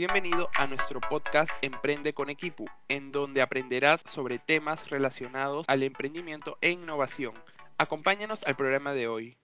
Bienvenido 0.00 0.48
a 0.54 0.68
nuestro 0.68 1.00
podcast 1.00 1.50
Emprende 1.60 2.14
con 2.14 2.30
Equipo, 2.30 2.66
en 2.86 3.10
donde 3.10 3.42
aprenderás 3.42 4.00
sobre 4.06 4.38
temas 4.38 4.88
relacionados 4.90 5.68
al 5.68 5.82
emprendimiento 5.82 6.56
e 6.60 6.70
innovación. 6.70 7.34
Acompáñanos 7.78 8.44
al 8.44 8.54
programa 8.54 8.92
de 8.92 9.08
hoy. 9.08 9.38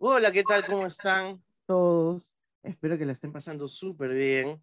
Hola, 0.00 0.30
¿qué 0.30 0.44
tal? 0.44 0.64
¿Cómo 0.64 0.86
están 0.86 1.42
todos? 1.66 2.32
Espero 2.62 2.96
que 2.96 3.04
la 3.04 3.10
estén 3.10 3.32
pasando 3.32 3.66
súper 3.66 4.12
bien. 4.12 4.62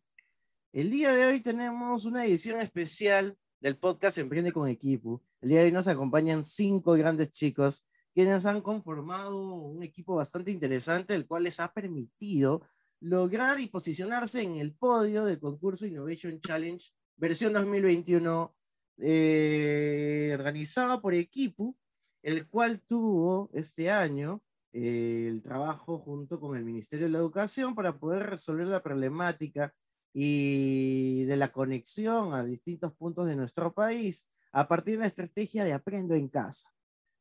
El 0.72 0.90
día 0.90 1.12
de 1.12 1.26
hoy 1.26 1.42
tenemos 1.42 2.06
una 2.06 2.26
edición 2.26 2.62
especial 2.62 3.38
del 3.60 3.78
podcast 3.78 4.18
Emprende 4.18 4.54
con 4.54 4.70
Equipo. 4.70 5.22
El 5.42 5.50
día 5.50 5.60
de 5.60 5.66
hoy 5.66 5.72
nos 5.74 5.90
acompañan 5.90 6.42
cinco 6.42 6.94
grandes 6.94 7.32
chicos 7.32 7.84
quienes 8.14 8.46
han 8.46 8.62
conformado 8.62 9.36
un 9.36 9.84
equipo 9.84 10.16
bastante 10.16 10.52
interesante, 10.52 11.14
el 11.16 11.28
cual 11.28 11.44
les 11.44 11.60
ha 11.60 11.74
permitido 11.74 12.62
lograr 13.02 13.60
y 13.60 13.68
posicionarse 13.68 14.42
en 14.42 14.56
el 14.56 14.72
podio 14.72 15.26
del 15.26 15.40
concurso 15.40 15.86
Innovation 15.86 16.40
Challenge 16.40 16.94
versión 17.18 17.52
2021 17.52 18.56
eh, 19.00 20.32
organizado 20.34 21.02
por 21.02 21.14
Equipo, 21.14 21.76
el 22.24 22.48
cual 22.48 22.80
tuvo 22.80 23.50
este 23.52 23.92
año 23.92 24.42
el 24.76 25.42
trabajo 25.42 26.00
junto 26.00 26.40
con 26.40 26.58
el 26.58 26.66
Ministerio 26.66 27.06
de 27.06 27.12
la 27.14 27.20
Educación 27.20 27.76
para 27.76 27.98
poder 27.98 28.24
resolver 28.24 28.68
la 28.68 28.84
problemática 28.84 29.74
y 30.14 31.24
de 31.26 31.38
la 31.38 31.54
conexión 31.54 32.34
a 32.34 32.44
distintos 32.44 32.94
puntos 32.94 33.26
de 33.28 33.38
nuestro 33.38 33.74
país 33.74 34.30
a 34.52 34.68
partir 34.68 34.96
de 34.96 35.02
la 35.02 35.08
estrategia 35.08 35.64
de 35.64 35.72
Aprendo 35.72 36.14
en 36.14 36.28
Casa. 36.28 36.70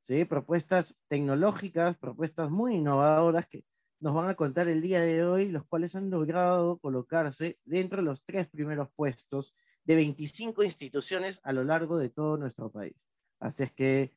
¿sí? 0.00 0.24
Propuestas 0.24 0.96
tecnológicas, 1.06 1.96
propuestas 1.96 2.50
muy 2.50 2.74
innovadoras 2.74 3.46
que 3.46 3.64
nos 4.00 4.14
van 4.14 4.28
a 4.28 4.34
contar 4.34 4.68
el 4.68 4.80
día 4.82 5.00
de 5.00 5.24
hoy, 5.24 5.48
los 5.48 5.64
cuales 5.64 5.94
han 5.94 6.10
logrado 6.10 6.78
colocarse 6.78 7.58
dentro 7.64 7.98
de 7.98 8.04
los 8.04 8.24
tres 8.24 8.48
primeros 8.48 8.88
puestos 8.96 9.54
de 9.84 9.94
25 9.94 10.64
instituciones 10.64 11.40
a 11.44 11.52
lo 11.52 11.62
largo 11.62 11.98
de 11.98 12.08
todo 12.08 12.36
nuestro 12.36 12.70
país. 12.70 13.08
Así 13.38 13.62
es 13.62 13.72
que 13.72 14.12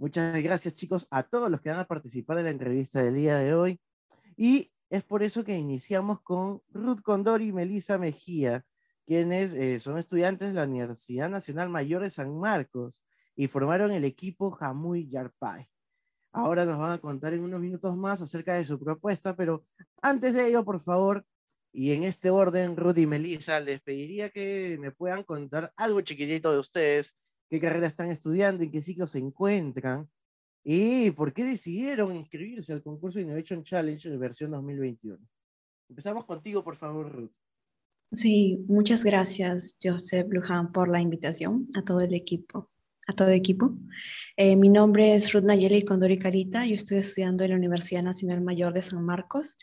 Muchas 0.00 0.40
gracias 0.44 0.74
chicos 0.74 1.08
a 1.10 1.24
todos 1.24 1.50
los 1.50 1.60
que 1.60 1.70
van 1.70 1.80
a 1.80 1.84
participar 1.88 2.38
en 2.38 2.44
la 2.44 2.50
entrevista 2.50 3.02
del 3.02 3.16
día 3.16 3.36
de 3.36 3.52
hoy. 3.52 3.80
Y 4.36 4.70
es 4.90 5.02
por 5.02 5.24
eso 5.24 5.42
que 5.42 5.54
iniciamos 5.54 6.20
con 6.22 6.62
Ruth 6.68 7.02
Condori 7.02 7.48
y 7.48 7.52
Melissa 7.52 7.98
Mejía, 7.98 8.64
quienes 9.04 9.52
eh, 9.54 9.80
son 9.80 9.98
estudiantes 9.98 10.48
de 10.48 10.54
la 10.54 10.62
Universidad 10.62 11.28
Nacional 11.28 11.68
Mayor 11.68 12.02
de 12.02 12.10
San 12.10 12.38
Marcos 12.38 13.04
y 13.34 13.48
formaron 13.48 13.90
el 13.90 14.04
equipo 14.04 14.52
Jamuy 14.52 15.08
Yarpay. 15.08 15.68
Ahora 16.30 16.64
nos 16.64 16.78
van 16.78 16.92
a 16.92 16.98
contar 16.98 17.34
en 17.34 17.40
unos 17.40 17.60
minutos 17.60 17.96
más 17.96 18.22
acerca 18.22 18.54
de 18.54 18.64
su 18.64 18.78
propuesta, 18.78 19.34
pero 19.34 19.64
antes 20.00 20.32
de 20.32 20.46
ello, 20.46 20.64
por 20.64 20.80
favor, 20.80 21.26
y 21.72 21.92
en 21.92 22.04
este 22.04 22.30
orden, 22.30 22.76
Ruth 22.76 22.98
y 22.98 23.06
Melissa, 23.06 23.58
les 23.58 23.80
pediría 23.80 24.30
que 24.30 24.78
me 24.80 24.92
puedan 24.92 25.24
contar 25.24 25.72
algo 25.76 26.00
chiquitito 26.02 26.52
de 26.52 26.58
ustedes, 26.60 27.16
qué 27.48 27.60
carrera 27.60 27.86
están 27.86 28.10
estudiando, 28.10 28.62
en 28.62 28.70
qué 28.70 28.82
ciclo 28.82 29.06
se 29.06 29.18
encuentran 29.18 30.08
y 30.64 31.10
por 31.12 31.32
qué 31.32 31.44
decidieron 31.44 32.14
inscribirse 32.14 32.72
al 32.72 32.82
concurso 32.82 33.20
Innovation 33.20 33.62
Challenge 33.62 34.10
de 34.10 34.16
versión 34.18 34.50
2021. 34.50 35.18
Empezamos 35.88 36.24
contigo, 36.26 36.62
por 36.62 36.76
favor, 36.76 37.10
Ruth. 37.10 37.32
Sí, 38.12 38.64
muchas 38.68 39.04
gracias, 39.04 39.76
Joseph 39.82 40.26
Luján, 40.30 40.72
por 40.72 40.88
la 40.88 41.00
invitación 41.00 41.68
a 41.74 41.82
todo 41.82 42.00
el 42.00 42.14
equipo. 42.14 42.68
A 43.06 43.14
todo 43.14 43.30
equipo. 43.30 43.74
Eh, 44.36 44.56
mi 44.56 44.68
nombre 44.68 45.14
es 45.14 45.32
Ruth 45.32 45.44
Nayeli 45.44 45.82
Condori 45.82 46.18
Carita. 46.18 46.66
Yo 46.66 46.74
estoy 46.74 46.98
estudiando 46.98 47.44
en 47.44 47.50
la 47.50 47.56
Universidad 47.56 48.02
Nacional 48.02 48.42
Mayor 48.42 48.74
de 48.74 48.82
San 48.82 49.02
Marcos 49.02 49.56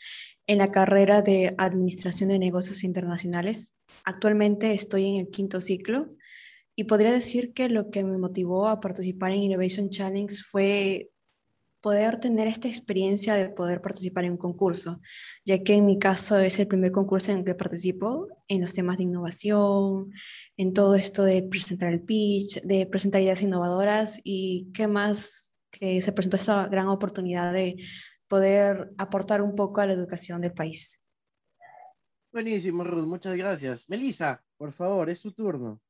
en 0.48 0.58
la 0.58 0.66
carrera 0.66 1.22
de 1.22 1.54
Administración 1.56 2.30
de 2.30 2.40
Negocios 2.40 2.82
Internacionales. 2.82 3.76
Actualmente 4.04 4.72
estoy 4.72 5.06
en 5.06 5.16
el 5.18 5.30
quinto 5.30 5.60
ciclo 5.60 6.15
y 6.76 6.84
podría 6.84 7.10
decir 7.10 7.54
que 7.54 7.68
lo 7.70 7.90
que 7.90 8.04
me 8.04 8.18
motivó 8.18 8.68
a 8.68 8.80
participar 8.80 9.32
en 9.32 9.42
Innovation 9.42 9.88
Challenge 9.88 10.34
fue 10.48 11.10
poder 11.80 12.20
tener 12.20 12.48
esta 12.48 12.68
experiencia 12.68 13.34
de 13.34 13.48
poder 13.48 13.80
participar 13.80 14.24
en 14.24 14.32
un 14.32 14.36
concurso, 14.38 14.98
ya 15.44 15.62
que 15.62 15.74
en 15.74 15.86
mi 15.86 15.98
caso 15.98 16.36
es 16.38 16.58
el 16.58 16.66
primer 16.66 16.92
concurso 16.92 17.32
en 17.32 17.38
el 17.38 17.44
que 17.44 17.54
participo 17.54 18.28
en 18.48 18.60
los 18.60 18.74
temas 18.74 18.98
de 18.98 19.04
innovación, 19.04 20.12
en 20.56 20.72
todo 20.72 20.96
esto 20.96 21.22
de 21.22 21.42
presentar 21.42 21.92
el 21.92 22.02
pitch, 22.02 22.60
de 22.62 22.86
presentar 22.86 23.22
ideas 23.22 23.40
innovadoras 23.40 24.20
y 24.24 24.68
qué 24.74 24.86
más 24.86 25.54
que 25.70 26.02
se 26.02 26.12
presentó 26.12 26.36
esta 26.36 26.66
gran 26.68 26.88
oportunidad 26.88 27.52
de 27.52 27.76
poder 28.28 28.92
aportar 28.98 29.40
un 29.40 29.54
poco 29.54 29.80
a 29.80 29.86
la 29.86 29.92
educación 29.92 30.40
del 30.40 30.52
país. 30.52 31.00
Buenísimo, 32.32 32.84
Ruth, 32.84 33.06
muchas 33.06 33.36
gracias. 33.36 33.88
Melissa, 33.88 34.44
por 34.58 34.72
favor, 34.72 35.08
es 35.08 35.20
tu 35.20 35.32
turno. 35.32 35.80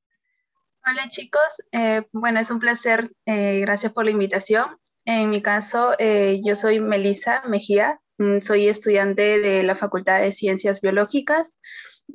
Hola 0.88 1.08
chicos, 1.08 1.42
eh, 1.72 2.06
bueno, 2.12 2.38
es 2.38 2.48
un 2.52 2.60
placer, 2.60 3.10
eh, 3.26 3.58
gracias 3.58 3.92
por 3.92 4.04
la 4.04 4.12
invitación. 4.12 4.78
En 5.04 5.30
mi 5.30 5.42
caso, 5.42 5.94
eh, 5.98 6.40
yo 6.44 6.54
soy 6.54 6.78
Melisa 6.78 7.42
Mejía, 7.48 8.00
mm, 8.18 8.38
soy 8.38 8.68
estudiante 8.68 9.40
de 9.40 9.64
la 9.64 9.74
Facultad 9.74 10.20
de 10.20 10.30
Ciencias 10.30 10.80
Biológicas. 10.80 11.58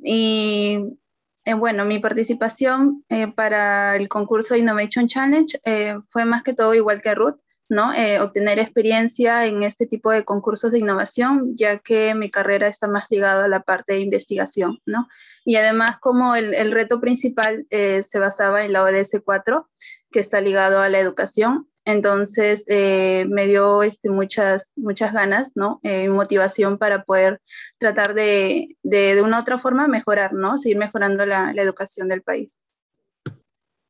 Y 0.02 0.78
bueno, 1.58 1.84
mi 1.84 1.98
participación 1.98 3.04
para 3.36 3.96
el 3.96 4.08
concurso 4.08 4.56
Innovation 4.56 5.06
Challenge 5.06 5.60
fue 6.08 6.24
más 6.24 6.42
que 6.42 6.54
todo 6.54 6.72
igual 6.74 7.02
que 7.02 7.14
Ruth, 7.14 7.40
¿no? 7.72 7.90
Eh, 7.94 8.20
obtener 8.20 8.58
experiencia 8.58 9.46
en 9.46 9.62
este 9.62 9.86
tipo 9.86 10.10
de 10.10 10.26
concursos 10.26 10.72
de 10.72 10.78
innovación, 10.78 11.56
ya 11.56 11.78
que 11.78 12.14
mi 12.14 12.30
carrera 12.30 12.68
está 12.68 12.86
más 12.86 13.06
ligada 13.08 13.46
a 13.46 13.48
la 13.48 13.62
parte 13.62 13.94
de 13.94 14.00
investigación, 14.00 14.78
¿no? 14.84 15.08
Y 15.46 15.56
además 15.56 15.98
como 15.98 16.36
el, 16.36 16.52
el 16.52 16.70
reto 16.70 17.00
principal 17.00 17.66
eh, 17.70 18.02
se 18.02 18.18
basaba 18.18 18.66
en 18.66 18.74
la 18.74 18.84
ODS 18.84 19.22
4, 19.24 19.70
que 20.10 20.20
está 20.20 20.42
ligado 20.42 20.80
a 20.80 20.90
la 20.90 20.98
educación, 20.98 21.66
entonces 21.86 22.64
eh, 22.68 23.24
me 23.30 23.46
dio 23.46 23.82
este, 23.82 24.10
muchas, 24.10 24.72
muchas 24.76 25.14
ganas, 25.14 25.52
¿no? 25.54 25.80
motivación 26.10 26.76
para 26.76 27.04
poder 27.04 27.40
tratar 27.78 28.12
de, 28.12 28.76
de, 28.82 29.14
de, 29.14 29.22
una 29.22 29.40
otra 29.40 29.58
forma 29.58 29.88
mejorar, 29.88 30.34
¿no? 30.34 30.58
Seguir 30.58 30.76
mejorando 30.76 31.24
la, 31.24 31.54
la 31.54 31.62
educación 31.62 32.08
del 32.08 32.20
país. 32.20 32.62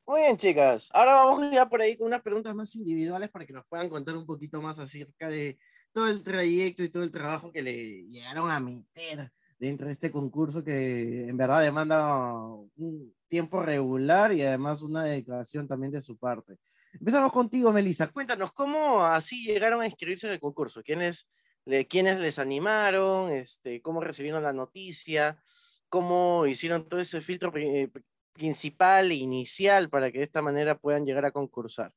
Muy 0.05 0.19
bien, 0.21 0.35
chicas. 0.35 0.89
Ahora 0.91 1.15
vamos 1.15 1.49
ya 1.53 1.67
por 1.69 1.81
ahí 1.81 1.95
con 1.95 2.07
unas 2.07 2.21
preguntas 2.21 2.53
más 2.53 2.75
individuales 2.75 3.29
para 3.29 3.45
que 3.45 3.53
nos 3.53 3.65
puedan 3.67 3.87
contar 3.87 4.17
un 4.17 4.25
poquito 4.25 4.61
más 4.61 4.77
acerca 4.77 5.29
de 5.29 5.57
todo 5.93 6.09
el 6.09 6.23
trayecto 6.23 6.83
y 6.83 6.89
todo 6.89 7.03
el 7.03 7.11
trabajo 7.11 7.53
que 7.53 7.61
le 7.61 8.03
llegaron 8.07 8.51
a 8.51 8.59
meter 8.59 9.31
dentro 9.57 9.87
de 9.87 9.93
este 9.93 10.11
concurso 10.11 10.61
que 10.61 11.27
en 11.27 11.37
verdad 11.37 11.61
demanda 11.61 12.43
un 12.75 13.15
tiempo 13.29 13.61
regular 13.61 14.33
y 14.33 14.41
además 14.41 14.81
una 14.81 15.03
dedicación 15.03 15.69
también 15.69 15.93
de 15.93 16.01
su 16.01 16.17
parte. 16.17 16.57
Empezamos 16.91 17.31
contigo, 17.31 17.71
Melissa. 17.71 18.07
Cuéntanos, 18.07 18.51
¿cómo 18.51 19.05
así 19.05 19.45
llegaron 19.45 19.81
a 19.81 19.85
inscribirse 19.85 20.27
en 20.27 20.33
el 20.33 20.39
concurso? 20.41 20.83
¿Quiénes, 20.83 21.29
quiénes 21.87 22.19
les 22.19 22.39
animaron? 22.39 23.31
Este, 23.31 23.81
¿Cómo 23.81 24.01
recibieron 24.01 24.43
la 24.43 24.51
noticia? 24.51 25.41
¿Cómo 25.87 26.45
hicieron 26.45 26.89
todo 26.89 26.99
ese 26.99 27.21
filtro 27.21 27.53
principal 28.33 29.11
e 29.11 29.15
inicial 29.15 29.89
para 29.89 30.11
que 30.11 30.19
de 30.19 30.25
esta 30.25 30.41
manera 30.41 30.77
puedan 30.77 31.05
llegar 31.05 31.25
a 31.25 31.31
concursar? 31.31 31.93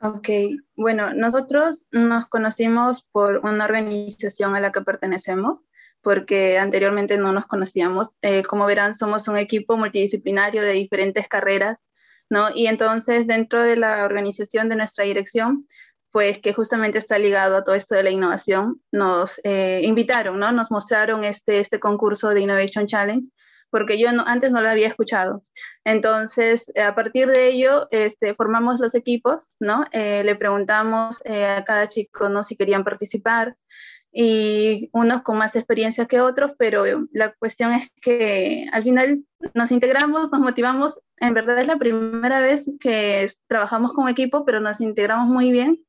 Ok, 0.00 0.28
bueno, 0.74 1.14
nosotros 1.14 1.86
nos 1.92 2.26
conocimos 2.26 3.04
por 3.12 3.38
una 3.44 3.64
organización 3.64 4.56
a 4.56 4.60
la 4.60 4.72
que 4.72 4.80
pertenecemos, 4.80 5.60
porque 6.00 6.58
anteriormente 6.58 7.18
no 7.18 7.32
nos 7.32 7.46
conocíamos. 7.46 8.10
Eh, 8.20 8.42
como 8.42 8.66
verán, 8.66 8.96
somos 8.96 9.28
un 9.28 9.36
equipo 9.36 9.76
multidisciplinario 9.76 10.62
de 10.62 10.72
diferentes 10.72 11.28
carreras, 11.28 11.86
¿no? 12.28 12.48
Y 12.52 12.66
entonces 12.66 13.28
dentro 13.28 13.62
de 13.62 13.76
la 13.76 14.04
organización 14.04 14.68
de 14.68 14.74
nuestra 14.76 15.04
dirección, 15.04 15.68
pues 16.10 16.40
que 16.40 16.52
justamente 16.52 16.98
está 16.98 17.18
ligado 17.18 17.56
a 17.56 17.64
todo 17.64 17.76
esto 17.76 17.94
de 17.94 18.02
la 18.02 18.10
innovación, 18.10 18.82
nos 18.90 19.40
eh, 19.44 19.82
invitaron, 19.84 20.38
¿no? 20.40 20.50
Nos 20.50 20.72
mostraron 20.72 21.22
este, 21.22 21.60
este 21.60 21.78
concurso 21.78 22.30
de 22.30 22.40
Innovation 22.40 22.88
Challenge, 22.88 23.30
porque 23.72 23.98
yo 23.98 24.08
antes 24.26 24.52
no 24.52 24.60
lo 24.60 24.68
había 24.68 24.86
escuchado. 24.86 25.42
Entonces, 25.84 26.70
a 26.76 26.94
partir 26.94 27.26
de 27.26 27.48
ello, 27.48 27.88
este, 27.90 28.34
formamos 28.34 28.78
los 28.78 28.94
equipos, 28.94 29.48
¿no? 29.58 29.86
Eh, 29.92 30.22
le 30.24 30.36
preguntamos 30.36 31.22
eh, 31.24 31.46
a 31.46 31.64
cada 31.64 31.88
chico, 31.88 32.28
¿no? 32.28 32.44
Si 32.44 32.54
querían 32.54 32.84
participar, 32.84 33.56
y 34.14 34.90
unos 34.92 35.22
con 35.22 35.38
más 35.38 35.56
experiencia 35.56 36.04
que 36.04 36.20
otros, 36.20 36.52
pero 36.58 36.84
la 37.12 37.32
cuestión 37.32 37.72
es 37.72 37.90
que 38.02 38.66
al 38.70 38.82
final 38.82 39.24
nos 39.54 39.72
integramos, 39.72 40.30
nos 40.30 40.40
motivamos. 40.40 41.00
En 41.16 41.32
verdad 41.32 41.58
es 41.58 41.66
la 41.66 41.78
primera 41.78 42.42
vez 42.42 42.66
que 42.78 43.26
trabajamos 43.46 43.94
como 43.94 44.10
equipo, 44.10 44.44
pero 44.44 44.60
nos 44.60 44.82
integramos 44.82 45.28
muy 45.28 45.50
bien 45.50 45.82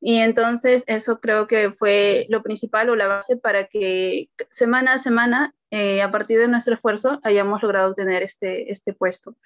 y 0.00 0.18
entonces 0.18 0.84
eso 0.86 1.20
creo 1.20 1.46
que 1.46 1.72
fue 1.72 2.26
lo 2.28 2.42
principal 2.42 2.90
o 2.90 2.96
la 2.96 3.08
base 3.08 3.36
para 3.36 3.66
que 3.66 4.30
semana 4.50 4.94
a 4.94 4.98
semana, 4.98 5.54
eh, 5.70 6.02
a 6.02 6.10
partir 6.10 6.38
de 6.38 6.48
nuestro 6.48 6.74
esfuerzo, 6.74 7.20
hayamos 7.22 7.62
logrado 7.62 7.90
obtener 7.90 8.22
este, 8.22 8.70
este 8.70 8.94
puesto. 8.94 9.36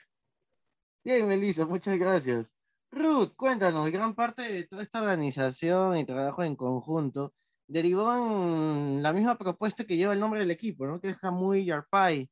Bien, 1.05 1.27
Melissa, 1.27 1.67
muchas 1.67 1.99
gracias. 1.99 2.53
Ruth, 2.91 3.33
cuéntanos, 3.35 3.91
gran 3.91 4.15
parte 4.15 4.43
de 4.43 4.65
toda 4.65 4.83
esta 4.83 5.01
organización 5.01 5.97
y 5.97 6.05
trabajo 6.05 6.45
en 6.45 6.57
conjunto 6.57 7.33
derivó 7.67 8.15
en 8.15 9.03
la 9.03 9.13
misma 9.13 9.39
propuesta 9.39 9.85
que 9.85 9.97
lleva 9.97 10.13
el 10.13 10.21
nombre 10.21 10.41
del 10.41 10.51
equipo, 10.51 10.87
¿no? 10.87 11.01
que 11.01 11.09
es 11.09 11.17
Jamui 11.17 11.65
Yarpai, 11.65 12.31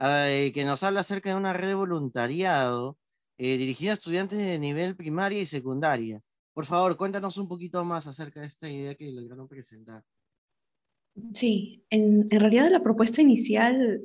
eh, 0.00 0.52
que 0.54 0.64
nos 0.64 0.82
habla 0.82 1.00
acerca 1.00 1.30
de 1.30 1.36
una 1.36 1.52
red 1.52 1.68
de 1.68 1.74
voluntariado 1.74 2.98
eh, 3.38 3.56
dirigida 3.56 3.92
a 3.92 3.94
estudiantes 3.94 4.38
de 4.38 4.58
nivel 4.58 4.96
primaria 4.96 5.40
y 5.40 5.46
secundaria. 5.46 6.20
Por 6.54 6.66
favor, 6.66 6.96
cuéntanos 6.96 7.38
un 7.38 7.48
poquito 7.48 7.84
más 7.84 8.06
acerca 8.06 8.40
de 8.40 8.46
esta 8.46 8.68
idea 8.68 8.94
que 8.94 9.10
lograron 9.10 9.48
presentar. 9.48 10.04
Sí, 11.34 11.84
en, 11.90 12.24
en 12.30 12.40
realidad 12.40 12.70
la 12.70 12.82
propuesta 12.82 13.20
inicial 13.22 14.02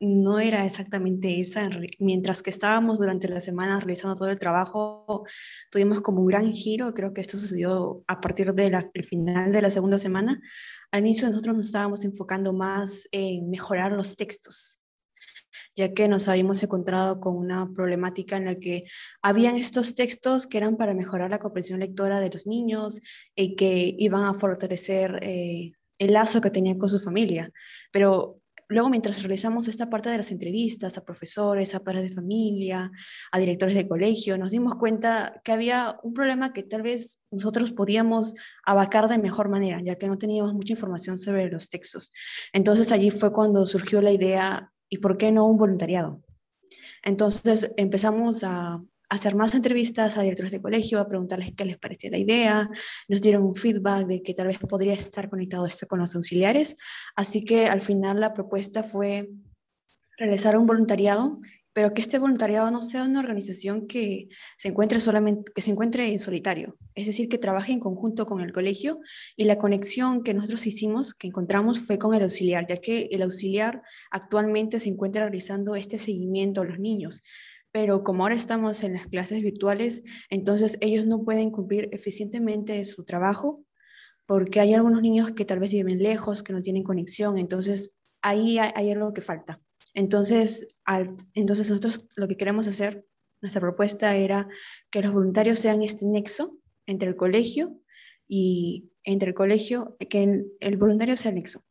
no 0.00 0.38
era 0.38 0.64
exactamente 0.64 1.40
esa. 1.40 1.68
Mientras 1.98 2.42
que 2.42 2.50
estábamos 2.50 2.98
durante 2.98 3.28
la 3.28 3.40
semana 3.40 3.80
realizando 3.80 4.14
todo 4.14 4.28
el 4.28 4.38
trabajo, 4.38 5.24
tuvimos 5.70 6.00
como 6.02 6.20
un 6.20 6.28
gran 6.28 6.52
giro. 6.52 6.94
Creo 6.94 7.12
que 7.12 7.20
esto 7.20 7.36
sucedió 7.36 8.04
a 8.06 8.20
partir 8.20 8.52
del 8.54 8.76
final 9.04 9.52
de 9.52 9.62
la 9.62 9.70
segunda 9.70 9.98
semana. 9.98 10.40
Al 10.92 11.00
inicio 11.00 11.28
nosotros 11.28 11.56
nos 11.56 11.66
estábamos 11.66 12.04
enfocando 12.04 12.52
más 12.52 13.08
en 13.10 13.50
mejorar 13.50 13.92
los 13.92 14.16
textos 14.16 14.80
ya 15.76 15.92
que 15.92 16.08
nos 16.08 16.28
habíamos 16.28 16.62
encontrado 16.62 17.20
con 17.20 17.36
una 17.36 17.72
problemática 17.72 18.36
en 18.36 18.44
la 18.46 18.54
que 18.56 18.84
habían 19.22 19.56
estos 19.56 19.94
textos 19.94 20.46
que 20.46 20.58
eran 20.58 20.76
para 20.76 20.94
mejorar 20.94 21.30
la 21.30 21.38
comprensión 21.38 21.80
lectora 21.80 22.20
de 22.20 22.30
los 22.30 22.46
niños 22.46 23.00
y 23.34 23.56
que 23.56 23.94
iban 23.98 24.24
a 24.24 24.34
fortalecer 24.34 25.18
eh, 25.22 25.72
el 25.98 26.12
lazo 26.12 26.40
que 26.40 26.50
tenían 26.50 26.78
con 26.78 26.88
su 26.88 26.98
familia. 26.98 27.48
Pero 27.90 28.40
luego, 28.68 28.90
mientras 28.90 29.22
realizamos 29.22 29.66
esta 29.66 29.88
parte 29.88 30.10
de 30.10 30.18
las 30.18 30.30
entrevistas 30.30 30.96
a 30.96 31.04
profesores, 31.04 31.74
a 31.74 31.82
padres 31.82 32.02
de 32.02 32.14
familia, 32.14 32.90
a 33.32 33.38
directores 33.38 33.74
de 33.74 33.88
colegio, 33.88 34.36
nos 34.38 34.52
dimos 34.52 34.76
cuenta 34.76 35.40
que 35.44 35.52
había 35.52 35.96
un 36.02 36.12
problema 36.12 36.52
que 36.52 36.62
tal 36.62 36.82
vez 36.82 37.20
nosotros 37.30 37.72
podíamos 37.72 38.34
abarcar 38.64 39.08
de 39.08 39.18
mejor 39.18 39.48
manera, 39.48 39.80
ya 39.82 39.96
que 39.96 40.06
no 40.06 40.18
teníamos 40.18 40.54
mucha 40.54 40.74
información 40.74 41.18
sobre 41.18 41.50
los 41.50 41.68
textos. 41.68 42.12
Entonces 42.52 42.92
allí 42.92 43.10
fue 43.10 43.32
cuando 43.32 43.66
surgió 43.66 44.02
la 44.02 44.12
idea 44.12 44.72
¿y 44.88 44.98
por 44.98 45.16
qué 45.16 45.32
no 45.32 45.46
un 45.46 45.58
voluntariado? 45.58 46.22
Entonces 47.02 47.72
empezamos 47.76 48.44
a 48.44 48.82
hacer 49.08 49.34
más 49.34 49.54
entrevistas 49.54 50.18
a 50.18 50.22
directores 50.22 50.52
de 50.52 50.60
colegio, 50.60 51.00
a 51.00 51.08
preguntarles 51.08 51.52
qué 51.56 51.64
les 51.64 51.78
parecía 51.78 52.10
la 52.10 52.18
idea, 52.18 52.68
nos 53.08 53.22
dieron 53.22 53.42
un 53.42 53.54
feedback 53.54 54.06
de 54.06 54.22
que 54.22 54.34
tal 54.34 54.48
vez 54.48 54.58
podría 54.58 54.92
estar 54.92 55.30
conectado 55.30 55.64
esto 55.66 55.86
con 55.86 55.98
los 55.98 56.14
auxiliares, 56.14 56.76
así 57.16 57.44
que 57.44 57.66
al 57.66 57.80
final 57.80 58.20
la 58.20 58.34
propuesta 58.34 58.82
fue 58.82 59.30
realizar 60.18 60.58
un 60.58 60.66
voluntariado 60.66 61.38
pero 61.72 61.94
que 61.94 62.00
este 62.00 62.18
voluntariado 62.18 62.70
no 62.70 62.82
sea 62.82 63.04
una 63.04 63.20
organización 63.20 63.86
que 63.86 64.28
se 64.56 64.68
encuentre 64.68 65.00
solamente 65.00 65.52
que 65.54 65.62
se 65.62 65.70
encuentre 65.70 66.10
en 66.10 66.18
solitario, 66.18 66.76
es 66.94 67.06
decir, 67.06 67.28
que 67.28 67.38
trabaje 67.38 67.72
en 67.72 67.80
conjunto 67.80 68.26
con 68.26 68.40
el 68.40 68.52
colegio 68.52 68.98
y 69.36 69.44
la 69.44 69.58
conexión 69.58 70.22
que 70.22 70.34
nosotros 70.34 70.66
hicimos, 70.66 71.14
que 71.14 71.28
encontramos 71.28 71.80
fue 71.80 71.98
con 71.98 72.14
el 72.14 72.22
auxiliar, 72.22 72.66
ya 72.68 72.76
que 72.76 73.08
el 73.10 73.22
auxiliar 73.22 73.80
actualmente 74.10 74.80
se 74.80 74.88
encuentra 74.88 75.24
realizando 75.24 75.76
este 75.76 75.98
seguimiento 75.98 76.62
a 76.62 76.64
los 76.64 76.78
niños. 76.78 77.22
Pero 77.70 78.02
como 78.02 78.24
ahora 78.24 78.34
estamos 78.34 78.82
en 78.82 78.94
las 78.94 79.06
clases 79.06 79.42
virtuales, 79.42 80.02
entonces 80.30 80.78
ellos 80.80 81.06
no 81.06 81.22
pueden 81.22 81.50
cumplir 81.50 81.88
eficientemente 81.92 82.82
su 82.84 83.04
trabajo 83.04 83.62
porque 84.26 84.60
hay 84.60 84.74
algunos 84.74 85.00
niños 85.00 85.32
que 85.32 85.44
tal 85.44 85.58
vez 85.58 85.72
viven 85.72 86.02
lejos, 86.02 86.42
que 86.42 86.52
no 86.52 86.60
tienen 86.60 86.82
conexión, 86.82 87.38
entonces 87.38 87.92
ahí 88.20 88.58
hay, 88.58 88.70
hay 88.74 88.90
algo 88.92 89.12
que 89.14 89.22
falta. 89.22 89.60
Entonces, 89.94 90.68
entonces 91.34 91.70
nosotros 91.70 92.06
lo 92.16 92.28
que 92.28 92.36
queremos 92.36 92.68
hacer, 92.68 93.06
nuestra 93.40 93.60
propuesta 93.60 94.16
era 94.16 94.48
que 94.90 95.02
los 95.02 95.12
voluntarios 95.12 95.58
sean 95.58 95.82
este 95.82 96.06
nexo 96.06 96.58
entre 96.86 97.08
el 97.08 97.16
colegio 97.16 97.80
y 98.26 98.90
entre 99.04 99.28
el 99.28 99.34
colegio, 99.34 99.96
que 100.10 100.44
el, 100.60 100.76
voluntario 100.76 101.16
sea 101.16 101.30
el 101.30 101.36
nexo. 101.36 101.64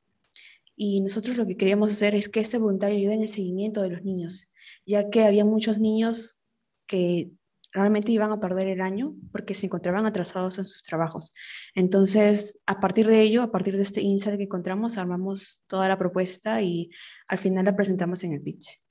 Y 0.76 1.02
nosotros 1.02 1.38
lo 1.38 1.46
que 1.46 1.58
queríamos 1.58 1.92
hacer 1.92 2.16
es 2.16 2.30
que 2.30 2.40
ese 2.40 2.58
voluntario 2.58 2.98
ayude 2.98 3.16
en 3.16 3.22
el 3.24 3.28
seguimiento 3.28 3.82
de 3.82 3.90
los 3.90 4.04
niños, 4.04 4.48
ya 4.86 5.10
que 5.10 5.24
había 5.24 5.44
muchos 5.44 5.80
niños 5.80 6.40
que 6.88 7.32
realmente 7.78 8.12
iban 8.12 8.32
a 8.32 8.40
perder 8.40 8.68
el 8.68 8.82
año 8.82 9.14
porque 9.32 9.54
se 9.54 9.68
encontraban 9.68 10.06
atrasados 10.06 10.58
en 10.58 10.66
sus 10.66 10.84
trabajos. 10.84 11.34
Entonces, 11.76 12.62
a 12.66 12.80
partir 12.80 13.08
de 13.08 13.22
ello, 13.22 13.44
a 13.44 13.52
partir 13.52 13.76
de 13.76 13.84
este 13.84 14.02
insight 14.02 14.38
que 14.38 14.44
encontramos, 14.44 14.98
armamos 14.98 15.64
toda 15.68 15.88
la 15.88 15.98
propuesta 15.98 16.62
y 16.62 16.90
al 17.28 17.38
final 17.38 17.66
la 17.66 17.76
presentamos 17.76 18.24
en 18.24 18.34
el 18.34 18.42
pitch. 18.42 18.82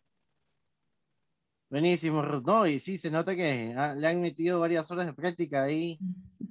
Buenísimo, 1.69 2.23
Ruth. 2.23 2.45
No, 2.47 2.67
y 2.67 2.79
sí, 2.79 2.97
se 2.97 3.11
nota 3.11 3.35
que 3.35 3.75
le 3.97 4.07
han 4.07 4.21
metido 4.21 4.61
varias 4.61 4.89
horas 4.91 5.07
de 5.07 5.13
práctica 5.13 5.65
ahí, 5.65 5.99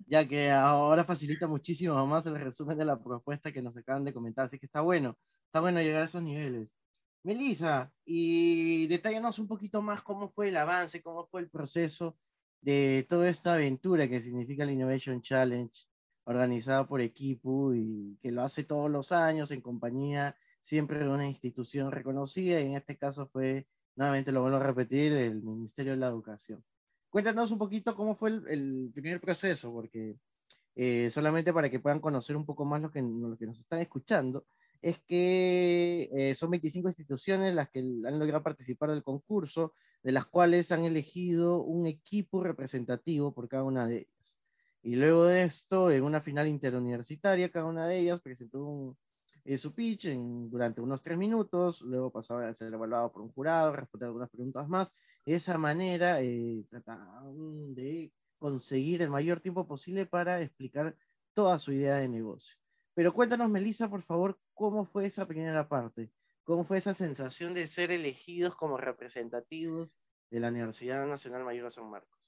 ya 0.08 0.28
que 0.28 0.52
ahora 0.52 1.06
facilita 1.06 1.48
muchísimo 1.48 2.06
más 2.06 2.26
el 2.26 2.40
resumen 2.40 2.78
de 2.78 2.84
la 2.84 3.02
propuesta 3.02 3.52
que 3.52 3.62
nos 3.62 3.78
acaban 3.78 4.04
de 4.04 4.14
comentar. 4.14 4.46
Así 4.46 4.60
que 4.60 4.66
está 4.66 4.82
bueno, 4.82 5.18
está 5.46 5.62
bueno 5.62 5.80
llegar 5.80 6.02
a 6.02 6.06
esos 6.06 6.22
niveles. 6.22 6.74
Melissa, 7.26 7.92
y 8.06 8.86
detállanos 8.86 9.40
un 9.40 9.48
poquito 9.48 9.82
más 9.82 10.04
cómo 10.04 10.30
fue 10.30 10.50
el 10.50 10.58
avance, 10.58 11.02
cómo 11.02 11.26
fue 11.26 11.42
el 11.42 11.50
proceso 11.50 12.16
de 12.62 13.06
toda 13.10 13.30
esta 13.30 13.56
aventura 13.56 14.08
que 14.08 14.22
significa 14.22 14.64
el 14.64 14.70
Innovation 14.70 15.22
Challenge, 15.22 15.76
organizada 16.26 16.88
por 16.88 17.02
equipo 17.02 17.74
y 17.74 18.18
que 18.22 18.32
lo 18.32 18.44
hace 18.44 18.64
todos 18.64 18.92
los 18.92 19.12
años 19.12 19.50
en 19.50 19.62
compañía 19.62 20.36
siempre 20.62 21.00
de 21.00 21.10
una 21.10 21.28
institución 21.28 21.92
reconocida, 21.92 22.60
y 22.60 22.68
en 22.68 22.74
este 22.74 22.96
caso 22.96 23.28
fue, 23.28 23.68
nuevamente 23.96 24.32
lo 24.32 24.42
vuelvo 24.42 24.58
a 24.58 24.64
repetir, 24.64 25.14
el 25.14 25.42
Ministerio 25.42 25.94
de 25.94 25.98
la 25.98 26.08
Educación. 26.08 26.64
Cuéntanos 27.10 27.50
un 27.50 27.58
poquito 27.58 27.96
cómo 27.96 28.16
fue 28.16 28.30
el, 28.30 28.92
primer 28.94 29.20
proceso, 29.20 29.72
porque 29.72 30.16
eh, 30.76 31.10
solamente 31.10 31.54
para 31.54 31.70
que 31.70 31.80
puedan 31.80 32.00
conocer 32.00 32.36
un 32.36 32.46
poco 32.46 32.66
más 32.66 32.82
lo 32.82 32.92
que, 32.92 33.02
lo 33.02 33.36
que 33.36 33.48
nos 33.48 33.60
están 33.60 33.80
escuchando, 33.80 34.46
es 34.82 35.00
que 35.00 36.10
eh, 36.14 36.36
son 36.36 36.52
25 36.52 36.90
instituciones 36.90 37.54
las 37.56 37.70
que 37.70 37.80
han 37.80 38.20
logrado 38.20 38.44
participar 38.44 38.92
del 38.92 39.04
concurso, 39.04 39.74
de 40.04 40.12
las 40.12 40.26
cuales 40.26 40.72
han 40.72 40.86
elegido 40.86 41.62
un 41.62 41.88
equipo 41.88 42.44
representativo 42.44 43.34
por 43.34 43.48
cada 43.48 43.64
una 43.64 43.88
de 43.88 43.98
ellas. 43.98 44.38
Y 44.84 44.96
luego 44.96 45.26
de 45.26 45.44
esto, 45.44 45.90
en 45.90 46.04
una 46.04 46.22
final 46.22 46.48
interuniversitaria, 46.48 47.50
cada 47.50 47.66
una 47.66 47.88
de 47.88 47.98
ellas 48.00 48.22
presentó 48.22 48.96
eh, 49.44 49.58
su 49.58 49.74
pitch 49.74 50.06
en, 50.06 50.50
durante 50.50 50.82
unos 50.82 51.02
tres 51.02 51.18
minutos, 51.18 51.82
luego 51.82 52.12
pasaba 52.12 52.48
a 52.48 52.54
ser 52.54 52.74
evaluado 52.74 53.12
por 53.12 53.22
un 53.22 53.32
jurado, 53.32 53.76
responder 53.76 54.08
algunas 54.08 54.30
preguntas 54.30 54.68
más. 54.68 54.92
De 55.26 55.36
esa 55.36 55.58
manera, 55.58 56.22
eh, 56.22 56.64
de 57.70 58.12
conseguir 58.38 59.02
el 59.02 59.10
mayor 59.10 59.40
tiempo 59.40 59.68
posible 59.68 60.06
para 60.06 60.42
explicar 60.42 60.96
toda 61.34 61.60
su 61.60 61.72
idea 61.72 61.98
de 61.98 62.08
negocio. 62.10 62.58
Pero 62.96 63.14
cuéntanos, 63.14 63.50
Melissa, 63.50 63.90
por 63.90 64.02
favor, 64.02 64.40
cómo 64.54 64.86
fue 64.86 65.06
esa 65.06 65.28
primera 65.28 65.68
parte. 65.68 66.12
¿Cómo 66.44 66.64
fue 66.64 66.78
esa 66.78 66.94
sensación 66.94 67.54
de 67.54 67.68
ser 67.68 67.92
elegidos 67.92 68.56
como 68.56 68.78
representativos 68.78 69.90
de 70.32 70.40
la 70.40 70.48
Universidad 70.48 71.06
Nacional 71.06 71.44
Mayor 71.44 71.66
de 71.66 71.72
San 71.72 71.90
Marcos? 71.90 72.25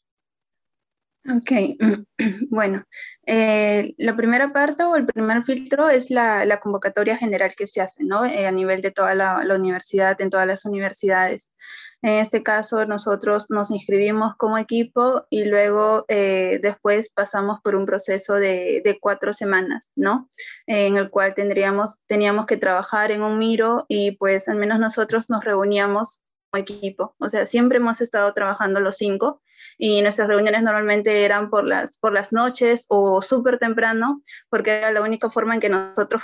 Ok, 1.29 1.51
bueno, 2.49 2.85
eh, 3.25 3.93
la 3.97 4.15
primera 4.15 4.53
parte 4.53 4.83
o 4.83 4.95
el 4.95 5.05
primer 5.05 5.43
filtro 5.43 5.89
es 5.89 6.09
la, 6.09 6.59
convocatoria 6.61 7.17
general 7.17 7.51
que 7.57 7.67
se 7.67 7.81
hace, 7.81 8.05
¿no? 8.05 8.25
Eh, 8.25 8.47
a 8.47 8.51
nivel 8.51 8.81
de 8.81 8.91
toda 8.91 9.13
la, 9.13 9.43
universidad, 9.53 10.19
en 10.21 10.29
todas 10.29 10.47
las 10.47 10.63
universidades. 10.63 11.51
En 12.01 12.19
este 12.19 12.43
caso, 12.43 12.85
nosotros 12.85 13.47
nos 13.49 13.71
inscribimos 13.71 14.35
como 14.37 14.57
equipo 14.57 15.25
y 15.29 15.45
luego 15.45 16.05
eh, 16.07 16.59
después 16.61 17.09
pasamos 17.09 17.59
por 17.61 17.75
un 17.75 17.85
proceso 17.85 18.35
de, 18.35 18.81
de, 18.85 18.97
cuatro 18.97 19.33
semanas, 19.33 19.91
¿no? 19.95 20.29
en 20.65 20.95
el 20.95 21.09
cual 21.09 21.35
tendríamos, 21.35 21.99
teníamos 22.07 22.45
que 22.45 22.55
trabajar 22.55 23.11
en 23.11 23.21
un 23.21 23.37
miro 23.37 23.85
y 23.89 24.11
pues 24.11 24.47
al 24.47 24.57
menos 24.57 24.79
nosotros 24.79 25.29
nos 25.29 25.43
reuníamos 25.43 26.21
equipo. 26.55 27.15
O 27.19 27.29
sea, 27.29 27.45
siempre 27.45 27.77
hemos 27.77 28.01
estado 28.01 28.33
trabajando 28.33 28.79
los 28.79 28.97
cinco 28.97 29.41
y 29.77 30.01
nuestras 30.01 30.27
reuniones 30.27 30.63
normalmente 30.63 31.25
eran 31.25 31.49
por 31.49 31.65
las, 31.65 31.97
por 31.97 32.13
las 32.13 32.31
noches 32.31 32.85
o 32.89 33.21
súper 33.21 33.59
temprano, 33.59 34.21
porque 34.49 34.77
era 34.77 34.91
la 34.91 35.01
única 35.01 35.29
forma 35.29 35.55
en 35.55 35.59
que 35.59 35.69
nosotros 35.69 36.23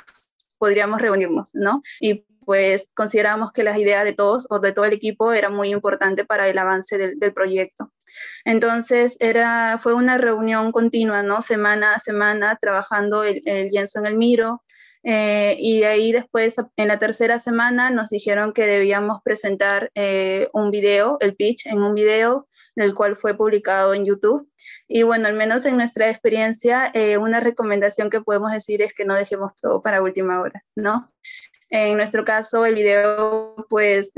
podríamos 0.58 1.02
reunirnos, 1.02 1.50
¿no? 1.54 1.82
Y 2.00 2.26
pues 2.46 2.92
consideramos 2.94 3.52
que 3.52 3.64
las 3.64 3.78
ideas 3.78 4.04
de 4.04 4.14
todos 4.14 4.48
o 4.50 4.60
de 4.60 4.72
todo 4.72 4.86
el 4.86 4.94
equipo 4.94 5.34
era 5.34 5.50
muy 5.50 5.70
importante 5.70 6.26
para 6.26 6.48
el 6.48 6.58
avance 6.58 6.98
del, 6.98 7.34
proyecto. 7.34 7.92
Entonces, 8.46 9.18
era, 9.20 9.78
fue 9.80 9.94
una 9.94 10.18
reunión 10.18 10.72
continua, 10.72 11.24
¿no? 11.24 11.42
Semana 11.42 11.96
a 11.96 12.00
semana, 12.00 12.58
trabajando 12.60 13.24
el, 13.24 13.42
el 13.46 13.70
lienzo 13.70 14.00
en 14.00 14.06
el 14.08 14.18
miro, 14.18 14.63
eh, 15.04 15.58
y 15.60 15.80
de 15.80 15.86
ahí 15.88 16.12
después, 16.14 16.56
en 16.78 16.88
la 16.88 16.98
tercera 16.98 17.38
semana, 17.38 17.90
nos 17.90 18.10
dijeron 18.10 18.54
que 18.54 18.66
debíamos 18.66 19.22
presentar 19.22 19.92
eh, 19.96 20.50
un 20.54 20.72
video, 20.72 21.18
el 21.20 21.36
pitch, 21.36 21.68
en 21.68 21.84
un 21.84 21.94
video, 21.94 22.48
el 22.76 22.94
cual 22.96 23.18
fue 23.18 23.36
publicado 23.36 23.94
en 23.94 24.06
YouTube. 24.06 24.50
Y 24.88 25.04
bueno, 25.04 25.28
al 25.28 25.34
menos 25.34 25.66
en 25.66 25.76
nuestra 25.76 26.10
experiencia, 26.10 26.90
eh, 26.94 27.18
una 27.18 27.42
recomendación 27.42 28.10
que 28.10 28.22
podemos 28.22 28.52
decir 28.54 28.82
es 28.82 28.94
que 28.94 29.06
no 29.06 29.16
dejemos 29.16 29.52
todo 29.62 29.82
para 29.82 30.02
última 30.02 30.40
hora, 30.42 30.64
¿no? 30.76 31.12
En 31.70 31.98
nuestro 31.98 32.24
caso, 32.24 32.66
el 32.66 32.76
video, 32.76 33.66
pues 33.68 34.14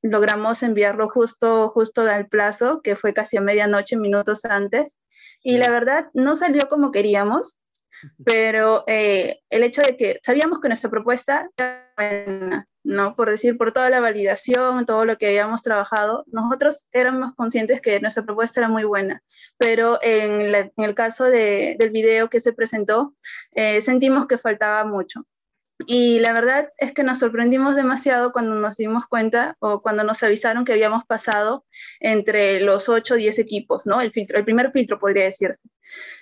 logramos 0.00 0.62
enviarlo 0.62 1.08
justo, 1.08 1.68
justo 1.70 2.02
al 2.02 2.28
plazo, 2.28 2.82
que 2.82 2.96
fue 2.96 3.12
casi 3.12 3.36
a 3.36 3.40
medianoche, 3.40 3.96
minutos 3.96 4.44
antes. 4.44 4.98
Y 5.42 5.58
la 5.58 5.70
verdad, 5.70 6.08
no 6.14 6.36
salió 6.36 6.68
como 6.68 6.92
queríamos, 6.92 7.58
pero 8.24 8.84
eh, 8.86 9.40
el 9.50 9.62
hecho 9.62 9.82
de 9.82 9.96
que 9.96 10.20
sabíamos 10.22 10.60
que 10.60 10.68
nuestra 10.68 10.90
propuesta 10.90 11.48
era 11.56 11.92
buena, 11.96 12.68
¿no? 12.84 13.16
Por 13.16 13.30
decir, 13.30 13.56
por 13.56 13.72
toda 13.72 13.90
la 13.90 14.00
validación, 14.00 14.86
todo 14.86 15.04
lo 15.04 15.16
que 15.18 15.28
habíamos 15.28 15.62
trabajado, 15.62 16.24
nosotros 16.26 16.88
éramos 16.92 17.34
conscientes 17.34 17.80
que 17.80 18.00
nuestra 18.00 18.24
propuesta 18.24 18.60
era 18.60 18.68
muy 18.68 18.84
buena, 18.84 19.22
pero 19.58 19.98
en, 20.02 20.54
el 20.76 20.94
caso 20.94 21.24
del 21.24 21.90
video 21.90 22.28
que 22.28 22.40
se 22.40 22.52
presentó, 22.52 23.14
eh, 23.52 23.80
sentimos 23.80 24.26
que 24.26 24.38
faltaba 24.38 24.84
mucho. 24.84 25.26
Y 25.86 26.20
la 26.20 26.32
verdad 26.32 26.72
es 26.78 26.92
que 26.92 27.02
nos 27.02 27.18
sorprendimos 27.18 27.76
demasiado 27.76 28.32
cuando 28.32 28.54
nos 28.54 28.76
dimos 28.76 29.06
cuenta 29.06 29.56
o 29.58 29.82
cuando 29.82 30.04
nos 30.04 30.22
avisaron 30.22 30.64
que 30.64 30.72
habíamos 30.72 31.04
pasado 31.04 31.64
entre 32.00 32.60
los 32.60 32.88
8 32.88 33.14
o 33.14 33.16
10 33.16 33.38
equipos, 33.38 33.86
¿no? 33.86 34.00
El, 34.00 34.12
filtro, 34.12 34.38
el 34.38 34.44
primer 34.44 34.70
filtro 34.72 34.98
podría 34.98 35.24
decirse. 35.24 35.68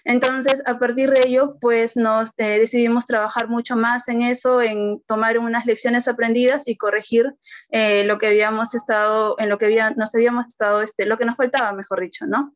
Entonces, 0.05 0.63
a 0.67 0.79
partir 0.79 1.11
de 1.11 1.27
ello, 1.27 1.57
pues 1.61 1.97
nos 1.97 2.31
eh, 2.37 2.59
decidimos 2.59 3.07
trabajar 3.07 3.49
mucho 3.49 3.77
más 3.77 4.09
en 4.09 4.23
eso, 4.23 4.63
en 4.63 5.03
tomar 5.07 5.39
unas 5.39 5.67
lecciones 5.67 6.09
aprendidas 6.09 6.67
y 6.67 6.77
corregir 6.77 7.35
eh, 7.71 8.05
lo 8.05 8.19
que 8.19 8.29
habíamos 8.29 8.75
estado, 8.75 9.37
en 9.39 9.49
lo 9.49 9.59
que 9.59 9.67
había, 9.67 9.91
nos 9.91 10.15
habíamos 10.15 10.47
estado, 10.47 10.83
este, 10.83 11.07
lo 11.07 11.19
que 11.19 11.25
nos 11.25 11.37
faltaba, 11.37 11.73
mejor 11.73 12.01
dicho, 12.01 12.27
¿no? 12.27 12.55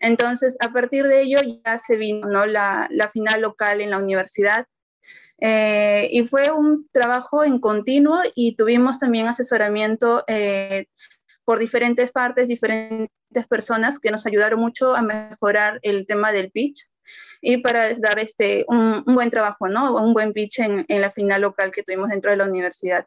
Entonces, 0.00 0.56
a 0.60 0.72
partir 0.72 1.06
de 1.06 1.22
ello 1.22 1.38
ya 1.64 1.78
se 1.78 1.96
vino, 1.96 2.26
¿no? 2.28 2.46
La, 2.46 2.88
la 2.90 3.08
final 3.08 3.42
local 3.42 3.80
en 3.80 3.90
la 3.90 3.98
universidad 3.98 4.66
eh, 5.38 6.08
y 6.10 6.26
fue 6.26 6.50
un 6.50 6.88
trabajo 6.92 7.44
en 7.44 7.60
continuo 7.60 8.20
y 8.34 8.56
tuvimos 8.56 8.98
también 8.98 9.26
asesoramiento 9.26 10.24
eh, 10.26 10.86
por 11.44 11.58
diferentes 11.58 12.10
partes, 12.10 12.48
diferentes 12.48 13.10
personas 13.48 13.98
que 13.98 14.10
nos 14.10 14.26
ayudaron 14.26 14.60
mucho 14.60 14.96
a 14.96 15.02
mejorar 15.02 15.78
el 15.82 16.06
tema 16.06 16.32
del 16.32 16.50
pitch 16.50 16.88
y 17.40 17.58
para 17.58 17.94
dar 17.94 18.18
este, 18.18 18.64
un, 18.68 19.04
buen 19.04 19.30
trabajo, 19.30 19.68
¿no? 19.68 19.94
Un 19.94 20.14
buen 20.14 20.32
pitch 20.32 20.60
en, 20.60 20.84
en, 20.88 21.00
la 21.00 21.12
final 21.12 21.42
local 21.42 21.70
que 21.70 21.82
tuvimos 21.82 22.10
dentro 22.10 22.30
de 22.30 22.38
la 22.38 22.46
universidad. 22.46 23.06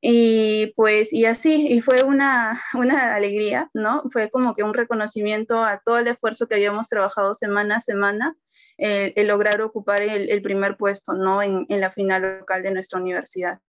Y 0.00 0.74
pues, 0.76 1.14
y 1.14 1.24
así, 1.24 1.68
y 1.68 1.80
fue 1.80 2.02
una, 2.02 2.60
una 2.74 3.14
alegría, 3.14 3.70
¿no? 3.72 4.02
Fue 4.10 4.28
como 4.28 4.54
que 4.54 4.62
un 4.62 4.74
reconocimiento 4.74 5.64
a 5.64 5.80
todo 5.82 5.98
el 5.98 6.08
esfuerzo 6.08 6.46
que 6.46 6.56
habíamos 6.56 6.90
trabajado 6.90 7.34
semana 7.34 7.76
a 7.76 7.80
semana 7.80 8.36
el, 8.76 9.26
lograr 9.26 9.60
ocupar 9.60 10.02
el, 10.02 10.42
primer 10.42 10.76
puesto 10.76 11.12
¿no? 11.12 11.42
En, 11.42 11.66
en, 11.68 11.80
la 11.80 11.90
final 11.90 12.38
local 12.38 12.62
de 12.62 12.72
nuestra 12.72 13.00
universidad. 13.00 13.60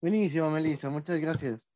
Buenísimo, 0.00 0.50
Melissa, 0.50 0.90
muchas 0.90 1.18
gracias. 1.18 1.70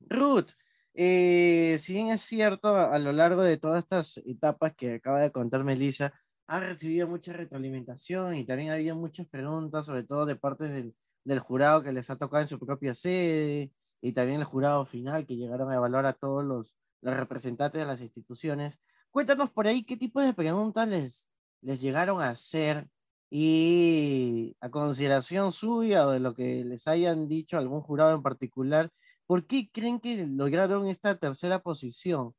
Ruth, 0.00 0.50
eh, 0.94 1.76
si 1.78 1.92
bien 1.92 2.08
es 2.08 2.22
cierto, 2.22 2.74
a, 2.74 2.98
lo 2.98 3.12
largo 3.12 3.42
de 3.42 3.58
todas 3.58 3.80
estas 3.84 4.16
etapas 4.18 4.74
que 4.74 4.94
acaba 4.94 5.20
de 5.20 5.30
contar 5.30 5.62
Melissa, 5.62 6.12
ha 6.46 6.60
recibido 6.60 7.06
mucha 7.06 7.32
retroalimentación 7.32 8.36
y 8.36 8.46
también 8.46 8.70
había 8.70 8.94
muchas 8.94 9.26
preguntas, 9.26 9.86
sobre 9.86 10.04
todo 10.04 10.26
de 10.26 10.36
parte 10.36 10.68
del, 10.68 10.94
del 11.24 11.40
jurado 11.40 11.82
que 11.82 11.92
les 11.92 12.08
ha 12.08 12.16
tocado 12.16 12.42
en 12.42 12.48
su 12.48 12.58
propia 12.58 12.94
sede 12.94 13.72
y 14.00 14.12
también 14.12 14.40
el 14.40 14.44
jurado 14.46 14.84
final 14.86 15.26
que 15.26 15.36
llegaron 15.36 15.70
a 15.70 15.74
evaluar 15.74 16.06
a 16.06 16.14
todos 16.14 16.44
los, 16.44 16.74
los 17.02 17.14
representantes 17.14 17.80
de 17.80 17.86
las 17.86 18.00
instituciones. 18.00 18.78
Cuéntanos 19.16 19.50
por 19.50 19.66
ahí 19.66 19.82
qué 19.82 19.96
tipo 19.96 20.20
de 20.20 20.34
preguntas 20.34 20.86
les, 20.86 21.26
les 21.62 21.80
llegaron 21.80 22.20
a 22.20 22.28
hacer 22.28 22.86
y 23.30 24.54
a 24.60 24.68
consideración 24.68 25.52
suya 25.52 26.06
o 26.06 26.10
de 26.10 26.20
lo 26.20 26.34
que 26.34 26.66
les 26.66 26.86
hayan 26.86 27.26
dicho 27.26 27.56
algún 27.56 27.80
jurado 27.80 28.14
en 28.14 28.22
particular, 28.22 28.92
¿por 29.24 29.46
qué 29.46 29.70
creen 29.72 30.00
que 30.00 30.26
lograron 30.26 30.86
esta 30.88 31.18
tercera 31.18 31.60
posición 31.60 32.34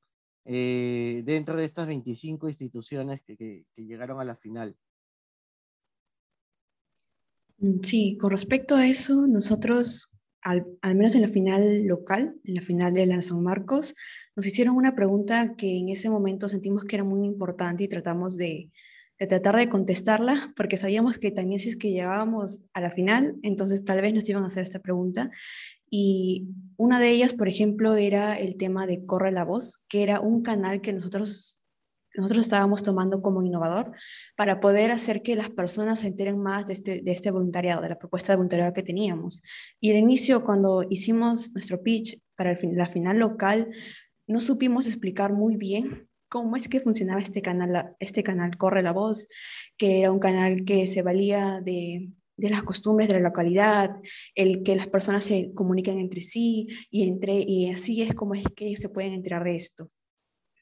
eh, 0.46 1.24
dentro 1.26 1.58
de 1.58 1.66
estas 1.66 1.88
25 1.88 2.48
instituciones 2.48 3.24
que, 3.24 3.36
que, 3.36 3.66
llegaron 3.78 4.22
a 4.22 4.24
la 4.24 4.36
final? 4.36 4.78
Sí, 7.82 8.20
con 8.22 8.30
respecto 8.30 8.76
a 8.76 8.86
eso, 8.86 9.26
nosotros 9.26 10.12
al, 10.41 10.65
menos 10.96 11.15
en 11.15 11.22
la 11.22 11.27
final 11.27 11.84
local, 11.86 12.36
en 12.44 12.56
la 12.56 12.62
final 12.62 12.94
de 12.94 13.06
la 13.06 13.22
San 13.22 13.41
Marcos, 13.41 13.94
nos 14.36 14.46
hicieron 14.46 14.75
una 14.75 14.96
pregunta 14.96 15.56
que 15.56 15.77
en 15.77 15.89
ese 15.89 16.10
momento 16.10 16.48
sentimos 16.50 16.84
que 16.86 16.96
era 16.96 17.03
muy 17.03 17.25
importante 17.25 17.84
y 17.84 17.88
tratamos 17.88 18.38
de, 18.38 18.72
tratar 19.17 19.58
de 19.58 19.70
contestarla, 19.70 20.53
porque 20.56 20.77
sabíamos 20.77 21.17
que 21.17 21.32
también 21.32 21.60
si 21.60 21.70
es 21.70 21.77
que 21.77 21.91
llegábamos 21.91 22.63
a 22.74 22.82
la 22.82 22.91
final, 22.91 23.36
entonces 23.41 23.84
tal 23.84 24.01
vez 24.01 24.13
nos 24.13 24.27
iban 24.29 24.44
a 24.44 24.48
hacer 24.48 24.63
esta 24.63 24.79
pregunta. 24.79 25.32
Y 25.89 26.50
una 26.75 27.00
de 27.00 27.10
ellas, 27.10 27.34
por 27.34 27.48
ejemplo, 27.48 27.96
era 27.96 28.36
el 28.36 28.58
tema 28.58 28.88
de 28.88 29.06
Corre 29.06 29.32
la 29.32 29.46
Voz, 29.46 29.82
que 29.88 30.03
era 30.03 30.20
un 30.20 30.44
canal 30.44 30.82
que 30.82 30.94
nosotros 30.94 31.67
nosotros 32.18 32.44
estábamos 32.44 32.84
tomando 32.84 33.22
como 33.22 33.44
innovador 33.44 33.92
para 34.36 34.60
poder 34.60 34.92
hacer 34.92 35.22
que 35.22 35.36
las 35.36 35.50
personas 35.50 36.00
se 36.00 36.08
enteren 36.08 36.42
más 36.42 36.66
de 36.66 36.74
este, 36.74 37.02
de 37.02 37.12
este 37.12 37.32
voluntariado, 37.32 37.82
de 37.82 37.90
la 37.90 38.00
propuesta 38.00 38.34
de 38.34 38.38
voluntariado 38.38 38.74
que 38.74 38.84
teníamos. 38.84 39.44
Y 39.80 39.92
al 39.92 39.98
inicio, 39.98 40.44
cuando 40.44 40.84
hicimos 40.90 41.54
nuestro 41.54 41.82
pitch 41.84 42.20
para 42.36 42.52
el, 42.52 42.60
la 42.76 42.88
final 42.88 43.20
local, 43.20 43.68
no 44.26 44.40
supimos 44.40 44.88
explicar 44.88 45.32
muy 45.32 45.56
bien 45.56 46.10
cómo 46.28 46.56
es 46.58 46.68
que 46.68 46.82
funcionaba 46.82 47.22
este 47.22 47.42
canal, 47.42 47.96
este 48.00 48.24
canal 48.24 48.58
Corre 48.58 48.82
la 48.82 48.94
Voz, 48.94 49.28
que 49.78 50.00
era 50.00 50.12
un 50.12 50.20
canal 50.20 50.66
que 50.66 50.88
se 50.88 51.02
valía 51.02 51.62
de, 51.64 52.10
de 52.38 52.50
las 52.50 52.64
costumbres 52.64 53.08
de 53.08 53.16
la 53.16 53.30
localidad, 53.30 53.92
el 54.36 54.64
que 54.64 54.76
las 54.76 54.88
personas 54.88 55.24
se 55.24 55.52
comuniquen 55.54 56.00
entre 56.00 56.22
sí 56.22 56.68
y, 56.90 57.08
entre, 57.08 57.44
y 57.46 57.70
así 57.72 58.02
es 58.02 58.14
como 58.14 58.36
es 58.36 58.44
que 58.56 58.68
ellos 58.68 58.80
se 58.80 58.90
pueden 58.90 59.14
enterar 59.14 59.44
de 59.44 59.56
esto. 59.56 59.88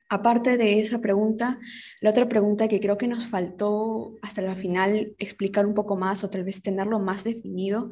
Aparte 0.08 0.58
de 0.58 0.80
esa 0.80 1.00
pregunta, 1.00 1.60
la 2.00 2.12
otra 2.12 2.30
pregunta 2.30 2.68
que 2.68 2.80
creo 2.80 2.98
que 2.98 3.08
nos 3.08 3.26
faltó 3.26 4.16
hasta 4.22 4.42
la 4.42 4.56
final 4.56 5.16
explicar 5.18 5.66
un 5.66 5.74
poco 5.74 5.96
más 5.96 6.24
o 6.24 6.30
tal 6.30 6.44
vez 6.44 6.62
tenerlo 6.62 7.00
más 7.00 7.24
definido 7.24 7.92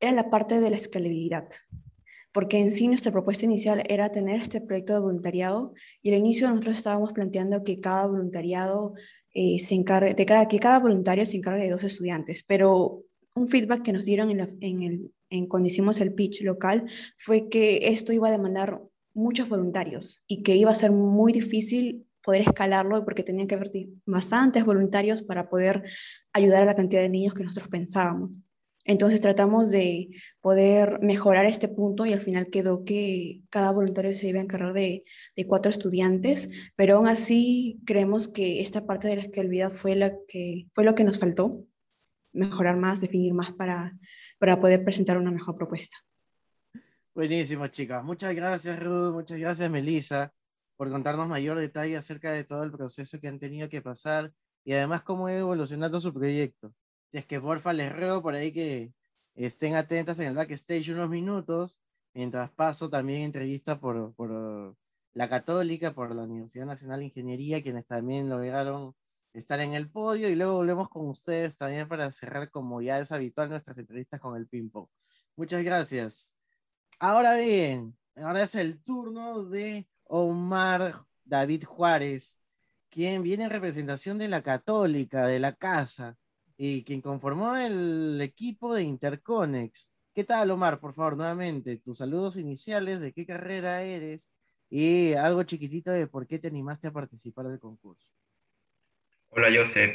era 0.00 0.12
la 0.12 0.30
parte 0.30 0.60
de 0.60 0.70
la 0.70 0.76
escalabilidad. 0.76 1.48
Porque 2.32 2.58
en 2.58 2.72
sí 2.72 2.88
nuestra 2.88 3.12
propuesta 3.12 3.44
inicial 3.44 3.82
era 3.88 4.10
tener 4.10 4.40
este 4.40 4.62
proyecto 4.62 4.94
de 4.94 5.00
voluntariado 5.00 5.74
y 6.00 6.10
al 6.10 6.18
inicio 6.18 6.48
nosotros 6.48 6.78
estábamos 6.78 7.12
planteando 7.12 7.62
que 7.62 7.76
cada 7.76 8.06
voluntariado 8.06 8.94
eh, 9.34 9.58
se 9.60 9.74
encargue, 9.74 10.14
de 10.14 10.24
cada, 10.24 10.48
que 10.48 10.58
cada 10.58 10.78
voluntario 10.78 11.26
se 11.26 11.36
encargue 11.36 11.64
de 11.64 11.70
dos 11.70 11.84
estudiantes, 11.84 12.44
pero 12.44 13.02
un 13.34 13.48
feedback 13.48 13.82
que 13.82 13.92
nos 13.92 14.06
dieron 14.06 14.30
en, 14.30 14.82
el, 14.82 15.12
en 15.30 15.46
cuando 15.46 15.68
hicimos 15.68 16.00
el 16.00 16.14
pitch 16.14 16.42
local 16.42 16.86
fue 17.16 17.48
que 17.48 17.88
esto 17.88 18.12
iba 18.12 18.28
a 18.28 18.32
demandar 18.32 18.80
muchos 19.14 19.48
voluntarios 19.48 20.22
y 20.26 20.42
que 20.42 20.56
iba 20.56 20.70
a 20.70 20.74
ser 20.74 20.92
muy 20.92 21.32
difícil 21.32 22.06
poder 22.22 22.42
escalarlo 22.42 23.04
porque 23.04 23.22
tenían 23.22 23.46
que 23.46 23.56
haber 23.56 23.70
bastantes 24.06 24.64
voluntarios 24.64 25.22
para 25.22 25.48
poder 25.48 25.82
ayudar 26.32 26.62
a 26.62 26.66
la 26.66 26.76
cantidad 26.76 27.02
de 27.02 27.08
niños 27.08 27.34
que 27.34 27.44
nosotros 27.44 27.68
pensábamos. 27.68 28.40
Entonces 28.84 29.20
tratamos 29.20 29.70
de 29.70 30.08
poder 30.40 30.98
mejorar 31.02 31.46
este 31.46 31.68
punto 31.68 32.04
y 32.04 32.12
al 32.12 32.20
final 32.20 32.48
quedó 32.48 32.84
que 32.84 33.42
cada 33.48 33.70
voluntario 33.70 34.12
se 34.12 34.28
iba 34.28 34.40
a 34.40 34.42
encargar 34.42 34.72
de, 34.72 35.02
cuatro 35.46 35.70
estudiantes, 35.70 36.48
pero 36.74 36.96
aún 36.96 37.06
así 37.06 37.80
creemos 37.86 38.28
que 38.28 38.60
esta 38.60 38.84
parte 38.84 39.06
de 39.06 39.16
la 39.16 39.22
escalabilidad 39.22 39.70
fue, 39.70 39.94
la 39.94 40.14
que, 40.26 40.66
fue 40.72 40.84
lo 40.84 40.96
que 40.96 41.04
nos 41.04 41.20
faltó, 41.20 41.64
mejorar 42.32 42.76
más, 42.76 43.00
definir 43.00 43.34
más 43.34 43.52
para, 43.52 43.96
para 44.38 44.60
poder 44.60 44.84
presentar 44.84 45.16
una 45.16 45.30
mejor 45.30 45.56
propuesta. 45.56 45.98
Buenísimo, 47.14 47.66
chicas. 47.68 48.02
Muchas 48.02 48.34
gracias, 48.34 48.80
Ruth. 48.80 49.12
Muchas 49.12 49.38
gracias, 49.38 49.70
Melissa, 49.70 50.32
por 50.76 50.90
contarnos 50.90 51.28
mayor 51.28 51.58
detalle 51.58 51.96
acerca 51.96 52.32
de 52.32 52.44
todo 52.44 52.62
el 52.64 52.72
proceso 52.72 53.20
que 53.20 53.28
han 53.28 53.38
tenido 53.38 53.68
que 53.68 53.82
pasar 53.82 54.32
y 54.64 54.72
además 54.72 55.02
cómo 55.02 55.26
ha 55.26 55.34
evolucionado 55.34 56.00
su 56.00 56.12
proyecto. 56.14 56.72
Es 57.12 57.26
que 57.26 57.38
porfa 57.38 57.74
les 57.74 57.94
ruego 57.94 58.22
por 58.22 58.34
ahí 58.34 58.50
que 58.52 58.94
estén 59.34 59.74
atentas 59.74 60.18
en 60.20 60.28
el 60.28 60.34
backstage 60.34 60.88
unos 60.90 61.10
minutos 61.10 61.78
mientras 62.14 62.50
paso 62.50 62.88
también 62.88 63.22
entrevista 63.22 63.78
por, 63.78 64.14
por 64.14 64.76
la 65.12 65.28
Católica, 65.28 65.94
por 65.94 66.14
la 66.14 66.22
Universidad 66.22 66.66
Nacional 66.66 67.00
de 67.00 67.06
Ingeniería, 67.06 67.62
quienes 67.62 67.86
también 67.86 68.30
lograron 68.30 68.94
estar 69.34 69.60
en 69.60 69.74
el 69.74 69.90
podio 69.90 70.30
y 70.30 70.34
luego 70.34 70.54
volvemos 70.54 70.88
con 70.88 71.08
ustedes 71.08 71.56
también 71.58 71.88
para 71.88 72.10
cerrar 72.12 72.50
como 72.50 72.80
ya 72.82 72.98
es 73.00 73.12
habitual 73.12 73.50
nuestras 73.50 73.76
entrevistas 73.78 74.20
con 74.20 74.36
el 74.36 74.46
ping-pong. 74.48 74.88
Muchas 75.36 75.62
gracias. 75.62 76.34
Ahora 77.04 77.34
bien, 77.34 77.96
ahora 78.14 78.44
es 78.44 78.54
el 78.54 78.80
turno 78.80 79.44
de 79.46 79.88
Omar 80.04 81.04
David 81.24 81.64
Juárez, 81.64 82.40
quien 82.90 83.24
viene 83.24 83.42
en 83.42 83.50
representación 83.50 84.18
de 84.18 84.28
la 84.28 84.40
Católica, 84.40 85.26
de 85.26 85.40
la 85.40 85.52
casa, 85.52 86.16
y 86.56 86.84
quien 86.84 87.00
conformó 87.00 87.56
el 87.56 88.20
equipo 88.20 88.72
de 88.72 88.82
Interconex. 88.82 89.92
¿Qué 90.14 90.22
tal, 90.22 90.52
Omar? 90.52 90.78
Por 90.78 90.94
favor, 90.94 91.16
nuevamente, 91.16 91.76
tus 91.78 91.98
saludos 91.98 92.36
iniciales, 92.36 93.00
de 93.00 93.12
qué 93.12 93.26
carrera 93.26 93.82
eres 93.82 94.32
y 94.70 95.14
algo 95.14 95.42
chiquitito 95.42 95.90
de 95.90 96.06
por 96.06 96.28
qué 96.28 96.38
te 96.38 96.46
animaste 96.46 96.86
a 96.86 96.92
participar 96.92 97.48
del 97.48 97.58
concurso. 97.58 98.12
Hola, 99.30 99.48
Joseph. 99.52 99.90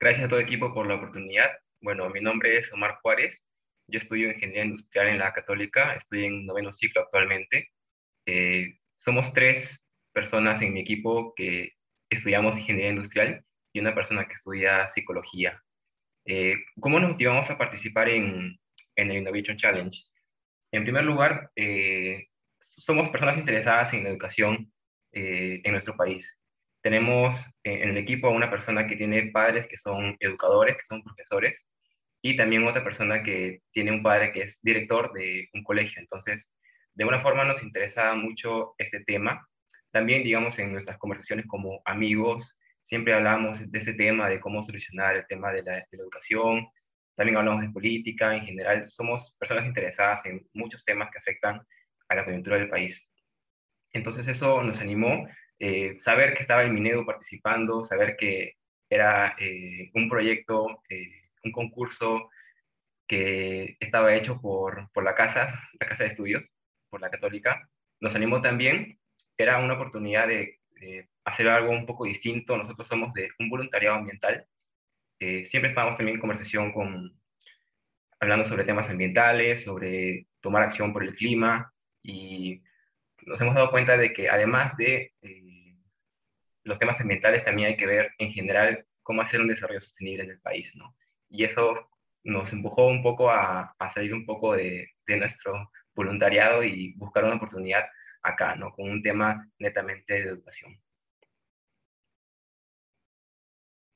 Gracias 0.00 0.24
a 0.24 0.28
todo 0.28 0.38
el 0.38 0.46
equipo 0.46 0.72
por 0.72 0.86
la 0.86 0.94
oportunidad. 0.94 1.50
Bueno, 1.82 2.08
mi 2.08 2.22
nombre 2.22 2.56
es 2.56 2.72
Omar 2.72 2.96
Juárez. 3.02 3.45
Yo 3.88 3.98
estudio 3.98 4.30
Ingeniería 4.30 4.64
Industrial 4.64 5.08
en 5.08 5.18
la 5.18 5.32
Católica. 5.32 5.94
Estoy 5.94 6.24
en 6.24 6.46
noveno 6.46 6.72
ciclo 6.72 7.02
actualmente. 7.02 7.70
Eh, 8.26 8.78
somos 8.94 9.32
tres 9.32 9.80
personas 10.12 10.60
en 10.62 10.72
mi 10.72 10.80
equipo 10.80 11.34
que 11.34 11.72
estudiamos 12.10 12.58
Ingeniería 12.58 12.90
Industrial 12.90 13.44
y 13.72 13.80
una 13.80 13.94
persona 13.94 14.26
que 14.26 14.34
estudia 14.34 14.88
Psicología. 14.88 15.62
Eh, 16.24 16.54
¿Cómo 16.80 16.98
nos 16.98 17.10
motivamos 17.10 17.48
a 17.50 17.58
participar 17.58 18.08
en, 18.08 18.58
en 18.96 19.10
el 19.10 19.18
Innovation 19.18 19.56
Challenge? 19.56 19.96
En 20.72 20.82
primer 20.82 21.04
lugar, 21.04 21.50
eh, 21.54 22.26
somos 22.60 23.08
personas 23.10 23.38
interesadas 23.38 23.92
en 23.92 24.04
la 24.04 24.10
educación 24.10 24.72
en 25.12 25.72
nuestro 25.72 25.96
país 25.96 26.28
tenemos 26.86 27.34
en 27.64 27.88
el 27.88 27.96
equipo 27.96 28.28
a 28.28 28.30
una 28.30 28.48
persona 28.48 28.86
que 28.86 28.94
tiene 28.94 29.32
padres 29.32 29.66
que 29.66 29.76
son 29.76 30.16
educadores, 30.20 30.76
que 30.76 30.84
son 30.84 31.02
profesores, 31.02 31.66
y 32.30 32.36
también 32.36 32.66
otra 32.66 32.82
persona 32.82 33.22
que 33.22 33.60
tiene 33.70 33.92
un 33.92 34.02
padre 34.02 34.32
que 34.32 34.42
es 34.42 34.58
director 34.60 35.12
de 35.12 35.48
un 35.54 35.62
colegio. 35.62 36.00
Entonces, 36.00 36.50
de 36.92 37.04
una 37.04 37.20
forma 37.20 37.44
nos 37.44 37.62
interesa 37.62 38.14
mucho 38.14 38.74
este 38.78 39.04
tema. 39.04 39.46
También, 39.92 40.24
digamos, 40.24 40.58
en 40.58 40.72
nuestras 40.72 40.98
conversaciones 40.98 41.46
como 41.46 41.80
amigos, 41.84 42.56
siempre 42.82 43.14
hablamos 43.14 43.60
de 43.70 43.78
este 43.78 43.92
tema, 43.92 44.28
de 44.28 44.40
cómo 44.40 44.64
solucionar 44.64 45.14
el 45.14 45.26
tema 45.28 45.52
de 45.52 45.62
la, 45.62 45.86
educación. 45.92 46.66
También 47.14 47.36
hablamos 47.38 47.62
de 47.62 47.70
política, 47.70 48.34
en 48.34 48.44
general, 48.44 48.88
somos 48.88 49.36
personas 49.38 49.64
interesadas 49.64 50.26
en 50.26 50.44
muchos 50.52 50.84
temas 50.84 51.10
que 51.12 51.18
afectan 51.18 51.62
a 52.08 52.14
la 52.16 52.24
coyuntura 52.24 52.56
del 52.56 52.68
país. 52.68 53.08
Entonces, 53.92 54.26
eso 54.26 54.64
nos 54.64 54.80
animó 54.80 55.28
eh, 55.60 55.94
saber 56.00 56.34
que 56.34 56.42
estaba 56.42 56.62
el 56.62 56.72
Minedo 56.72 57.06
participando, 57.06 57.84
saber 57.84 58.16
que 58.16 58.54
era 58.90 59.36
eh, 59.38 59.90
un 59.94 60.08
proyecto, 60.08 60.82
eh, 60.88 61.25
un 61.46 61.52
concurso 61.52 62.30
que 63.08 63.76
estaba 63.80 64.14
hecho 64.14 64.40
por, 64.40 64.90
por, 64.92 65.04
la 65.04 65.14
casa, 65.14 65.60
la 65.80 65.86
casa 65.86 66.04
de 66.04 66.10
estudios, 66.10 66.50
por 66.90 67.00
la 67.00 67.10
católica, 67.10 67.68
nos 68.00 68.14
animó 68.14 68.42
también. 68.42 68.98
Era 69.38 69.58
una 69.58 69.74
oportunidad 69.74 70.28
de, 70.28 70.58
hacer 71.24 71.48
algo 71.48 71.70
un 71.70 71.86
poco 71.86 72.04
distinto. 72.04 72.56
Nosotros 72.56 72.86
somos 72.88 73.12
de 73.14 73.30
un 73.38 73.48
voluntariado 73.48 73.96
ambiental. 73.96 74.46
siempre 75.18 75.68
estábamos 75.68 75.96
también 75.96 76.16
en 76.16 76.20
conversación 76.20 76.72
con, 76.72 77.18
hablando 78.20 78.44
sobre 78.44 78.64
temas 78.64 78.88
ambientales, 78.90 79.64
sobre 79.64 80.26
tomar 80.40 80.62
acción 80.62 80.92
por 80.92 81.02
el 81.02 81.14
clima 81.14 81.72
y 82.02 82.62
nos 83.26 83.40
hemos 83.40 83.54
dado 83.54 83.70
cuenta 83.70 83.96
de 83.96 84.12
que 84.12 84.28
además 84.28 84.76
de 84.76 85.12
eh, 85.22 85.76
los 86.62 86.78
temas 86.78 87.00
ambientales, 87.00 87.44
también 87.44 87.68
hay 87.68 87.76
que 87.76 87.86
ver 87.86 88.12
en 88.18 88.32
general 88.32 88.86
cómo 89.02 89.22
hacer 89.22 89.40
un 89.40 89.48
desarrollo 89.48 89.80
sostenible 89.80 90.24
en 90.24 90.30
el 90.30 90.40
país, 90.40 90.74
¿no? 90.74 90.96
Y 91.28 91.44
eso 91.44 91.88
nos 92.24 92.52
empujó 92.52 92.86
un 92.86 93.02
poco 93.02 93.30
a, 93.30 93.74
a 93.78 93.90
salir 93.90 94.14
un 94.14 94.26
poco 94.26 94.54
de, 94.54 94.88
de, 95.06 95.16
nuestro 95.16 95.70
voluntariado 95.94 96.62
y 96.64 96.94
buscar 96.94 97.24
una 97.24 97.36
oportunidad 97.36 97.84
acá, 98.22 98.56
¿no? 98.56 98.72
Con 98.72 98.90
un 98.90 99.02
tema 99.02 99.48
netamente 99.58 100.14
de 100.14 100.20
educación. 100.30 100.80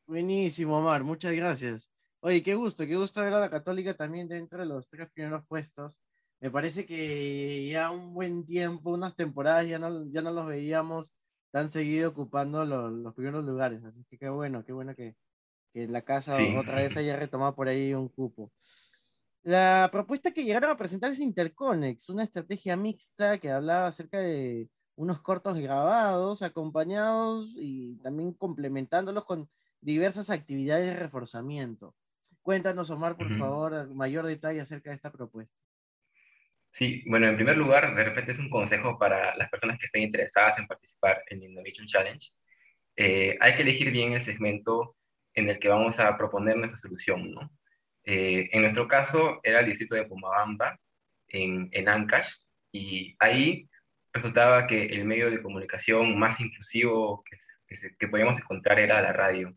Buenísimo, 0.06 0.78
Omar, 0.78 1.04
muchas 1.04 1.34
gracias. 1.34 1.92
Oye, 2.20 2.42
qué 2.42 2.54
gusto, 2.54 2.86
qué 2.86 2.96
gusto 2.96 3.22
ver 3.22 3.32
a 3.32 3.40
la 3.40 3.50
Católica 3.50 3.94
también 3.94 4.28
dentro 4.28 4.60
de 4.60 4.66
los 4.66 4.88
tres 4.88 5.10
primeros 5.10 5.46
puestos 5.46 6.00
me 6.40 6.50
parece 6.50 6.86
que 6.86 7.68
ya 7.68 7.90
un 7.90 8.14
buen 8.14 8.44
tiempo, 8.46 8.90
unas 8.90 9.14
temporadas, 9.14 9.66
ya 9.68 9.78
no, 9.78 10.06
ya 10.10 10.22
no 10.22 10.32
los 10.32 10.46
veíamos 10.46 11.12
tan 11.50 11.70
seguido 11.70 12.10
ocupando 12.10 12.64
los, 12.64 12.92
los 12.92 13.14
primeros 13.14 13.44
lugares. 13.44 13.84
Así 13.84 14.04
que 14.08 14.16
qué 14.18 14.30
bueno, 14.30 14.64
qué 14.64 14.72
bueno 14.72 14.94
que, 14.94 15.16
que 15.72 15.86
la 15.86 16.02
casa 16.02 16.38
otra 16.58 16.76
vez 16.76 16.96
haya 16.96 17.16
retomado 17.16 17.54
por 17.54 17.68
ahí 17.68 17.94
un 17.94 18.08
cupo. 18.08 18.52
La 19.42 19.88
propuesta 19.90 20.32
que 20.32 20.44
llegaron 20.44 20.70
a 20.70 20.76
presentar 20.76 21.12
es 21.12 21.18
Interconex, 21.18 22.10
una 22.10 22.24
estrategia 22.24 22.76
mixta 22.76 23.38
que 23.38 23.50
hablaba 23.50 23.86
acerca 23.86 24.18
de 24.18 24.68
unos 24.96 25.22
cortos 25.22 25.58
grabados, 25.58 26.42
acompañados 26.42 27.54
y 27.56 27.96
también 28.02 28.34
complementándolos 28.34 29.24
con 29.24 29.48
diversas 29.80 30.28
actividades 30.28 30.90
de 30.90 30.96
reforzamiento. 30.96 31.94
Cuéntanos, 32.42 32.90
Omar, 32.90 33.16
por 33.16 33.34
favor, 33.38 33.88
mayor 33.94 34.26
detalle 34.26 34.60
acerca 34.60 34.90
de 34.90 34.96
esta 34.96 35.10
propuesta. 35.10 35.54
Sí, 36.70 37.02
bueno, 37.06 37.26
en 37.26 37.36
primer 37.36 37.56
lugar, 37.56 37.94
de 37.94 38.04
repente 38.04 38.32
es 38.32 38.38
un 38.38 38.50
consejo 38.50 38.98
para 38.98 39.36
las 39.36 39.50
personas 39.50 39.78
que 39.78 39.86
estén 39.86 40.02
interesadas 40.02 40.58
en 40.58 40.66
participar 40.66 41.22
en 41.28 41.42
Innovation 41.42 41.86
Challenge. 41.86 42.30
Eh, 42.96 43.36
hay 43.40 43.56
que 43.56 43.62
elegir 43.62 43.90
bien 43.90 44.12
el 44.12 44.20
segmento 44.20 44.96
en 45.34 45.48
el 45.48 45.58
que 45.58 45.68
vamos 45.68 45.98
a 45.98 46.16
proponer 46.16 46.56
nuestra 46.56 46.78
solución, 46.78 47.32
¿no? 47.32 47.50
Eh, 48.04 48.48
en 48.52 48.62
nuestro 48.62 48.88
caso 48.88 49.40
era 49.42 49.60
el 49.60 49.66
distrito 49.66 49.94
de 49.94 50.04
Pomabamba, 50.04 50.78
en, 51.28 51.68
en 51.72 51.88
Ancash, 51.88 52.34
y 52.72 53.16
ahí 53.18 53.68
resultaba 54.12 54.66
que 54.66 54.86
el 54.86 55.04
medio 55.04 55.30
de 55.30 55.42
comunicación 55.42 56.18
más 56.18 56.40
inclusivo 56.40 57.22
que, 57.24 57.36
que, 57.98 58.08
podíamos 58.08 58.38
encontrar 58.38 58.78
era 58.78 59.00
la 59.00 59.12
radio. 59.12 59.54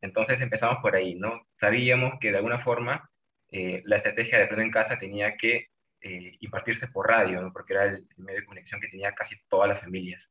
Entonces 0.00 0.40
empezamos 0.40 0.78
por 0.80 0.96
ahí, 0.96 1.14
¿no? 1.14 1.46
Sabíamos 1.56 2.14
que 2.18 2.30
de 2.30 2.38
alguna 2.38 2.58
forma 2.58 3.10
eh, 3.50 3.82
la 3.84 3.96
estrategia 3.96 4.38
de 4.38 4.44
Aprendo 4.44 4.64
en 4.64 4.70
Casa 4.70 4.98
tenía 4.98 5.36
que 5.36 5.68
eh, 6.00 6.36
impartirse 6.40 6.88
por 6.88 7.08
radio, 7.08 7.50
porque 7.52 7.74
era 7.74 7.84
el, 7.84 8.06
medio 8.16 8.40
de 8.40 8.46
conexión 8.46 8.80
que 8.80 8.88
tenía 8.88 9.12
casi 9.12 9.36
todas 9.48 9.68
las 9.68 9.80
familias. 9.80 10.30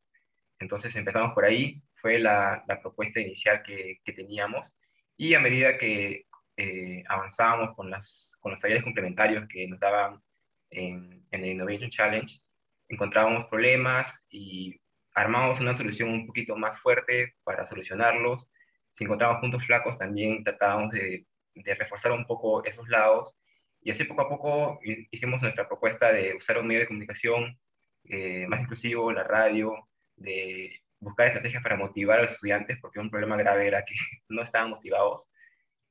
Entonces 0.59 0.95
empezamos 0.95 1.33
por 1.33 1.45
ahí, 1.45 1.81
fue 2.01 2.19
la, 2.19 2.63
propuesta 2.81 3.19
inicial 3.19 3.63
que, 3.63 3.99
teníamos, 4.13 4.75
y 5.17 5.33
a 5.33 5.39
medida 5.39 5.77
que 5.77 6.25
eh, 6.57 7.03
avanzábamos 7.07 7.75
con, 7.75 7.89
las, 7.89 8.35
con 8.39 8.51
los 8.51 8.59
talleres 8.59 8.83
complementarios 8.83 9.47
que 9.47 9.67
nos 9.67 9.79
daban 9.79 10.21
en, 10.69 11.25
en 11.31 11.43
el 11.43 11.51
Innovation 11.51 11.89
Challenge, 11.89 12.39
encontrábamos 12.87 13.45
problemas 13.45 14.21
y 14.29 14.79
armábamos 15.15 15.59
una 15.59 15.75
solución 15.75 16.09
un 16.09 16.27
poquito 16.27 16.55
más 16.55 16.79
fuerte 16.79 17.35
para 17.43 17.67
solucionarlos. 17.67 18.49
Si 18.91 19.03
encontrábamos 19.03 19.41
puntos 19.41 19.65
flacos, 19.65 19.97
también 19.97 20.43
tratábamos 20.43 20.91
de, 20.91 21.25
de 21.55 21.75
reforzar 21.75 22.11
un 22.11 22.25
poco 22.25 22.63
esos 22.65 22.87
lados 22.89 23.37
y 23.81 23.91
así 23.91 24.03
poco 24.03 24.21
a 24.21 24.29
poco 24.29 24.79
hicimos 24.83 25.41
nuestra 25.41 25.67
propuesta 25.67 26.11
de 26.11 26.35
usar 26.35 26.57
un 26.57 26.67
medio 26.67 26.81
de 26.81 26.87
comunicación 26.87 27.57
eh, 28.05 28.45
más 28.47 28.61
inclusivo, 28.61 29.11
la 29.11 29.23
radio, 29.23 29.73
de 30.15 30.81
buscar 30.99 31.27
estrategias 31.27 31.63
para 31.63 31.77
motivar 31.77 32.19
a 32.19 32.21
los 32.23 32.31
estudiantes, 32.31 32.77
porque 32.81 32.99
un 32.99 33.09
problema 33.09 33.37
grave 33.37 33.67
era 33.67 33.83
que 33.85 33.95
no 34.29 34.41
estaban 34.41 34.69
motivados. 34.69 35.29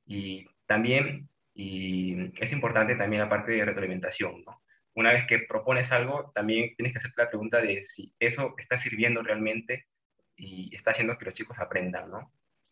Y 0.05 0.47
también, 0.65 1.29
y 1.53 2.31
es 2.41 2.51
importante 2.51 2.95
también 2.95 3.21
la 3.21 3.29
parte 3.29 3.51
de 3.51 3.65
retroalimentación, 3.65 4.43
¿no? 4.45 4.61
Una 4.95 5.11
vez 5.11 5.25
que 5.25 5.39
propones 5.39 5.91
algo, 5.91 6.31
también 6.33 6.75
tienes 6.75 6.93
que 6.93 6.99
hacerte 6.99 7.21
la 7.21 7.29
pregunta 7.29 7.61
de 7.61 7.83
si 7.83 8.13
eso 8.19 8.55
está 8.57 8.77
sirviendo 8.77 9.21
realmente 9.21 9.87
y 10.35 10.75
está 10.75 10.91
haciendo 10.91 11.17
que 11.17 11.25
los 11.25 11.33
chicos 11.33 11.59
aprendan, 11.59 12.09
¿no? 12.09 12.31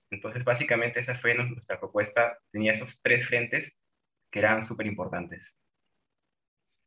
Entonces, 0.10 0.44
básicamente 0.44 1.00
esa 1.00 1.16
fue 1.16 1.36
nuestra 1.36 1.80
propuesta. 1.80 2.38
Tenía 2.52 2.72
esos 2.72 3.02
tres 3.02 3.28
frentes 3.28 3.74
que 4.32 4.40
eran 4.40 4.64
súper 4.64 4.88
importantes. 4.88 5.54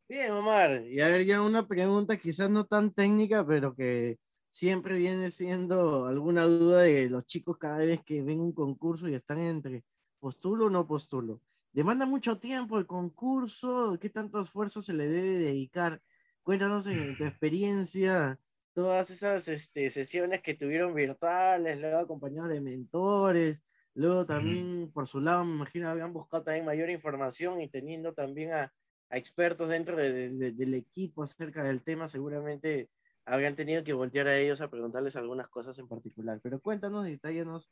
Bien, 0.07 0.31
Omar, 0.31 0.81
y 0.85 0.99
a 0.99 1.07
ver 1.07 1.23
ya 1.25 1.41
una 1.41 1.65
pregunta 1.65 2.17
quizás 2.17 2.49
no 2.49 2.65
tan 2.65 2.93
técnica, 2.93 3.45
pero 3.45 3.73
que 3.73 4.17
siempre 4.51 4.97
viene 4.97 5.31
siendo 5.31 6.05
alguna 6.05 6.43
duda 6.43 6.83
de 6.83 7.09
los 7.09 7.25
chicos 7.25 7.57
cada 7.57 7.77
vez 7.77 8.03
que 8.03 8.21
ven 8.21 8.39
un 8.39 8.51
concurso 8.51 9.09
y 9.09 9.15
están 9.15 9.39
entre 9.39 9.83
postulo 10.19 10.67
o 10.67 10.69
no 10.69 10.85
postulo. 10.85 11.41
¿Demanda 11.73 12.05
mucho 12.05 12.37
tiempo 12.37 12.77
el 12.77 12.85
concurso? 12.85 13.97
¿Qué 13.99 14.11
tanto 14.11 14.41
esfuerzo 14.41 14.83
se 14.83 14.93
le 14.93 15.07
debe 15.07 15.39
dedicar? 15.39 16.03
Cuéntanos 16.43 16.85
en 16.85 17.17
tu 17.17 17.25
experiencia 17.25 18.39
todas 18.73 19.09
esas 19.09 19.47
este, 19.47 19.89
sesiones 19.89 20.41
que 20.41 20.53
tuvieron 20.53 20.93
virtuales, 20.93 21.81
luego 21.81 21.97
acompañados 21.97 22.49
de 22.49 22.61
mentores, 22.61 23.63
Luego 23.93 24.25
también, 24.25 24.89
por 24.91 25.05
su 25.05 25.19
lado, 25.19 25.43
me 25.43 25.53
imagino, 25.53 25.89
habían 25.89 26.13
buscado 26.13 26.43
también 26.43 26.65
mayor 26.65 26.89
información 26.89 27.59
y 27.61 27.67
teniendo 27.67 28.13
también 28.13 28.53
a, 28.53 28.73
a 29.09 29.17
expertos 29.17 29.67
dentro 29.67 29.97
del 29.97 30.73
equipo 30.73 31.23
acerca 31.23 31.63
del 31.63 31.83
tema, 31.83 32.07
seguramente 32.07 32.89
habrían 33.25 33.55
tenido 33.55 33.83
que 33.83 33.93
voltear 33.93 34.27
a 34.27 34.37
ellos 34.37 34.61
a 34.61 34.69
preguntarles 34.69 35.15
algunas 35.15 35.47
cosas 35.47 35.77
en 35.79 35.87
particular. 35.87 36.39
Pero 36.41 36.59
cuéntanos, 36.59 37.05
detállanos 37.05 37.69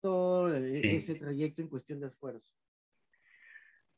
todo 0.00 0.54
ese 0.56 1.14
trayecto 1.14 1.62
en 1.62 1.68
cuestión 1.68 2.00
de 2.00 2.08
esfuerzo. 2.08 2.52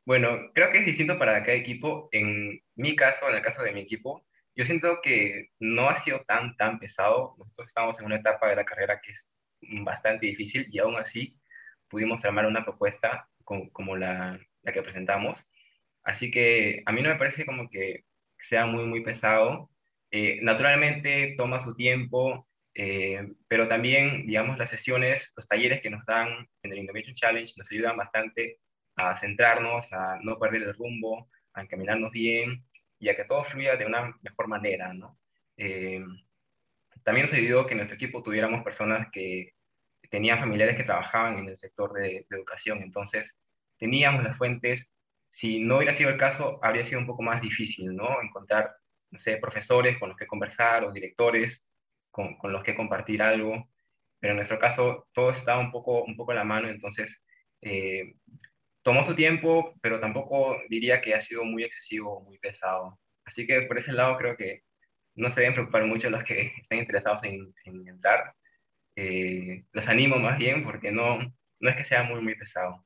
Bueno, 0.05 0.51
creo 0.55 0.73
que 0.73 0.79
es 0.79 0.87
distinto 0.87 1.19
para 1.19 1.43
cada 1.45 1.57
equipo. 1.57 2.09
En 2.13 2.61
mi 2.77 2.97
caso, 2.97 3.29
en 3.29 3.37
el 3.37 3.43
caso 3.43 3.63
de 3.63 3.73
mi 3.73 3.81
equipo, 3.81 4.27
yo 4.55 4.65
siento 4.65 5.01
que 5.03 5.51
no 5.61 5.89
ha 5.89 5.97
sido 5.97 6.25
tan, 6.27 6.57
tan 6.57 6.79
pesado. 6.79 7.35
Nosotros 7.39 7.69
estamos 7.69 8.01
en 8.01 8.07
una 8.07 8.17
etapa 8.17 8.49
de 8.49 8.57
la 8.57 8.65
carrera 8.65 9.01
que 9.01 9.11
es 9.11 9.29
bastante 9.85 10.27
difícil 10.27 10.67
y 10.71 10.79
aún 10.79 10.97
así 10.97 11.39
pudimos 11.89 12.25
armar 12.25 12.47
una 12.47 12.65
propuesta 12.65 13.29
como 13.45 13.97
la, 13.97 14.39
la 14.63 14.73
que 14.73 14.83
presentamos. 14.83 15.47
Así 16.03 16.31
que 16.31 16.83
a 16.87 16.93
mí 16.93 17.03
no 17.03 17.11
me 17.11 17.17
parece 17.17 17.45
como 17.45 17.69
que 17.69 18.05
sea 18.39 18.67
muy, 18.67 18.85
muy 18.85 19.03
pesado. 19.03 19.71
Eh, 20.11 20.39
naturalmente 20.43 21.35
toma 21.37 21.61
su 21.61 21.75
tiempo, 21.75 22.49
eh, 22.75 23.33
pero 23.49 23.69
también, 23.69 24.27
digamos, 24.27 24.59
las 24.59 24.71
sesiones, 24.71 25.33
los 25.37 25.47
talleres 25.49 25.81
que 25.81 25.91
nos 25.91 26.05
dan 26.07 26.49
en 26.63 26.73
el 26.73 26.79
Innovation 26.79 27.15
Challenge 27.15 27.53
nos 27.57 27.71
ayudan 27.71 27.97
bastante 27.97 28.59
a 28.97 29.17
centrarnos, 29.17 29.93
a 29.93 30.19
no 30.23 30.39
perder 30.39 30.63
el 30.63 30.75
rumbo, 30.75 31.29
a 31.55 31.63
encaminarnos 31.63 32.11
bien 32.13 32.65
y 32.99 33.09
a 33.09 33.17
que 33.17 33.25
todo 33.25 33.45
fluya 33.45 33.77
de 33.77 33.87
una 33.87 34.15
mejor 34.23 34.49
manera, 34.49 34.93
¿no? 34.93 35.19
Eh, 35.57 36.05
también 37.05 37.27
nos 37.27 37.33
ayudó 37.35 37.67
que 37.67 37.73
en 37.73 37.79
nuestro 37.79 37.97
equipo 37.97 38.23
tuviéramos 38.23 38.63
personas 38.65 39.09
que 39.13 39.55
tenían 40.11 40.39
familiares 40.39 40.77
que 40.77 40.85
trabajaban 40.85 41.39
en 41.39 41.49
el 41.49 41.57
sector 41.57 41.93
de, 41.93 42.27
de 42.29 42.37
educación, 42.37 42.83
entonces 42.83 43.37
teníamos 43.79 44.25
las 44.25 44.37
fuentes 44.37 44.91
si 45.29 45.61
no 45.61 45.77
hubiera 45.77 45.93
sido 45.93 46.11
el 46.11 46.17
caso, 46.17 46.59
habría 46.63 46.85
sido 46.85 47.01
un 47.01 47.07
poco 47.07 47.23
más 47.23 47.41
difícil, 47.41 47.95
¿no? 47.95 48.21
Encontrar, 48.23 48.75
no 49.11 49.19
sé, 49.19 49.37
profesores 49.39 49.99
con 49.99 50.11
los 50.11 50.19
que 50.19 50.27
conversar 50.27 50.85
o 50.85 50.93
directores 50.93 51.65
con, 52.11 52.37
con 52.37 52.53
los 52.53 52.63
que 52.63 52.75
compartir 52.75 53.23
algo. 53.23 53.69
Pero 54.21 54.33
en 54.33 54.37
nuestro 54.37 54.59
caso, 54.59 55.09
todo 55.13 55.31
estaba 55.31 55.61
un 55.61 55.71
poco, 55.71 56.05
un 56.05 56.17
poco 56.17 56.33
a 56.33 56.37
la 56.37 56.45
mano, 56.45 56.69
entonces 56.69 57.23
eh, 57.63 58.15
tomó 58.83 59.05
su 59.05 59.15
tiempo, 59.15 59.75
pero 59.81 60.01
tampoco 60.01 60.57
diría 60.69 61.01
que 61.01 61.15
ha 61.15 61.21
sido 61.21 61.45
muy 61.45 61.65
excesivo 61.65 62.19
o 62.19 62.25
muy 62.25 62.39
pesado. 62.39 62.99
Así 63.25 63.47
que 63.47 63.63
por 63.63 63.79
ese 63.79 63.93
lado 63.93 64.17
creo 64.17 64.37
que 64.37 64.63
no 65.15 65.31
se 65.31 65.41
deben 65.41 65.55
preocupar 65.55 65.85
mucho 65.85 66.11
los 66.11 66.25
que 66.25 66.53
estén 66.63 66.81
interesados 66.81 67.25
en, 67.25 67.55
en 67.65 67.89
entrar. 67.89 68.35
Eh, 68.97 69.65
los 69.73 69.89
animo 69.89 70.19
más 70.19 70.39
bien 70.39 70.65
porque 70.65 70.91
no, 70.91 71.19
no 71.61 71.71
es 71.71 71.77
que 71.77 71.85
sea 71.85 72.03
muy, 72.03 72.21
muy 72.21 72.35
pesado. 72.35 72.85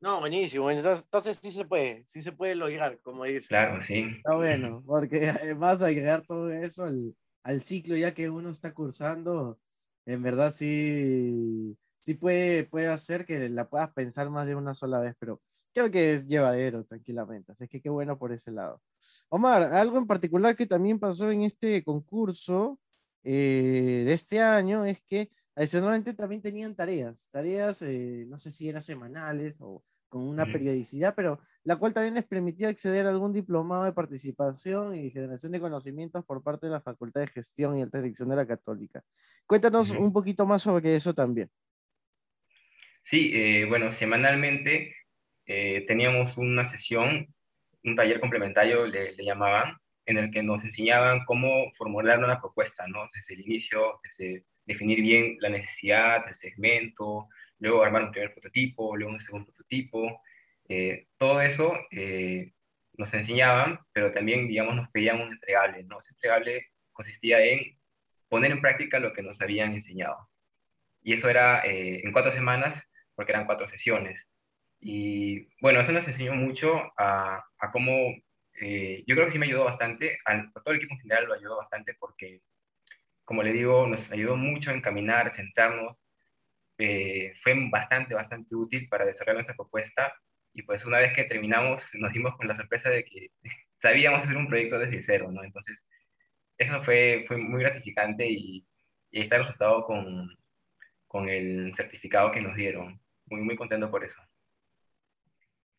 No, 0.00 0.20
buenísimo. 0.20 0.70
Entonces, 0.70 1.38
sí 1.42 1.50
se 1.50 1.64
puede, 1.64 2.04
sí 2.06 2.20
se 2.22 2.32
puede 2.32 2.54
lograr, 2.54 3.00
como 3.00 3.24
dice. 3.24 3.48
Claro, 3.48 3.80
sí. 3.80 4.08
Está 4.16 4.34
bueno, 4.36 4.82
porque 4.86 5.28
además 5.30 5.82
agregar 5.82 6.22
todo 6.26 6.52
eso 6.52 6.84
al, 6.84 7.14
al, 7.42 7.62
ciclo 7.62 7.96
ya 7.96 8.12
que 8.12 8.28
uno 8.28 8.50
está 8.50 8.74
cursando, 8.74 9.58
en 10.04 10.22
verdad 10.22 10.52
sí, 10.52 11.76
sí 12.02 12.14
puede, 12.14 12.64
puede 12.64 12.88
hacer 12.88 13.24
que 13.24 13.48
la 13.48 13.68
puedas 13.68 13.92
pensar 13.92 14.30
más 14.30 14.46
de 14.46 14.54
una 14.54 14.74
sola 14.74 15.00
vez, 15.00 15.16
pero 15.18 15.40
creo 15.72 15.90
que 15.90 16.14
es 16.14 16.26
llevadero 16.26 16.84
tranquilamente. 16.84 17.52
Así 17.52 17.66
que 17.68 17.80
qué 17.80 17.90
bueno 17.90 18.18
por 18.18 18.32
ese 18.32 18.50
lado. 18.50 18.80
Omar, 19.28 19.62
algo 19.74 19.98
en 19.98 20.06
particular 20.06 20.56
que 20.56 20.66
también 20.66 20.98
pasó 20.98 21.30
en 21.30 21.42
este 21.42 21.82
concurso 21.84 22.78
eh, 23.22 24.04
de 24.06 24.12
este 24.12 24.40
año 24.40 24.84
es 24.84 25.02
que 25.02 25.30
Adicionalmente 25.56 26.12
también 26.12 26.42
tenían 26.42 26.76
tareas, 26.76 27.30
tareas, 27.30 27.80
eh, 27.80 28.26
no 28.28 28.36
sé 28.36 28.50
si 28.50 28.68
eran 28.68 28.82
semanales 28.82 29.58
o 29.62 29.82
con 30.10 30.28
una 30.28 30.44
periodicidad, 30.44 31.14
pero 31.16 31.40
la 31.64 31.76
cual 31.76 31.94
también 31.94 32.14
les 32.14 32.26
permitía 32.26 32.68
acceder 32.68 33.06
a 33.06 33.10
algún 33.10 33.32
diplomado 33.32 33.84
de 33.84 33.92
participación 33.92 34.94
y 34.94 35.10
generación 35.10 35.52
de 35.52 35.60
conocimientos 35.60 36.24
por 36.26 36.42
parte 36.42 36.66
de 36.66 36.72
la 36.72 36.82
Facultad 36.82 37.22
de 37.22 37.28
Gestión 37.28 37.76
y 37.76 37.82
Alta 37.82 38.02
Dirección 38.02 38.28
de 38.28 38.36
la 38.36 38.46
Católica. 38.46 39.02
Cuéntanos 39.46 39.90
un 39.90 40.12
poquito 40.12 40.44
más 40.44 40.62
sobre 40.62 40.94
eso 40.94 41.14
también. 41.14 41.50
Sí, 43.02 43.30
eh, 43.32 43.64
bueno, 43.66 43.92
semanalmente 43.92 44.94
eh, 45.46 45.84
teníamos 45.86 46.36
una 46.36 46.66
sesión, 46.66 47.34
un 47.82 47.96
taller 47.96 48.20
complementario, 48.20 48.86
le, 48.86 49.14
le, 49.14 49.24
llamaban, 49.24 49.76
en 50.04 50.18
el 50.18 50.30
que 50.30 50.42
nos 50.42 50.62
enseñaban 50.64 51.24
cómo 51.24 51.72
formular 51.78 52.18
una 52.18 52.40
propuesta, 52.40 52.86
¿no? 52.86 53.08
Desde 53.14 53.34
el 53.34 53.40
inicio, 53.40 54.00
desde 54.02 54.44
definir 54.66 55.00
bien 55.00 55.36
la 55.40 55.48
necesidad, 55.48 56.26
el 56.28 56.34
segmento, 56.34 57.28
luego 57.58 57.82
armar 57.82 58.04
un 58.04 58.10
primer 58.10 58.32
prototipo, 58.32 58.96
luego 58.96 59.12
un 59.12 59.20
segundo 59.20 59.46
prototipo. 59.46 60.20
Eh, 60.68 61.06
todo 61.16 61.40
eso 61.40 61.74
eh, 61.90 62.52
nos 62.94 63.14
enseñaban, 63.14 63.78
pero 63.92 64.12
también, 64.12 64.48
digamos, 64.48 64.74
nos 64.74 64.90
pedían 64.90 65.20
un 65.20 65.32
entregable, 65.32 65.84
¿no? 65.84 66.00
Ese 66.00 66.12
entregable 66.12 66.66
consistía 66.92 67.40
en 67.44 67.78
poner 68.28 68.50
en 68.50 68.60
práctica 68.60 68.98
lo 68.98 69.12
que 69.12 69.22
nos 69.22 69.40
habían 69.40 69.72
enseñado. 69.72 70.28
Y 71.02 71.12
eso 71.12 71.28
era 71.28 71.64
eh, 71.64 72.00
en 72.02 72.12
cuatro 72.12 72.32
semanas, 72.32 72.82
porque 73.14 73.32
eran 73.32 73.46
cuatro 73.46 73.66
sesiones. 73.66 74.28
Y 74.80 75.48
bueno, 75.60 75.80
eso 75.80 75.92
nos 75.92 76.06
enseñó 76.08 76.34
mucho 76.34 76.92
a, 76.98 77.44
a 77.58 77.70
cómo, 77.70 78.14
yo 78.60 79.14
creo 79.14 79.26
que 79.26 79.30
sí 79.30 79.38
me 79.38 79.46
ayudó 79.46 79.64
bastante, 79.64 80.18
a 80.24 80.50
todo 80.52 80.72
el 80.72 80.76
equipo 80.76 80.94
en 80.94 81.00
general 81.00 81.26
lo 81.26 81.34
ayudó 81.34 81.56
bastante 81.56 81.94
porque 81.98 82.42
como 83.26 83.42
le 83.42 83.52
digo, 83.52 83.86
nos 83.86 84.10
ayudó 84.12 84.36
mucho 84.36 84.70
a 84.70 84.74
encaminar, 84.74 85.30
sentarnos. 85.32 86.00
Eh, 86.78 87.34
fue 87.42 87.54
bastante, 87.70 88.14
bastante 88.14 88.54
útil 88.54 88.88
para 88.88 89.04
desarrollar 89.04 89.36
nuestra 89.36 89.56
propuesta. 89.56 90.14
Y 90.54 90.62
pues 90.62 90.86
una 90.86 90.98
vez 90.98 91.12
que 91.12 91.24
terminamos, 91.24 91.82
nos 91.94 92.12
dimos 92.12 92.36
con 92.36 92.46
la 92.48 92.54
sorpresa 92.54 92.88
de 92.88 93.04
que 93.04 93.30
sabíamos 93.74 94.22
hacer 94.22 94.36
un 94.36 94.48
proyecto 94.48 94.78
desde 94.78 95.02
cero, 95.02 95.30
¿no? 95.32 95.42
Entonces, 95.42 95.84
eso 96.56 96.82
fue, 96.84 97.24
fue 97.26 97.36
muy 97.36 97.60
gratificante 97.62 98.26
y, 98.26 98.64
y 99.10 99.20
está 99.20 99.38
resultado 99.38 99.84
con, 99.84 100.30
con 101.08 101.28
el 101.28 101.74
certificado 101.74 102.30
que 102.30 102.40
nos 102.40 102.54
dieron. 102.54 103.00
Muy, 103.26 103.40
muy 103.40 103.56
contento 103.56 103.90
por 103.90 104.04
eso. 104.04 104.22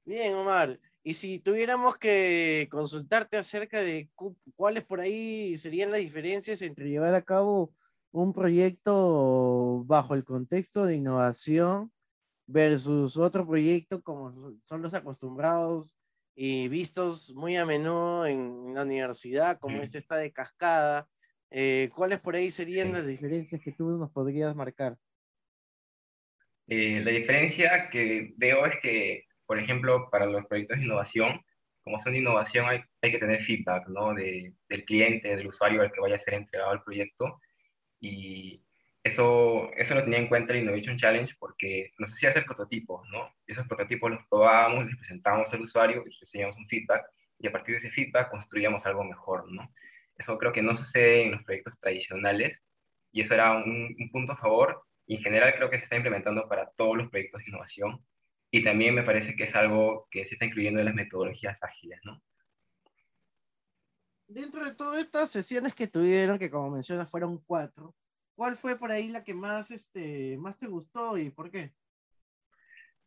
Bien, 0.04 0.34
Omar. 0.34 0.78
Y 1.04 1.14
si 1.14 1.40
tuviéramos 1.40 1.98
que 1.98 2.68
consultarte 2.70 3.38
acerca 3.38 3.82
de 3.82 4.10
cuáles 4.56 4.84
por 4.84 5.00
ahí 5.00 5.58
serían 5.58 5.92
las 5.92 6.02
diferencias 6.02 6.62
entre 6.62 6.90
llevar 6.90 7.14
a 7.14 7.22
cabo 7.22 7.74
un 8.12 8.34
proyecto 8.34 9.84
bajo 9.86 10.16
el 10.16 10.24
contexto 10.24 10.86
de 10.86 10.96
innovación 10.96 11.92
versus 12.46 13.18
otro 13.18 13.46
proyecto 13.46 14.02
como 14.02 14.54
son 14.64 14.82
los 14.82 14.94
acostumbrados 14.94 15.98
y 16.36 16.68
vistos 16.68 17.34
muy 17.34 17.58
a 17.58 17.66
menudo 17.66 18.26
en 18.26 18.74
la 18.74 18.84
universidad, 18.84 19.60
como 19.60 19.82
este 19.82 19.98
está 19.98 20.18
de 20.18 20.32
cascada, 20.32 21.08
eh, 21.50 21.90
¿cuáles 21.96 22.20
por 22.20 22.36
ahí 22.36 22.52
serían 22.52 22.92
las 22.92 23.08
diferencias 23.08 23.60
que 23.60 23.72
tú 23.72 23.98
nos 23.98 24.12
podrías 24.12 24.56
marcar? 24.56 24.98
Eh, 26.68 27.02
la 27.04 27.12
diferencia 27.12 27.90
que 27.90 28.34
veo 28.38 28.66
es 28.66 28.76
que 28.82 29.27
por 29.48 29.58
ejemplo, 29.60 30.10
para 30.12 30.26
los 30.28 30.46
proyectos 30.46 30.78
de 30.78 30.86
innovación, 30.86 31.42
como 31.82 32.00
son 32.02 32.14
de 32.14 32.20
innovación, 32.20 32.68
hay, 32.68 32.82
hay 33.02 33.12
que 33.12 33.18
tener 33.18 33.42
feedback 33.42 33.88
¿no? 33.88 34.14
de, 34.14 34.54
del 34.70 34.84
cliente, 34.86 35.36
del 35.36 35.48
usuario 35.48 35.82
al 35.82 35.92
que 35.92 36.02
vaya 36.02 36.18
a 36.18 36.20
ser 36.20 36.34
entregado 36.34 36.74
el 36.74 36.84
proyecto. 36.84 37.40
Y 38.00 38.62
eso, 39.04 39.72
eso 39.78 39.96
lo 39.96 40.04
tenía 40.04 40.20
en 40.20 40.28
cuenta 40.28 40.54
el 40.54 40.60
Innovation 40.60 40.98
Challenge 40.98 41.34
porque 41.40 41.92
nos 41.98 42.12
hacía 42.14 42.30
hacer 42.30 42.46
prototipos, 42.46 43.08
¿no? 43.10 43.34
Esos 43.48 43.66
prototipos 43.68 44.12
los 44.12 44.22
probábamos, 44.30 44.86
les 44.86 44.98
presentábamos 44.98 45.54
al 45.54 45.62
usuario 45.62 46.04
y 46.06 46.12
recibíamos 46.20 46.58
un 46.58 46.68
feedback 46.68 47.06
y 47.40 47.48
a 47.48 47.52
partir 47.52 47.74
de 47.74 47.78
ese 47.78 47.90
feedback 47.90 48.30
construíamos 48.30 48.86
algo 48.86 49.06
mejor, 49.06 49.50
¿no? 49.50 49.72
Eso 50.18 50.38
creo 50.38 50.52
que 50.52 50.62
no 50.62 50.76
sucede 50.76 51.24
en 51.24 51.32
los 51.32 51.44
proyectos 51.44 51.80
tradicionales 51.80 52.62
y 53.14 53.22
eso 53.22 53.34
era 53.34 53.54
un, 53.54 53.96
un 53.98 54.12
punto 54.12 54.34
a 54.34 54.38
favor 54.38 54.84
y 55.06 55.16
en 55.16 55.22
general 55.22 55.56
creo 55.56 55.70
que 55.70 55.78
se 55.78 55.86
está 55.86 55.96
implementando 55.96 56.50
para 56.50 56.70
todos 56.72 56.98
los 56.98 57.10
proyectos 57.10 57.42
de 57.42 57.50
innovación 57.50 58.04
y 58.52 58.64
también 58.64 58.96
me 58.96 59.04
parece 59.04 59.36
que 59.36 59.44
es 59.44 59.56
algo 59.56 60.08
que 60.10 60.26
se 60.26 60.34
está 60.34 60.46
incluyendo 60.46 60.80
en 60.80 60.86
las 60.86 60.96
metodologías 60.96 61.64
ágiles, 61.64 62.00
¿no? 62.04 62.22
Dentro 64.28 64.66
de 64.66 64.76
todas 64.76 65.00
estas 65.00 65.32
sesiones 65.32 65.74
que 65.74 65.88
tuvieron, 65.88 66.38
que 66.38 66.50
como 66.50 66.70
mencionas 66.70 67.10
fueron 67.10 67.38
cuatro, 67.46 67.96
¿cuál 68.36 68.56
fue 68.56 68.78
por 68.78 68.92
ahí 68.92 69.10
la 69.10 69.24
que 69.24 69.34
más, 69.34 69.72
este, 69.72 70.38
más 70.38 70.58
te 70.58 70.68
gustó 70.68 71.18
y 71.18 71.30
por 71.30 71.50
qué? 71.50 71.72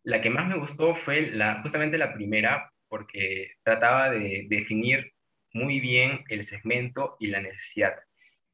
La 0.02 0.22
que 0.22 0.30
más 0.30 0.48
me 0.48 0.58
gustó 0.58 0.94
fue 0.94 1.30
la, 1.30 1.60
justamente 1.62 1.98
la 1.98 2.14
primera, 2.14 2.72
porque 2.88 3.52
trataba 3.62 4.10
de 4.10 4.46
definir 4.48 5.12
muy 5.52 5.78
bien 5.78 6.24
el 6.28 6.46
segmento 6.46 7.16
y 7.20 7.26
la 7.26 7.40
necesidad. 7.40 7.94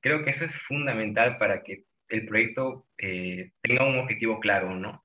Creo 0.00 0.24
que 0.24 0.30
eso 0.30 0.44
es 0.44 0.56
fundamental 0.56 1.38
para 1.38 1.62
que 1.62 1.84
el 2.08 2.26
proyecto 2.26 2.88
eh, 2.98 3.52
tenga 3.62 3.86
un 3.86 3.98
objetivo 3.98 4.40
claro, 4.40 4.74
¿no? 4.74 5.04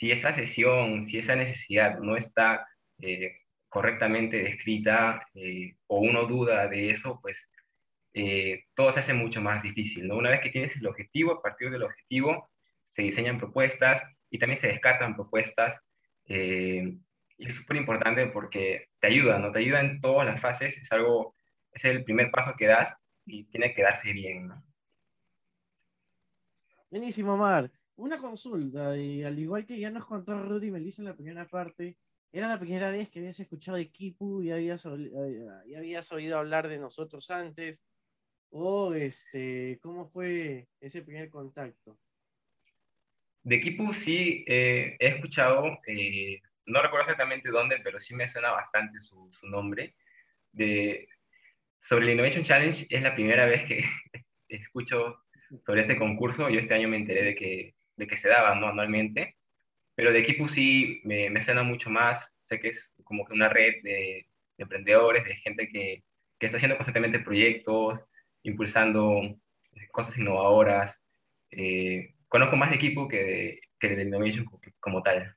Si 0.00 0.10
esa 0.10 0.32
sesión, 0.32 1.04
si 1.04 1.18
esa 1.18 1.36
necesidad 1.36 1.98
no 1.98 2.16
está 2.16 2.66
eh, 3.00 3.36
correctamente 3.68 4.42
descrita 4.42 5.26
eh, 5.34 5.74
o 5.88 5.98
uno 5.98 6.24
duda 6.24 6.68
de 6.68 6.90
eso, 6.90 7.20
pues 7.20 7.50
eh, 8.14 8.64
todo 8.74 8.90
se 8.92 9.00
hace 9.00 9.12
mucho 9.12 9.42
más 9.42 9.62
difícil. 9.62 10.08
¿no? 10.08 10.16
Una 10.16 10.30
vez 10.30 10.40
que 10.40 10.48
tienes 10.48 10.74
el 10.74 10.86
objetivo, 10.86 11.32
a 11.32 11.42
partir 11.42 11.70
del 11.70 11.82
objetivo 11.82 12.48
se 12.84 13.02
diseñan 13.02 13.36
propuestas 13.36 14.02
y 14.30 14.38
también 14.38 14.56
se 14.56 14.68
descartan 14.68 15.14
propuestas. 15.14 15.78
y 16.26 16.98
y 17.42 17.46
es 17.46 17.54
súper 17.54 17.78
importante 17.78 18.26
porque 18.26 18.90
te 19.00 19.06
ayuda, 19.06 19.38
¿no? 19.38 19.50
Te 19.50 19.60
ayuda 19.60 19.80
en 19.80 20.02
todas 20.02 20.26
las 20.26 20.38
fases, 20.42 20.76
es 20.76 20.92
algo, 20.92 21.34
es 21.72 21.82
el 21.86 22.04
primer 22.04 22.30
paso 22.30 22.54
que 22.54 22.66
das 22.66 22.94
y 23.24 23.44
tiene 23.44 23.72
que 23.72 23.82
darse 23.82 24.12
bien, 24.12 24.48
¿no? 24.48 24.62
Buenísimo, 26.90 27.38
Mar. 27.38 27.70
Una 28.00 28.16
consulta, 28.16 28.96
y 28.96 29.22
al 29.24 29.38
igual 29.38 29.66
que 29.66 29.78
ya 29.78 29.90
nos 29.90 30.06
contó 30.06 30.32
Rudy 30.42 30.70
Melissa 30.70 31.02
en 31.02 31.08
la 31.08 31.14
primera 31.14 31.46
parte, 31.46 31.98
era 32.32 32.48
la 32.48 32.58
primera 32.58 32.90
vez 32.90 33.10
que 33.10 33.18
habías 33.18 33.38
escuchado 33.40 33.76
de 33.76 33.90
Kipu 33.90 34.42
y 34.42 34.50
habías, 34.50 34.86
y 35.66 35.74
habías 35.74 36.10
oído 36.10 36.38
hablar 36.38 36.66
de 36.68 36.78
nosotros 36.78 37.30
antes. 37.30 37.84
¿O 38.48 38.94
este, 38.94 39.78
cómo 39.82 40.06
fue 40.06 40.66
ese 40.80 41.02
primer 41.02 41.28
contacto? 41.28 41.98
De 43.42 43.60
Kipu 43.60 43.92
sí 43.92 44.46
eh, 44.48 44.96
he 44.98 45.08
escuchado, 45.08 45.78
eh, 45.86 46.40
no 46.64 46.80
recuerdo 46.80 47.02
exactamente 47.02 47.50
dónde, 47.50 47.80
pero 47.84 48.00
sí 48.00 48.14
me 48.14 48.28
suena 48.28 48.50
bastante 48.50 48.98
su, 49.02 49.28
su, 49.30 49.46
nombre. 49.46 49.94
De, 50.52 51.06
sobre 51.78 52.06
el 52.06 52.12
Innovation 52.12 52.44
Challenge 52.44 52.86
es 52.88 53.02
la 53.02 53.14
primera 53.14 53.44
vez 53.44 53.62
que 53.64 53.84
escucho 54.48 55.18
sobre 55.66 55.82
este 55.82 55.98
concurso. 55.98 56.48
Yo 56.48 56.60
este 56.60 56.72
año 56.72 56.88
me 56.88 56.96
enteré 56.96 57.24
de 57.24 57.34
que, 57.34 57.74
de 58.00 58.08
que 58.08 58.16
se 58.16 58.28
daba 58.28 58.56
¿no? 58.56 58.68
anualmente 58.68 59.36
pero 60.00 60.14
de 60.14 60.20
Equipo 60.20 60.48
sí 60.48 61.02
me, 61.04 61.28
me, 61.28 61.42
suena 61.42 61.62
mucho 61.62 61.90
más, 61.90 62.34
sé 62.38 62.58
que 62.58 62.68
es 62.68 62.94
como 63.04 63.26
que 63.26 63.34
una 63.34 63.50
red 63.50 63.82
de, 63.82 64.26
emprendedores, 64.56 65.26
de 65.26 65.36
gente 65.36 65.68
que, 65.68 66.02
que, 66.38 66.46
está 66.46 66.56
haciendo 66.56 66.78
constantemente 66.78 67.18
proyectos, 67.18 68.02
impulsando 68.42 69.20
cosas 69.92 70.16
innovadoras. 70.16 70.98
Eh, 71.50 72.14
conozco 72.28 72.56
más 72.56 72.70
de 72.70 72.76
Equipo 72.76 73.08
que 73.08 73.22
de, 73.22 73.60
que 73.78 73.88
de 73.94 74.04
Innovation 74.04 74.46
como, 74.80 75.02
tal. 75.02 75.36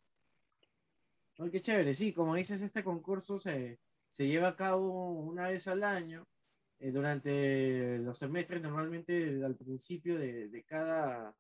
qué 1.52 1.60
chévere, 1.60 1.94
sí, 1.94 2.14
como 2.14 2.36
dices, 2.36 2.62
este 2.62 2.86
concurso 2.86 3.38
se, 3.38 3.80
se 4.08 4.28
lleva 4.30 4.48
a 4.48 4.56
cabo 4.56 5.12
una 5.12 5.50
vez 5.50 5.68
al 5.68 5.84
año, 5.84 6.26
eh, 6.80 6.92
durante 6.92 7.98
los 8.00 8.18
semestres, 8.18 8.62
normalmente 8.62 9.44
al 9.44 9.58
principio 9.58 10.18
de, 10.18 10.48
de 10.48 10.64
cada 10.64 11.36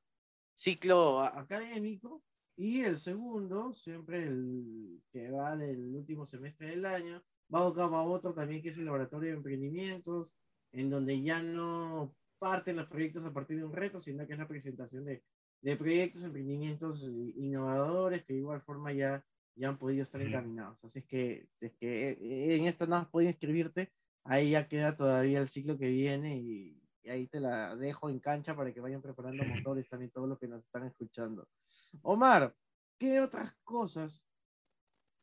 ciclo 0.63 1.21
académico, 1.21 2.23
y 2.55 2.81
el 2.81 2.97
segundo, 2.97 3.73
siempre 3.73 4.23
el 4.23 5.01
que 5.11 5.29
va 5.29 5.57
del 5.57 5.93
último 5.93 6.25
semestre 6.25 6.67
del 6.67 6.85
año, 6.85 7.21
va 7.53 7.59
a 7.59 8.03
otro 8.03 8.33
también 8.33 8.61
que 8.61 8.69
es 8.69 8.77
el 8.77 8.85
laboratorio 8.85 9.31
de 9.31 9.37
emprendimientos, 9.37 10.35
en 10.71 10.89
donde 10.89 11.21
ya 11.21 11.41
no 11.43 12.15
parten 12.39 12.77
los 12.77 12.87
proyectos 12.87 13.25
a 13.25 13.33
partir 13.33 13.57
de 13.57 13.65
un 13.65 13.73
reto, 13.73 13.99
sino 13.99 14.25
que 14.25 14.33
es 14.33 14.39
la 14.39 14.47
presentación 14.47 15.03
de, 15.03 15.23
de 15.61 15.75
proyectos, 15.75 16.23
emprendimientos 16.23 17.03
innovadores 17.35 18.23
que 18.23 18.33
de 18.33 18.39
igual 18.39 18.61
forma 18.61 18.93
ya, 18.93 19.25
ya 19.55 19.69
han 19.69 19.77
podido 19.77 20.01
estar 20.01 20.21
encaminados. 20.21 20.83
Así 20.83 20.99
es 20.99 21.05
que, 21.05 21.47
es 21.59 21.73
que 21.73 22.11
eh, 22.11 22.55
en 22.55 22.65
esta 22.65 22.85
no 22.85 22.95
has 22.95 23.07
podido 23.09 23.31
inscribirte, 23.31 23.91
ahí 24.23 24.51
ya 24.51 24.67
queda 24.67 24.95
todavía 24.95 25.39
el 25.39 25.49
ciclo 25.49 25.77
que 25.77 25.89
viene 25.89 26.37
y, 26.37 26.82
y 27.03 27.09
ahí 27.09 27.27
te 27.27 27.39
la 27.39 27.75
dejo 27.75 28.09
en 28.09 28.19
cancha 28.19 28.55
para 28.55 28.73
que 28.73 28.79
vayan 28.79 29.01
preparando 29.01 29.43
motores 29.67 29.87
también 29.87 30.11
todo 30.11 30.27
lo 30.27 30.37
que 30.37 30.47
nos 30.47 30.63
están 30.63 30.85
escuchando. 30.85 31.47
Omar, 32.01 32.55
¿qué 32.97 33.19
otras 33.19 33.53
cosas, 33.63 34.25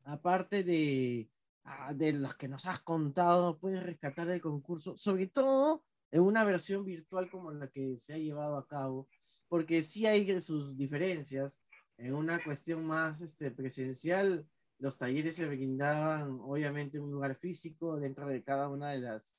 aparte 0.04 0.62
de, 0.62 1.28
ah, 1.64 1.92
de 1.94 2.12
los 2.12 2.34
que 2.34 2.48
nos 2.48 2.66
has 2.66 2.80
contado, 2.80 3.58
puedes 3.58 3.82
rescatar 3.82 4.26
del 4.26 4.40
concurso? 4.40 4.96
Sobre 4.96 5.26
todo 5.26 5.84
en 6.10 6.22
una 6.22 6.44
versión 6.44 6.84
virtual 6.84 7.30
como 7.30 7.52
la 7.52 7.68
que 7.68 7.98
se 7.98 8.12
ha 8.14 8.18
llevado 8.18 8.56
a 8.56 8.66
cabo, 8.66 9.08
porque 9.48 9.82
sí 9.82 10.06
hay 10.06 10.40
sus 10.40 10.76
diferencias. 10.76 11.62
En 11.96 12.14
una 12.14 12.42
cuestión 12.42 12.84
más 12.84 13.20
este, 13.20 13.50
presencial, 13.50 14.46
los 14.78 14.96
talleres 14.96 15.36
se 15.36 15.46
brindaban 15.46 16.38
obviamente 16.40 16.96
en 16.96 17.04
un 17.04 17.12
lugar 17.12 17.36
físico 17.36 18.00
dentro 18.00 18.26
de 18.26 18.42
cada 18.42 18.68
una 18.68 18.90
de 18.90 18.98
las 18.98 19.38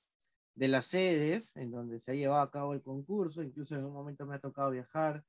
de 0.55 0.67
las 0.67 0.87
sedes 0.87 1.55
en 1.55 1.71
donde 1.71 1.99
se 1.99 2.11
ha 2.11 2.15
llevado 2.15 2.41
a 2.41 2.51
cabo 2.51 2.73
el 2.73 2.81
concurso, 2.81 3.43
incluso 3.43 3.75
en 3.75 3.85
un 3.85 3.93
momento 3.93 4.25
me 4.25 4.35
ha 4.35 4.39
tocado 4.39 4.71
viajar 4.71 5.23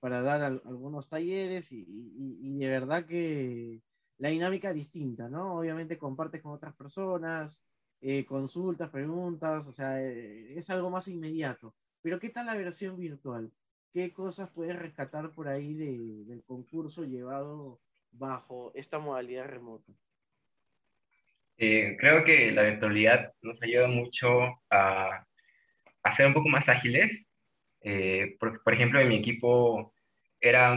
para 0.00 0.22
dar 0.22 0.42
algunos 0.42 1.08
talleres 1.08 1.72
y, 1.72 1.84
y, 1.88 2.58
de 2.58 2.68
verdad 2.68 3.04
que 3.04 3.82
la 4.18 4.28
dinámica 4.28 4.70
es 4.70 4.74
distinta, 4.74 5.28
¿no? 5.28 5.58
Obviamente 5.58 5.98
compartes 5.98 6.40
con 6.42 6.52
otras 6.52 6.74
personas, 6.74 7.64
eh, 8.00 8.24
consultas, 8.24 8.90
preguntas, 8.90 9.66
o 9.66 9.72
sea, 9.72 10.02
eh, 10.02 10.56
es 10.56 10.70
algo 10.70 10.90
más 10.90 11.08
inmediato. 11.08 11.74
Pero 12.00 12.20
¿qué 12.20 12.30
tal 12.30 12.46
la 12.46 12.54
versión 12.54 12.96
virtual? 12.96 13.52
¿Qué 13.92 14.12
cosas 14.12 14.50
puedes 14.50 14.78
rescatar 14.78 15.32
por 15.34 15.48
ahí 15.48 15.74
de, 15.74 16.24
del 16.26 16.44
concurso 16.44 17.04
llevado 17.04 17.80
bajo 18.12 18.70
esta 18.74 18.98
modalidad 19.00 19.46
remota? 19.46 19.92
Eh, 21.58 21.96
creo 21.98 22.24
que 22.24 22.52
la 22.52 22.62
virtualidad 22.62 23.32
nos 23.42 23.62
ayuda 23.62 23.88
mucho 23.88 24.62
a, 24.70 25.24
a 26.02 26.12
ser 26.12 26.26
un 26.26 26.34
poco 26.34 26.48
más 26.48 26.68
ágiles. 26.68 27.28
Eh, 27.82 28.36
porque, 28.40 28.58
por 28.64 28.74
ejemplo, 28.74 29.00
en 29.00 29.08
mi 29.08 29.16
equipo 29.16 29.94
era 30.40 30.76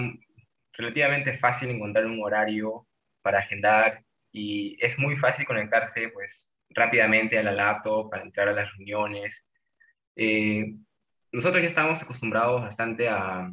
relativamente 0.74 1.38
fácil 1.38 1.70
encontrar 1.70 2.06
un 2.06 2.22
horario 2.24 2.88
para 3.22 3.39
agendar 3.39 4.04
y 4.32 4.78
es 4.84 4.98
muy 4.98 5.17
fácil 5.17 5.46
conectarse 5.46 6.10
pues, 6.10 6.54
rápidamente 6.70 7.38
a 7.38 7.44
la 7.44 7.52
laptop 7.52 8.10
para 8.10 8.24
entrar 8.24 8.48
a 8.50 8.54
las 8.54 8.72
reuniones. 8.78 9.48
Eh, 10.15 10.76
nosotros 11.32 11.62
ya 11.62 11.67
estamos 11.67 12.02
acostumbrados 12.02 12.62
bastante 12.62 13.08
a, 13.10 13.52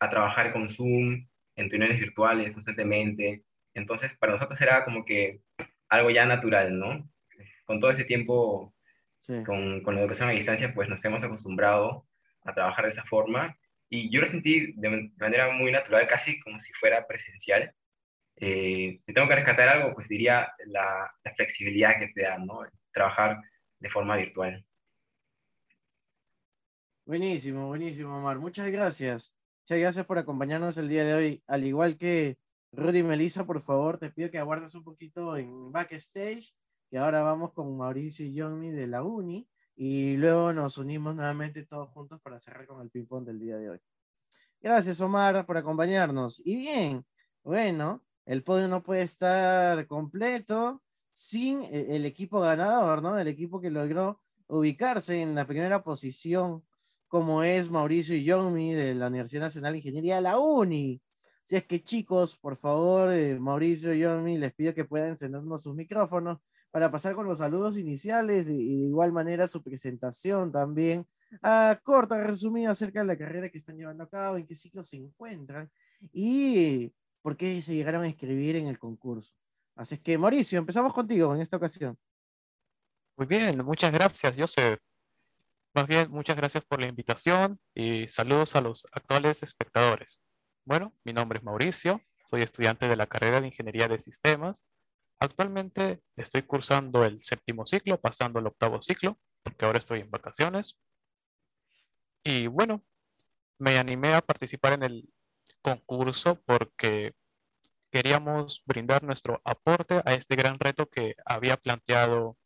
a 0.00 0.10
trabajar 0.10 0.52
con 0.52 0.68
Zoom, 0.68 1.26
en 1.56 1.70
reuniones 1.70 1.98
virtuales 1.98 2.52
constantemente. 2.52 3.42
Entonces, 3.74 4.14
para 4.18 4.32
nosotros 4.32 4.60
era 4.60 4.84
como 4.84 5.04
que 5.04 5.40
algo 5.88 6.10
ya 6.10 6.26
natural, 6.26 6.78
¿no? 6.78 7.08
Con 7.64 7.80
todo 7.80 7.90
ese 7.90 8.04
tiempo, 8.04 8.74
con, 9.44 9.82
con, 9.82 9.94
la 9.94 10.00
educación 10.00 10.28
a 10.28 10.32
distancia, 10.32 10.72
pues 10.74 10.88
nos 10.88 11.04
hemos 11.04 11.22
acostumbrado 11.22 12.06
a 12.44 12.54
trabajar 12.54 12.84
de 12.84 12.92
esa 12.92 13.04
forma 13.04 13.56
y 13.88 14.10
yo 14.10 14.20
lo 14.20 14.26
sentí 14.26 14.72
de 14.72 15.12
manera 15.18 15.50
muy 15.52 15.70
natural, 15.70 16.06
casi 16.08 16.40
como 16.40 16.58
si 16.58 16.72
fuera 16.74 17.06
presencial. 17.06 17.72
Eh, 18.36 18.98
si 19.00 19.14
tengo 19.14 19.28
que 19.28 19.36
rescatar 19.36 19.68
algo, 19.68 19.94
pues 19.94 20.08
diría 20.08 20.52
la, 20.66 21.10
la, 21.24 21.34
flexibilidad 21.34 21.98
que 21.98 22.08
te 22.08 22.22
da, 22.22 22.38
¿no? 22.38 22.60
Trabajar 22.92 23.40
de 23.78 23.88
forma 23.88 24.16
virtual. 24.16 24.64
Buenísimo, 27.06 27.68
buenísimo, 27.68 28.18
Omar. 28.18 28.38
Muchas 28.38 28.70
gracias. 28.70 29.34
Muchas 29.62 29.78
gracias 29.78 30.06
por 30.06 30.18
acompañarnos 30.18 30.76
el 30.76 30.88
día 30.88 31.04
de 31.04 31.14
hoy. 31.14 31.42
Al 31.46 31.64
igual 31.64 31.96
que 31.96 32.36
Rudy 32.76 33.02
Melissa, 33.02 33.46
por 33.46 33.62
favor, 33.62 33.96
te 33.96 34.10
pido 34.10 34.30
que 34.30 34.38
aguardes 34.38 34.74
un 34.74 34.84
poquito 34.84 35.34
en 35.38 35.72
backstage, 35.72 36.54
que 36.90 36.98
ahora 36.98 37.22
vamos 37.22 37.54
con 37.54 37.74
Mauricio 37.74 38.26
y 38.26 38.38
Johnny 38.38 38.70
de 38.70 38.86
la 38.86 39.02
Uni, 39.02 39.48
y 39.74 40.16
luego 40.18 40.52
nos 40.52 40.76
unimos 40.76 41.14
nuevamente 41.14 41.64
todos 41.64 41.88
juntos 41.88 42.20
para 42.20 42.38
cerrar 42.38 42.66
con 42.66 42.82
el 42.82 42.90
ping-pong 42.90 43.24
del 43.24 43.40
día 43.40 43.56
de 43.56 43.70
hoy. 43.70 43.78
Gracias, 44.60 45.00
Omar, 45.00 45.46
por 45.46 45.56
acompañarnos. 45.56 46.42
Y 46.44 46.56
bien, 46.56 47.06
bueno, 47.42 48.04
el 48.26 48.42
podio 48.42 48.68
no 48.68 48.82
puede 48.82 49.02
estar 49.02 49.86
completo 49.86 50.82
sin 51.12 51.62
e-, 51.62 51.96
el 51.96 52.04
equipo 52.04 52.40
ganador, 52.40 53.02
¿no? 53.02 53.18
El 53.18 53.28
equipo 53.28 53.58
que 53.58 53.70
logró 53.70 54.20
ubicarse 54.48 55.22
en 55.22 55.34
la 55.34 55.46
primera 55.46 55.82
posición, 55.82 56.62
como 57.08 57.42
es 57.42 57.70
Mauricio 57.70 58.14
y 58.14 58.24
Yomi 58.24 58.74
de 58.74 58.94
la 58.94 59.06
Universidad 59.06 59.44
Nacional 59.44 59.72
de 59.72 59.78
Ingeniería, 59.78 60.20
la 60.20 60.38
UNI. 60.38 61.00
Si 61.46 61.54
es 61.54 61.64
que 61.64 61.80
chicos, 61.80 62.36
por 62.36 62.56
favor, 62.56 63.12
eh, 63.12 63.38
Mauricio 63.38 63.94
y 63.94 64.00
Yomi, 64.00 64.36
les 64.36 64.52
pido 64.52 64.74
que 64.74 64.84
puedan 64.84 65.10
encendernos 65.10 65.62
sus 65.62 65.76
micrófonos 65.76 66.40
para 66.72 66.90
pasar 66.90 67.14
con 67.14 67.24
los 67.24 67.38
saludos 67.38 67.78
iniciales 67.78 68.48
y, 68.48 68.56
de 68.56 68.86
igual 68.88 69.12
manera 69.12 69.46
su 69.46 69.62
presentación 69.62 70.50
también, 70.50 71.06
a 71.42 71.78
corta, 71.84 72.20
resumida 72.24 72.72
acerca 72.72 72.98
de 72.98 73.06
la 73.06 73.16
carrera 73.16 73.48
que 73.48 73.58
están 73.58 73.76
llevando 73.76 74.02
a 74.02 74.08
cabo, 74.08 74.38
en 74.38 74.44
qué 74.44 74.56
ciclo 74.56 74.82
se 74.82 74.96
encuentran 74.96 75.70
y 76.12 76.92
por 77.22 77.36
qué 77.36 77.62
se 77.62 77.76
llegaron 77.76 78.02
a 78.02 78.08
inscribir 78.08 78.56
en 78.56 78.66
el 78.66 78.80
concurso. 78.80 79.32
Así 79.76 79.98
que, 79.98 80.18
Mauricio, 80.18 80.58
empezamos 80.58 80.92
contigo 80.92 81.32
en 81.32 81.42
esta 81.42 81.58
ocasión. 81.58 81.96
Muy 83.16 83.28
bien, 83.28 83.64
muchas 83.64 83.92
gracias, 83.92 84.34
Joseph. 84.36 84.80
Más 85.74 85.86
bien, 85.86 86.10
muchas 86.10 86.36
gracias 86.36 86.64
por 86.64 86.80
la 86.80 86.88
invitación 86.88 87.60
y 87.72 88.08
saludos 88.08 88.56
a 88.56 88.60
los 88.60 88.84
actuales 88.90 89.44
espectadores. 89.44 90.20
Bueno, 90.66 90.92
mi 91.04 91.12
nombre 91.12 91.38
es 91.38 91.44
Mauricio, 91.44 92.00
soy 92.28 92.42
estudiante 92.42 92.88
de 92.88 92.96
la 92.96 93.06
carrera 93.06 93.40
de 93.40 93.46
Ingeniería 93.46 93.86
de 93.86 94.00
Sistemas. 94.00 94.66
Actualmente 95.20 96.02
estoy 96.16 96.42
cursando 96.42 97.04
el 97.04 97.22
séptimo 97.22 97.68
ciclo, 97.68 98.00
pasando 98.00 98.40
al 98.40 98.48
octavo 98.48 98.82
ciclo, 98.82 99.16
porque 99.44 99.64
ahora 99.64 99.78
estoy 99.78 100.00
en 100.00 100.10
vacaciones. 100.10 100.76
Y 102.24 102.48
bueno, 102.48 102.84
me 103.60 103.78
animé 103.78 104.14
a 104.14 104.22
participar 104.22 104.72
en 104.72 104.82
el 104.82 105.08
concurso 105.62 106.42
porque 106.44 107.14
queríamos 107.92 108.64
brindar 108.66 109.04
nuestro 109.04 109.40
aporte 109.44 110.02
a 110.04 110.14
este 110.14 110.34
gran 110.34 110.58
reto 110.58 110.88
que 110.88 111.14
había 111.24 111.56
planteado 111.58 112.36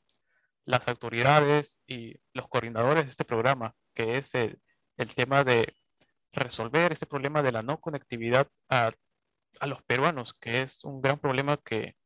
las 0.67 0.87
autoridades 0.89 1.81
y 1.87 2.21
los 2.35 2.49
coordinadores 2.49 3.05
de 3.05 3.11
este 3.13 3.25
programa, 3.25 3.75
que 3.95 4.19
es 4.19 4.35
el, 4.35 4.61
el 4.99 5.15
tema 5.15 5.43
de 5.43 5.75
resolver 6.33 6.93
este 6.93 7.07
problema 7.07 7.43
de 7.43 7.53
la 7.53 7.63
no 7.63 7.81
conectividad 7.81 8.49
a, 8.69 8.93
los 9.67 9.83
peruanos, 9.83 10.33
que 10.35 10.63
es 10.63 10.85
un 10.85 11.01
gran 11.01 11.19
problema 11.19 11.57
que 11.57 11.97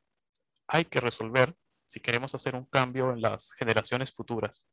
hay 0.66 0.86
que 0.86 1.00
resolver 1.00 1.54
si 1.84 2.00
queremos 2.00 2.34
hacer 2.34 2.56
un 2.56 2.64
cambio 2.64 3.12
en 3.12 3.20
las 3.20 3.52
generaciones 3.52 4.12
futuras. 4.12 4.66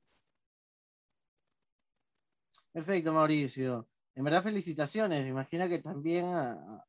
Perfecto, 2.72 3.12
Mauricio. 3.12 3.90
En 4.16 4.24
verdad, 4.24 4.42
felicitaciones. 4.42 5.24
Me 5.24 5.30
imagino 5.30 5.68
que 5.68 5.80
también, 5.80 6.26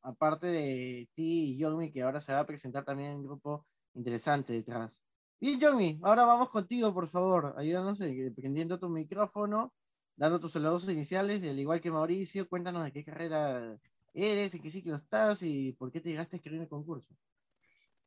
aparte 0.01 0.47
de 0.47 1.09
ti 1.13 1.51
y 1.51 1.57
Yomi, 1.57 1.91
que 1.91 2.01
ahora 2.01 2.21
se 2.21 2.33
va 2.33 2.39
a 2.39 2.45
presentar 2.45 2.85
también 2.85 3.15
un 3.17 3.23
grupo 3.23 3.65
interesante 3.93 4.53
detrás. 4.53 5.03
Bien, 5.39 5.59
Yomi, 5.59 5.99
ahora 6.03 6.23
vamos 6.23 6.49
contigo, 6.49 6.93
por 6.93 7.07
favor. 7.09 7.53
Ayúdanos 7.57 7.99
eh, 8.01 8.31
prendiendo 8.33 8.79
tu 8.79 8.87
micrófono, 8.87 9.73
dando 10.15 10.39
tus 10.39 10.51
saludos 10.51 10.87
iniciales, 10.89 11.41
al 11.43 11.59
igual 11.59 11.81
que 11.81 11.91
Mauricio, 11.91 12.47
cuéntanos 12.47 12.83
de 12.83 12.91
qué 12.91 13.03
carrera 13.03 13.77
eres, 14.13 14.53
en 14.53 14.61
qué 14.61 14.69
ciclo 14.69 14.95
estás 14.95 15.41
y 15.41 15.73
por 15.73 15.91
qué 15.91 15.99
te 15.99 16.09
llegaste 16.09 16.35
a 16.35 16.37
escribir 16.37 16.61
el 16.61 16.67
concurso. 16.67 17.13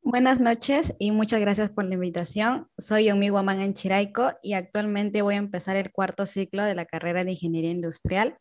Buenas 0.01 0.39
noches 0.39 0.95
y 0.99 1.11
muchas 1.11 1.41
gracias 1.41 1.69
por 1.69 1.83
la 1.83 1.95
invitación. 1.95 2.69
Soy 2.77 3.05
Yomi 3.05 3.29
Guamán 3.29 3.59
Enchiraico 3.59 4.31
y 4.41 4.53
actualmente 4.53 5.21
voy 5.21 5.35
a 5.35 5.39
empezar 5.39 5.75
el 5.75 5.91
cuarto 5.91 6.25
ciclo 6.25 6.63
de 6.63 6.75
la 6.75 6.85
carrera 6.85 7.23
de 7.23 7.31
Ingeniería 7.31 7.71
Industrial. 7.71 8.37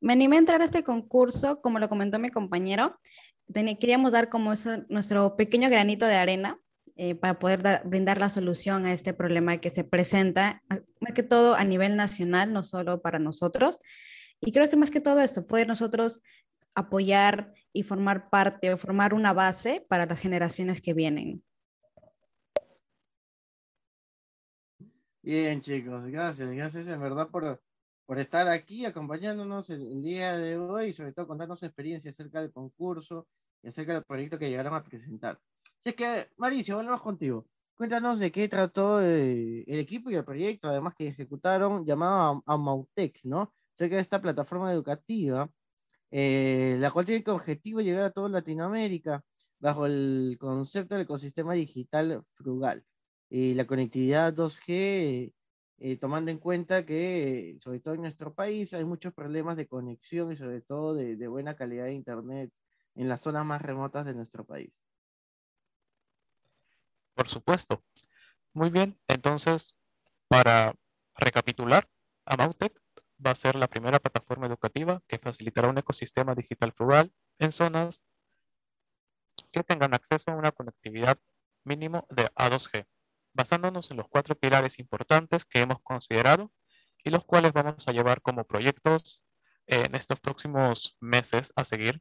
Me 0.00 0.12
animé 0.12 0.36
a 0.36 0.40
entrar 0.40 0.60
a 0.60 0.64
este 0.64 0.84
concurso, 0.84 1.60
como 1.60 1.78
lo 1.78 1.88
comentó 1.88 2.18
mi 2.18 2.28
compañero, 2.28 2.98
queríamos 3.80 4.12
dar 4.12 4.28
como 4.28 4.52
nuestro 4.88 5.36
pequeño 5.36 5.68
granito 5.68 6.06
de 6.06 6.14
arena 6.14 6.58
eh, 6.96 7.14
para 7.14 7.38
poder 7.38 7.82
brindar 7.84 8.18
la 8.18 8.28
solución 8.28 8.86
a 8.86 8.92
este 8.92 9.14
problema 9.14 9.58
que 9.58 9.70
se 9.70 9.84
presenta, 9.84 10.62
más 11.00 11.12
que 11.14 11.22
todo 11.22 11.54
a 11.54 11.64
nivel 11.64 11.96
nacional, 11.96 12.52
no 12.52 12.62
solo 12.62 13.00
para 13.00 13.18
nosotros. 13.18 13.80
Y 14.40 14.52
creo 14.52 14.68
que 14.68 14.76
más 14.76 14.90
que 14.90 15.00
todo 15.00 15.20
esto, 15.20 15.46
poder 15.46 15.68
nosotros 15.68 16.20
apoyar 16.74 17.54
y 17.72 17.82
formar 17.82 18.28
parte 18.30 18.72
o 18.72 18.78
formar 18.78 19.14
una 19.14 19.32
base 19.32 19.84
para 19.88 20.06
las 20.06 20.20
generaciones 20.20 20.80
que 20.80 20.94
vienen. 20.94 21.42
Bien, 25.22 25.60
chicos, 25.60 26.04
gracias, 26.06 26.50
gracias 26.50 26.88
en 26.88 27.00
verdad 27.00 27.28
por, 27.28 27.62
por 28.06 28.18
estar 28.18 28.48
aquí 28.48 28.84
acompañándonos 28.84 29.70
el, 29.70 30.02
día 30.02 30.36
de 30.36 30.56
hoy 30.56 30.88
y 30.88 30.92
sobre 30.92 31.12
todo 31.12 31.28
contarnos 31.28 31.62
experiencia 31.62 32.10
acerca 32.10 32.40
del 32.40 32.52
concurso 32.52 33.28
y 33.62 33.68
acerca 33.68 33.94
del 33.94 34.02
proyecto 34.02 34.38
que 34.38 34.50
llegaron 34.50 34.74
a 34.74 34.82
presentar. 34.82 35.38
Así 35.84 35.94
que, 35.94 36.28
Mauricio, 36.36 36.76
volvemos 36.76 37.02
contigo. 37.02 37.46
Cuéntanos 37.74 38.18
de 38.20 38.30
qué 38.30 38.48
trató 38.48 39.02
eh, 39.02 39.64
el 39.66 39.78
equipo 39.80 40.10
y 40.10 40.14
el 40.14 40.24
proyecto, 40.24 40.68
además 40.68 40.94
que 40.96 41.08
ejecutaron, 41.08 41.84
llamado 41.84 42.42
Amautec, 42.46 43.18
¿no? 43.24 43.52
Acerca 43.74 43.96
de 43.96 44.02
esta 44.02 44.20
plataforma 44.22 44.72
educativa 44.72 45.50
eh, 46.12 46.76
la 46.78 46.90
cual 46.90 47.06
tiene 47.06 47.24
como 47.24 47.38
objetivo 47.38 47.80
llegar 47.80 48.04
a 48.04 48.10
toda 48.10 48.28
Latinoamérica 48.28 49.24
bajo 49.58 49.86
el 49.86 50.36
concepto 50.38 50.94
del 50.94 51.04
ecosistema 51.04 51.54
digital 51.54 52.22
frugal 52.34 52.84
y 53.30 53.54
la 53.54 53.66
conectividad 53.66 54.34
2G, 54.34 55.32
eh, 55.78 55.96
tomando 55.98 56.30
en 56.30 56.38
cuenta 56.38 56.84
que, 56.86 57.56
sobre 57.60 57.80
todo 57.80 57.94
en 57.94 58.02
nuestro 58.02 58.34
país, 58.34 58.74
hay 58.74 58.84
muchos 58.84 59.14
problemas 59.14 59.56
de 59.56 59.66
conexión 59.68 60.32
y 60.32 60.36
sobre 60.36 60.60
todo 60.60 60.94
de, 60.94 61.16
de 61.16 61.28
buena 61.28 61.56
calidad 61.56 61.86
de 61.86 61.94
Internet 61.94 62.52
en 62.94 63.08
las 63.08 63.22
zonas 63.22 63.46
más 63.46 63.62
remotas 63.62 64.04
de 64.04 64.14
nuestro 64.14 64.44
país. 64.44 64.82
Por 67.14 67.28
supuesto. 67.28 67.82
Muy 68.54 68.70
bien, 68.70 68.98
entonces, 69.08 69.76
para 70.28 70.74
recapitular, 71.16 71.88
Amautec 72.26 72.78
va 73.24 73.30
a 73.30 73.34
ser 73.34 73.54
la 73.56 73.68
primera 73.68 73.98
plataforma 73.98 74.46
educativa 74.46 75.02
que 75.06 75.18
facilitará 75.18 75.68
un 75.68 75.78
ecosistema 75.78 76.34
digital 76.34 76.72
frugal 76.72 77.12
en 77.38 77.52
zonas 77.52 78.04
que 79.50 79.62
tengan 79.62 79.94
acceso 79.94 80.30
a 80.30 80.36
una 80.36 80.52
conectividad 80.52 81.18
mínimo 81.64 82.06
de 82.10 82.26
A2G, 82.34 82.86
basándonos 83.32 83.90
en 83.90 83.98
los 83.98 84.08
cuatro 84.08 84.34
pilares 84.34 84.78
importantes 84.78 85.44
que 85.44 85.60
hemos 85.60 85.80
considerado 85.82 86.52
y 87.04 87.10
los 87.10 87.24
cuales 87.24 87.52
vamos 87.52 87.86
a 87.88 87.92
llevar 87.92 88.22
como 88.22 88.44
proyectos 88.44 89.26
en 89.66 89.94
estos 89.94 90.20
próximos 90.20 90.96
meses 91.00 91.52
a 91.56 91.64
seguir, 91.64 92.00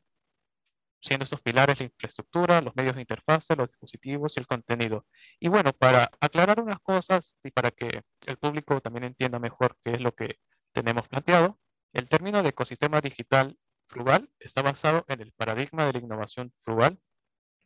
siendo 1.01 1.23
estos 1.23 1.41
pilares 1.41 1.79
la 1.79 1.85
infraestructura, 1.85 2.61
los 2.61 2.75
medios 2.75 2.95
de 2.95 3.01
interfase, 3.01 3.55
los 3.55 3.69
dispositivos 3.69 4.37
y 4.37 4.39
el 4.39 4.47
contenido. 4.47 5.05
Y 5.39 5.49
bueno, 5.49 5.73
para 5.73 6.09
aclarar 6.19 6.59
unas 6.59 6.79
cosas 6.79 7.35
y 7.43 7.51
para 7.51 7.71
que 7.71 8.03
el 8.27 8.37
público 8.37 8.79
también 8.81 9.05
entienda 9.05 9.39
mejor 9.39 9.77
qué 9.81 9.91
es 9.93 10.01
lo 10.01 10.13
que 10.13 10.37
tenemos 10.71 11.07
planteado, 11.07 11.59
el 11.93 12.07
término 12.07 12.43
de 12.43 12.49
ecosistema 12.49 13.01
digital 13.01 13.57
frugal 13.87 14.29
está 14.39 14.61
basado 14.61 15.03
en 15.09 15.21
el 15.21 15.33
paradigma 15.33 15.85
de 15.85 15.93
la 15.93 15.99
innovación 15.99 16.53
frugal, 16.61 16.99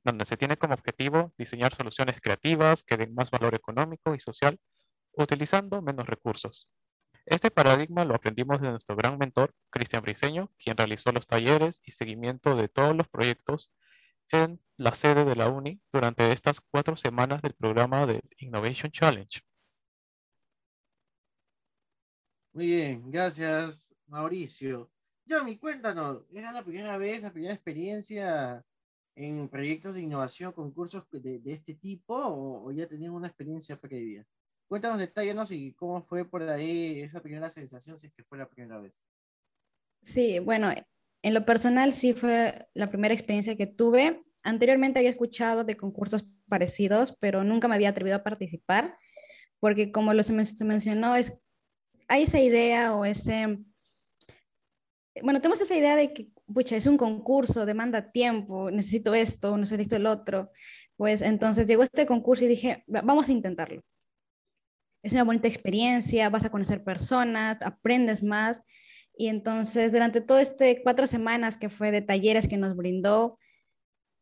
donde 0.04 0.26
se 0.26 0.38
tiene 0.38 0.58
como 0.58 0.74
objetivo 0.74 1.34
diseñar 1.38 1.76
soluciones 1.76 2.20
creativas 2.22 2.84
que 2.84 2.98
den 2.98 3.14
más 3.14 3.32
valor 3.32 3.54
económico 3.54 4.16
y 4.16 4.20
social 4.20 4.58
utilizando 5.14 5.82
menos 5.82 6.06
recursos. 6.08 6.68
Este 7.26 7.50
paradigma 7.50 8.06
lo 8.06 8.14
aprendimos 8.16 8.62
de 8.62 8.70
nuestro 8.70 8.96
gran 8.96 9.18
mentor, 9.18 9.54
Cristian 9.72 10.04
Briceño, 10.04 10.52
quien 10.60 10.78
realizó 10.78 11.12
los 11.12 11.26
talleres 11.26 11.82
y 11.84 11.92
seguimiento 11.92 12.56
de 12.56 12.68
todos 12.68 12.96
los 12.96 13.08
proyectos 13.08 13.74
en 14.30 14.62
la 14.78 14.94
sede 14.94 15.26
de 15.26 15.36
la 15.36 15.50
UNI 15.50 15.82
durante 15.92 16.32
estas 16.32 16.62
cuatro 16.62 16.98
semanas 16.98 17.42
del 17.42 17.54
programa 17.56 18.06
de 18.06 18.22
Innovation 18.38 18.92
Challenge. 18.92 19.42
Muy 22.54 22.68
bien, 22.68 23.12
gracias, 23.12 23.94
Mauricio. 24.08 24.92
Yomi, 25.26 25.58
cuéntanos, 25.58 26.24
¿era 26.32 26.52
la 26.52 26.64
primera 26.64 26.98
vez, 26.98 27.24
la 27.24 27.34
primera 27.34 27.54
experiencia 27.54 28.64
en 29.16 29.50
proyectos 29.50 29.96
de 29.96 30.02
innovación, 30.02 30.54
concursos 30.54 31.06
de, 31.12 31.42
este 31.46 31.74
tipo, 31.74 32.16
o, 32.16 32.72
ya 32.72 32.88
tenían 32.88 33.14
una 33.14 33.28
experiencia 33.28 33.80
previa? 33.80 34.26
Cuéntanos, 34.68 35.00
detalles 35.00 35.52
y 35.52 35.74
cómo 35.74 36.04
fue 36.04 36.26
por 36.26 36.42
ahí 36.44 37.02
esa 37.02 37.22
primera 37.22 37.50
sensación, 37.50 37.98
si 37.98 38.08
es 38.08 38.14
que 38.14 38.24
fue 38.24 38.38
la 38.38 38.50
primera 38.50 38.80
vez. 38.80 39.04
Sí, 40.02 40.40
bueno, 40.40 40.72
en 41.22 41.34
lo 41.34 41.46
personal 41.46 41.94
sí 41.94 42.14
fue 42.14 42.68
la 42.74 42.90
primera 42.90 43.14
experiencia 43.14 43.56
que 43.56 43.68
tuve. 43.68 44.24
Anteriormente 44.44 45.00
había 45.00 45.10
escuchado 45.10 45.64
de 45.64 45.78
concursos 45.78 46.26
parecidos, 46.48 47.16
pero 47.20 47.44
nunca 47.44 47.68
me 47.68 47.76
había 47.76 47.90
atrevido 47.90 48.16
a 48.18 48.24
participar, 48.24 48.98
porque 49.60 49.92
como 49.92 50.14
lo 50.14 50.24
se 50.24 50.34
mencionó, 50.34 51.16
es 51.16 51.34
hay 52.08 52.24
esa 52.24 52.40
idea 52.40 52.96
o 52.96 53.06
ese, 53.06 53.60
bueno, 55.22 55.42
tenemos 55.42 55.62
esa 55.62 55.76
idea 55.76 55.96
de 55.96 56.14
que, 56.14 56.30
pucha, 56.54 56.76
es 56.76 56.86
un 56.86 56.98
concurso, 56.98 57.66
demanda 57.66 58.12
tiempo, 58.12 58.70
necesito 58.70 59.14
esto, 59.14 59.58
necesito 59.58 59.96
el 59.96 60.06
otro. 60.06 60.52
Pues 60.98 61.22
entonces 61.22 61.66
llegó 61.66 61.84
este 61.84 62.06
concurso 62.06 62.46
y 62.46 62.48
dije, 62.48 62.84
vamos 62.88 63.28
a 63.28 63.32
intentarlo. 63.32 63.84
Es 65.06 65.14
una 65.14 65.24
bonita 65.24 65.48
experiencia, 65.48 66.30
vas 66.30 66.46
a 66.46 66.50
conocer 66.50 66.84
personas, 66.84 67.62
aprendes 67.62 68.24
más. 68.24 68.62
Y 69.16 69.28
entonces 69.28 69.92
durante 69.92 70.20
todo 70.20 70.40
este 70.40 70.82
cuatro 70.82 71.06
semanas 71.06 71.58
que 71.58 71.70
fue 71.70 71.92
de 71.92 72.02
talleres 72.02 72.48
que 72.48 72.58
nos 72.58 72.76
brindó, 72.76 73.38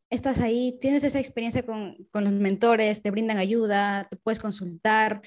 estás 0.10 0.40
ahí, 0.42 0.78
tienes 0.82 1.04
esa 1.04 1.20
experiencia 1.20 1.66
con, 1.66 1.96
con 2.12 2.26
los 2.26 2.34
mentores, 2.34 3.02
te 3.02 3.12
brindan 3.12 3.38
ayuda, 3.38 4.08
te 4.10 4.18
puedes 4.18 4.40
consultar, 4.40 5.22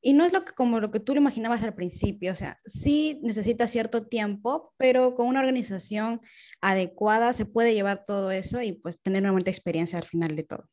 y 0.00 0.12
no 0.12 0.24
es 0.24 0.32
lo 0.32 0.44
que, 0.44 0.52
como 0.52 0.80
lo 0.80 0.90
que 0.90 1.00
tú 1.00 1.14
lo 1.14 1.20
imaginabas 1.20 1.62
al 1.62 1.74
principio, 1.74 2.32
o 2.32 2.34
sea, 2.34 2.60
sí 2.64 3.18
necesita 3.22 3.66
cierto 3.66 4.06
tiempo, 4.06 4.72
pero 4.76 5.14
con 5.14 5.26
una 5.26 5.40
organización 5.40 6.20
adecuada 6.60 7.32
se 7.32 7.44
puede 7.44 7.74
llevar 7.74 8.04
todo 8.06 8.30
eso 8.30 8.60
y 8.62 8.72
pues 8.72 9.00
tener 9.00 9.22
una 9.22 9.32
buena 9.32 9.50
experiencia 9.50 9.98
al 9.98 10.04
final 10.04 10.36
de 10.36 10.42
todo. 10.44 10.68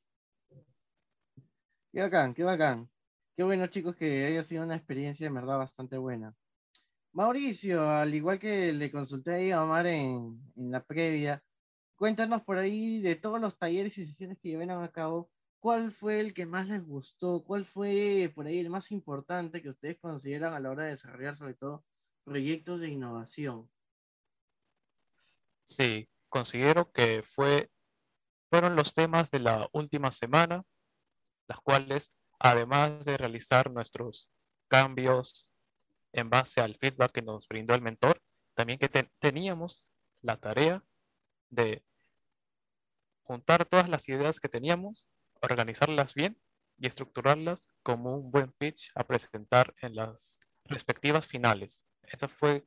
Qué 1.91 2.01
bacán, 2.01 2.33
qué 2.33 2.43
bacán. 2.43 2.89
Qué 3.35 3.43
bueno 3.43 3.65
chicos 3.67 3.95
que 3.95 4.25
haya 4.25 4.43
sido 4.43 4.63
una 4.63 4.75
experiencia 4.75 5.25
en 5.25 5.33
verdad 5.33 5.57
bastante 5.57 5.97
buena. 5.97 6.35
Mauricio, 7.13 7.89
al 7.89 8.13
igual 8.13 8.39
que 8.39 8.73
le 8.73 8.91
consulté 8.91 9.53
a 9.53 9.63
Omar 9.63 9.87
en, 9.87 10.39
en 10.55 10.71
la 10.71 10.83
previa, 10.83 11.43
cuéntanos 11.95 12.43
por 12.43 12.57
ahí 12.57 13.01
de 13.01 13.15
todos 13.15 13.41
los 13.41 13.57
talleres 13.57 13.97
y 13.97 14.05
sesiones 14.05 14.37
que 14.39 14.49
llevaron 14.49 14.83
a 14.83 14.91
cabo, 14.91 15.31
¿cuál 15.59 15.91
fue 15.91 16.19
el 16.19 16.33
que 16.33 16.45
más 16.45 16.67
les 16.67 16.85
gustó? 16.85 17.43
¿Cuál 17.43 17.65
fue 17.65 18.31
por 18.35 18.45
ahí 18.45 18.59
el 18.59 18.69
más 18.69 18.91
importante 18.91 19.61
que 19.61 19.69
ustedes 19.69 19.97
consideran 19.99 20.53
a 20.53 20.59
la 20.59 20.69
hora 20.69 20.83
de 20.83 20.91
desarrollar 20.91 21.35
sobre 21.35 21.55
todo 21.55 21.83
proyectos 22.23 22.81
de 22.81 22.89
innovación? 22.89 23.69
Sí, 25.65 26.07
considero 26.29 26.91
que 26.91 27.23
fue, 27.23 27.71
fueron 28.49 28.75
los 28.75 28.93
temas 28.93 29.31
de 29.31 29.39
la 29.39 29.67
última 29.71 30.11
semana, 30.11 30.63
las 31.47 31.59
cuales, 31.61 32.11
además 32.43 33.05
de 33.05 33.17
realizar 33.17 33.71
nuestros 33.71 34.29
cambios 34.67 35.55
en 36.11 36.29
base 36.29 36.59
al 36.59 36.75
feedback 36.75 37.13
que 37.13 37.21
nos 37.21 37.47
brindó 37.47 37.73
el 37.73 37.81
mentor, 37.81 38.21
también 38.53 38.77
que 38.77 38.89
teníamos 39.19 39.89
la 40.21 40.37
tarea 40.37 40.83
de 41.49 41.83
juntar 43.23 43.65
todas 43.65 43.87
las 43.87 44.07
ideas 44.09 44.39
que 44.41 44.49
teníamos 44.49 45.07
organizarlas 45.41 46.13
bien 46.13 46.37
y 46.77 46.87
estructurarlas 46.87 47.69
como 47.81 48.17
un 48.17 48.29
buen 48.29 48.51
pitch 48.51 48.91
a 48.95 49.05
presentar 49.05 49.73
en 49.81 49.95
las 49.95 50.41
respectivas 50.65 51.25
finales. 51.25 51.85
Esa 52.03 52.27
fue 52.27 52.65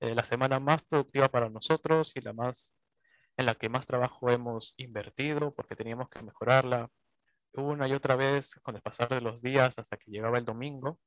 eh, 0.00 0.14
la 0.16 0.24
semana 0.24 0.58
más 0.58 0.82
productiva 0.82 1.28
para 1.28 1.48
nosotros 1.48 2.10
y 2.16 2.20
la 2.22 2.32
más 2.32 2.76
en 3.36 3.46
la 3.46 3.54
que 3.54 3.68
más 3.68 3.86
trabajo 3.86 4.30
hemos 4.30 4.74
invertido 4.78 5.54
porque 5.54 5.76
teníamos 5.76 6.08
que 6.08 6.22
mejorarla 6.22 6.90
una 7.54 7.88
y 7.88 7.92
otra 7.92 8.16
vez 8.16 8.54
con 8.62 8.76
el 8.76 8.82
pasar 8.82 9.08
de 9.08 9.20
los 9.20 9.42
días 9.42 9.78
hasta 9.78 9.96
que 9.96 10.10
llegaba 10.10 10.38
el 10.38 10.44
domingo. 10.44 11.00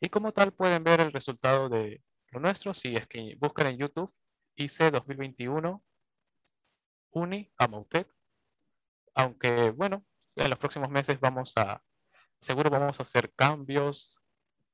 Y 0.00 0.08
como 0.08 0.32
tal 0.32 0.52
pueden 0.52 0.84
ver 0.84 1.00
el 1.00 1.12
resultado 1.12 1.68
de 1.68 2.02
lo 2.30 2.40
nuestro 2.40 2.74
si 2.74 2.96
es 2.96 3.06
que 3.06 3.36
buscan 3.38 3.68
en 3.68 3.78
YouTube 3.78 4.12
IC 4.56 4.90
2021 4.92 5.82
Uni 7.12 7.50
Amautec. 7.58 8.08
Aunque 9.14 9.70
bueno, 9.70 10.04
en 10.36 10.50
los 10.50 10.58
próximos 10.58 10.90
meses 10.90 11.20
vamos 11.20 11.52
a, 11.56 11.82
seguro 12.40 12.70
vamos 12.70 12.98
a 12.98 13.04
hacer 13.04 13.32
cambios 13.34 14.20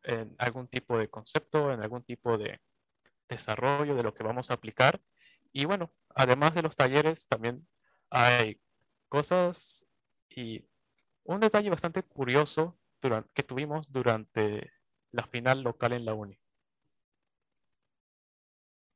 en 0.02 0.34
algún 0.38 0.68
tipo 0.68 0.98
de 0.98 1.08
concepto, 1.08 1.72
en 1.72 1.82
algún 1.82 2.02
tipo 2.02 2.38
de 2.38 2.60
desarrollo 3.28 3.94
de 3.94 4.02
lo 4.02 4.14
que 4.14 4.24
vamos 4.24 4.50
a 4.50 4.54
aplicar. 4.54 5.00
Y 5.52 5.66
bueno, 5.66 5.92
además 6.14 6.54
de 6.54 6.62
los 6.62 6.76
talleres, 6.76 7.26
también 7.28 7.66
hay 8.08 8.60
cosas 9.08 9.86
y 10.28 10.64
un 11.34 11.40
detalle 11.40 11.70
bastante 11.70 12.02
curioso 12.02 12.76
que 13.34 13.42
tuvimos 13.42 13.90
durante 13.90 14.70
la 15.12 15.24
final 15.24 15.62
local 15.62 15.92
en 15.92 16.04
la 16.04 16.14
Uni. 16.14 16.38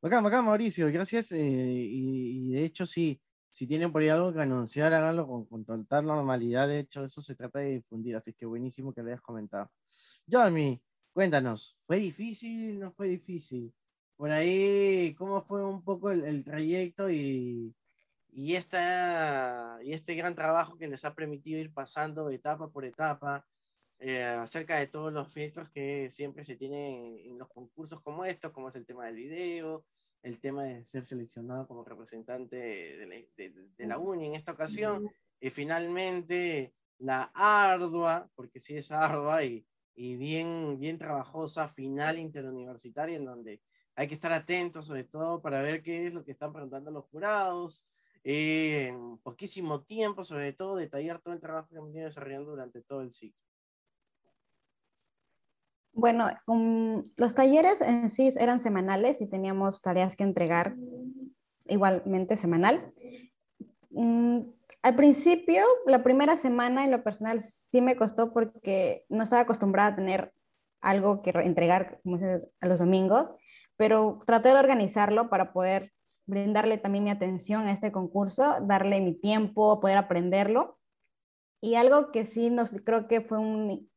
Acá, 0.03 0.19
acá, 0.19 0.43
Mauricio, 0.43 0.87
gracias. 0.93 1.33
Eh, 1.33 1.39
y, 1.41 2.53
de 2.53 2.65
hecho, 2.65 2.85
sí, 2.85 3.21
si 3.51 3.67
tienen 3.67 3.91
por 3.91 4.03
ahí 4.03 4.11
algo 4.11 4.33
que 4.33 4.41
anunciar, 4.41 4.93
háganlo 4.93 5.27
con, 5.27 5.47
con 5.47 5.65
total 5.65 6.05
normalidad. 6.05 6.69
De 6.69 6.81
hecho, 6.81 7.05
eso 7.05 7.23
se 7.23 7.35
trata 7.35 7.61
de 7.61 7.77
difundir, 7.77 8.15
así 8.17 8.35
que 8.35 8.45
buenísimo 8.45 8.93
que 8.93 9.03
lo 9.03 9.09
hayas 9.09 9.23
comentado. 9.23 9.71
Jeremy, 10.29 10.83
cuéntanos, 11.15 11.79
¿fue 11.87 11.97
difícil? 11.97 12.81
¿No 12.81 12.91
fue 12.91 13.09
difícil? 13.09 13.73
Por 14.17 14.31
ahí, 14.31 15.15
¿cómo 15.17 15.43
fue 15.43 15.65
un 15.65 15.83
poco 15.83 16.11
el, 16.11 16.45
trayecto 16.45 17.11
y, 17.11 17.75
y, 18.35 18.57
esta, 18.57 19.79
y 19.83 19.93
este 19.93 20.15
gran 20.15 20.35
trabajo 20.35 20.77
que 20.77 20.89
les 20.89 21.05
ha 21.05 21.15
permitido 21.15 21.61
ir 21.61 21.73
pasando 21.73 22.31
etapa 22.31 22.71
por 22.71 22.85
etapa? 22.85 23.47
Eh, 24.01 24.23
acerca 24.23 24.79
de 24.79 24.89
todos 24.89 25.13
los 25.13 25.33
filtros 25.33 25.71
que 25.71 26.11
siempre 26.11 26.45
se 26.45 26.57
tienen 26.57 27.17
en 27.25 27.39
los 27.39 27.49
concursos 27.49 28.03
como 28.03 28.25
estos, 28.25 28.53
como 28.53 28.69
es 28.69 28.77
el 28.77 28.85
tema 28.85 29.07
del 29.07 29.15
video, 29.15 29.87
el 30.23 30.41
tema 30.41 30.65
de 30.65 30.85
ser 30.85 31.05
seleccionado 31.05 31.67
como 31.67 31.85
representante 31.85 32.57
de 32.57 33.87
la, 33.87 33.99
UNI 33.99 34.27
en 34.27 34.35
esta 34.35 34.53
ocasión, 34.53 35.09
y 35.41 35.51
finalmente 35.51 36.75
la 36.99 37.31
ardua, 37.35 38.29
porque 38.35 38.59
sí 38.59 38.77
es 38.77 38.91
ardua 38.91 39.45
y, 39.45 39.67
y 39.95 40.17
bien, 40.17 40.79
bien 40.79 40.99
trabajosa 40.99 41.69
final 41.69 42.19
interuniversitaria 42.19 43.17
en 43.17 43.25
donde 43.25 43.63
hay 43.95 44.09
que 44.09 44.15
estar 44.15 44.33
atentos 44.33 44.87
sobre 44.87 45.05
todo 45.05 45.41
para 45.41 45.63
ver 45.63 45.83
qué 45.83 46.07
es 46.07 46.15
lo 46.15 46.25
que 46.25 46.33
están 46.33 46.53
preguntando 46.53 46.91
los 46.91 47.05
jurados, 47.07 47.87
en 48.25 49.19
poquísimo 49.19 49.83
tiempo, 49.83 50.25
sobre 50.25 50.53
todo 50.53 50.77
detallar 50.77 51.19
todo 51.19 51.35
el 51.35 51.41
trabajo 51.41 51.69
que 51.69 51.79
han 51.79 51.85
venido 51.85 52.07
desarrollando 52.07 52.51
durante 52.51 52.81
todo 52.83 53.03
el 53.03 53.13
ciclo. 53.13 53.39
Bueno, 55.93 56.29
los 57.17 57.35
talleres 57.35 57.81
en 57.81 58.11
sí 58.11 58.29
eran 58.41 58.61
semanales 58.61 59.21
y 59.21 59.29
teníamos 59.29 59.81
tareas 59.81 60.17
que 60.17 60.25
entregar 60.25 60.75
igualmente 61.67 62.37
semanal. 62.37 62.93
Mm, 63.91 64.41
al 64.83 64.97
principio, 64.97 65.65
la 65.87 66.03
primera 66.03 66.37
semana 66.37 66.85
en 66.85 66.91
lo 66.91 67.05
personal 67.05 67.41
sí 67.41 67.81
me 67.81 67.97
costó 67.97 68.33
porque 68.33 69.05
no 69.09 69.23
estaba 69.23 69.43
acostumbrada 69.43 69.91
a 69.91 69.97
tener 69.97 70.33
algo 70.81 71.23
que 71.23 71.31
entregar 71.31 72.01
a 72.61 72.67
los 72.67 72.81
domingos, 72.81 73.31
pero 73.77 74.23
traté 74.27 74.51
de 74.51 74.57
organizarlo 74.57 75.31
para 75.31 75.53
poder 75.53 75.94
brindarle 76.27 76.79
también 76.79 77.05
mi 77.05 77.11
atención 77.11 77.67
a 77.67 77.73
este 77.73 77.93
concurso, 77.93 78.57
darle 78.63 79.01
mi 79.01 79.15
tiempo, 79.15 79.81
poder 79.81 79.99
aprenderlo. 79.99 80.79
Y 81.61 81.77
algo 81.77 82.11
que 82.13 82.25
sí 82.25 82.51
nos 82.51 82.73
creo 82.85 83.09
que 83.09 83.21
fue 83.21 83.39
un 83.39 83.89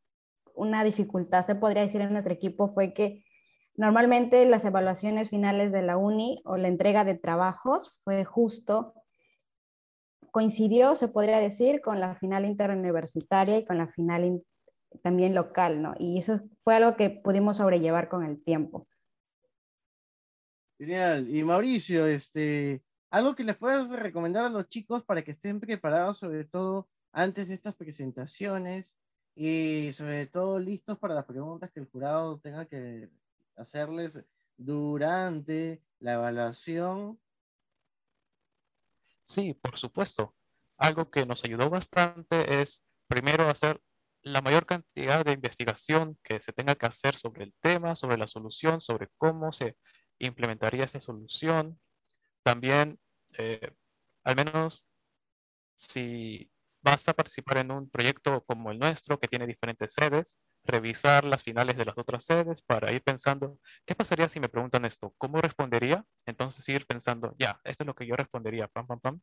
una 0.57 0.83
dificultad, 0.83 1.45
se 1.45 1.55
podría 1.55 1.83
decir, 1.83 2.01
en 2.01 2.11
nuestro 2.11 2.33
equipo 2.33 2.73
fue 2.73 2.93
que 2.93 3.23
normalmente 3.75 4.43
las 4.45 4.65
evaluaciones 4.65 5.29
finales 5.29 5.71
de 5.71 5.83
la 5.83 5.97
uni 5.97 6.41
o 6.45 6.57
la 6.57 6.67
entrega 6.67 7.05
de 7.05 7.15
trabajos 7.15 7.95
fue 8.03 8.25
justo, 8.25 8.93
coincidió, 10.31 10.95
se 10.95 11.07
podría 11.07 11.39
decir, 11.39 11.79
con 11.81 11.99
la 11.99 12.15
final 12.15 12.43
interuniversitaria 12.45 13.59
y 13.59 13.65
con 13.65 13.77
la 13.77 13.87
final 13.87 14.41
también 15.03 15.35
local, 15.35 15.81
¿no? 15.81 15.93
Y 15.99 16.17
eso 16.17 16.41
fue 16.61 16.75
algo 16.75 16.95
que 16.95 17.11
pudimos 17.11 17.57
sobrellevar 17.57 18.09
con 18.09 18.25
el 18.25 18.43
tiempo. 18.43 18.87
Genial. 20.77 21.29
Y 21.29 21.43
Mauricio, 21.43 22.05
este, 22.05 22.83
algo 23.09 23.35
que 23.35 23.43
les 23.43 23.57
puedas 23.57 23.89
recomendar 23.89 24.45
a 24.45 24.49
los 24.49 24.67
chicos 24.67 25.03
para 25.03 25.23
que 25.23 25.31
estén 25.31 25.59
preparados, 25.59 26.19
sobre 26.19 26.45
todo 26.45 26.87
antes 27.11 27.47
de 27.47 27.55
estas 27.55 27.75
presentaciones, 27.75 28.97
y 29.39 29.93
sobre 29.93 30.25
todo 30.25 30.57
listos 30.57 30.97
para 30.97 31.13
las 31.13 31.25
preguntas 31.25 31.69
que 31.71 31.79
el 31.79 31.85
jurado 31.85 32.39
tenga 32.39 32.65
que 32.65 33.07
hacerles 33.55 34.19
durante 34.57 35.83
la 35.99 36.13
evaluación. 36.13 37.19
Sí, 39.23 39.53
por 39.53 39.77
supuesto. 39.77 40.33
Algo 40.75 41.11
que 41.11 41.25
nos 41.27 41.43
ayudó 41.43 41.69
bastante 41.69 42.61
es 42.61 42.83
primero 43.07 43.47
hacer 43.47 43.79
la 44.23 44.41
mayor 44.41 44.65
cantidad 44.65 45.23
de 45.23 45.33
investigación 45.33 46.17
que 46.23 46.41
se 46.41 46.51
tenga 46.51 46.73
que 46.73 46.87
hacer 46.87 47.15
sobre 47.15 47.43
el 47.43 47.55
tema, 47.59 47.95
sobre 47.95 48.17
la 48.17 48.27
solución, 48.27 48.81
sobre 48.81 49.07
cómo 49.17 49.53
se 49.53 49.77
implementaría 50.19 50.85
esta 50.85 50.99
solución. 50.99 51.79
También, 52.43 52.99
eh, 53.37 53.71
al 54.23 54.35
menos 54.35 54.87
si 55.75 56.51
vas 56.81 57.07
a 57.07 57.13
participar 57.13 57.57
en 57.57 57.71
un 57.71 57.89
proyecto 57.89 58.43
como 58.45 58.71
el 58.71 58.79
nuestro, 58.79 59.19
que 59.19 59.27
tiene 59.27 59.47
diferentes 59.47 59.93
sedes, 59.93 60.39
revisar 60.63 61.25
las 61.25 61.43
finales 61.43 61.77
de 61.77 61.85
las 61.85 61.97
otras 61.97 62.25
sedes 62.25 62.61
para 62.61 62.91
ir 62.93 63.01
pensando, 63.03 63.59
¿qué 63.85 63.95
pasaría 63.95 64.29
si 64.29 64.39
me 64.39 64.49
preguntan 64.49 64.85
esto? 64.85 65.13
¿Cómo 65.17 65.41
respondería? 65.41 66.05
Entonces 66.25 66.67
ir 66.69 66.85
pensando, 66.85 67.35
ya, 67.39 67.59
esto 67.63 67.83
es 67.83 67.87
lo 67.87 67.95
que 67.95 68.07
yo 68.07 68.15
respondería, 68.15 68.67
pam, 68.67 68.87
pam, 68.87 68.99
pam, 68.99 69.21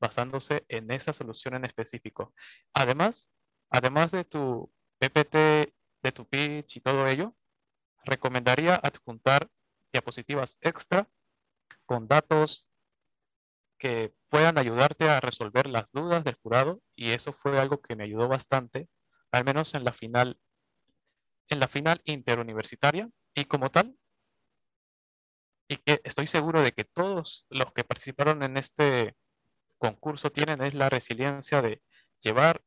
basándose 0.00 0.64
en 0.68 0.90
esa 0.90 1.12
solución 1.12 1.54
en 1.54 1.64
específico. 1.64 2.34
Además, 2.72 3.32
además 3.70 4.10
de 4.12 4.24
tu 4.24 4.72
PPT, 4.98 5.34
de 6.02 6.12
tu 6.12 6.28
pitch 6.28 6.76
y 6.76 6.80
todo 6.80 7.06
ello, 7.06 7.34
recomendaría 8.04 8.76
adjuntar 8.76 9.48
diapositivas 9.94 10.58
extra 10.60 11.08
con 11.86 12.08
datos 12.08 12.66
que 13.78 14.12
puedan 14.28 14.58
ayudarte 14.58 15.08
a 15.08 15.20
resolver 15.20 15.68
las 15.68 15.92
dudas 15.92 16.24
del 16.24 16.34
jurado 16.34 16.82
y 16.96 17.10
eso 17.10 17.32
fue 17.32 17.58
algo 17.58 17.80
que 17.80 17.96
me 17.96 18.04
ayudó 18.04 18.28
bastante, 18.28 18.88
al 19.30 19.44
menos 19.44 19.74
en 19.74 19.84
la 19.84 19.92
final, 19.92 20.38
en 21.48 21.60
la 21.60 21.68
final 21.68 22.00
interuniversitaria 22.04 23.08
y 23.34 23.44
como 23.44 23.70
tal, 23.70 23.96
y 25.68 25.76
que 25.76 26.00
estoy 26.04 26.26
seguro 26.26 26.62
de 26.62 26.72
que 26.72 26.84
todos 26.84 27.46
los 27.48 27.72
que 27.72 27.84
participaron 27.84 28.42
en 28.42 28.56
este 28.56 29.16
concurso 29.78 30.30
tienen 30.30 30.62
es 30.62 30.74
la 30.74 30.88
resiliencia 30.88 31.62
de 31.62 31.82
llevar 32.20 32.62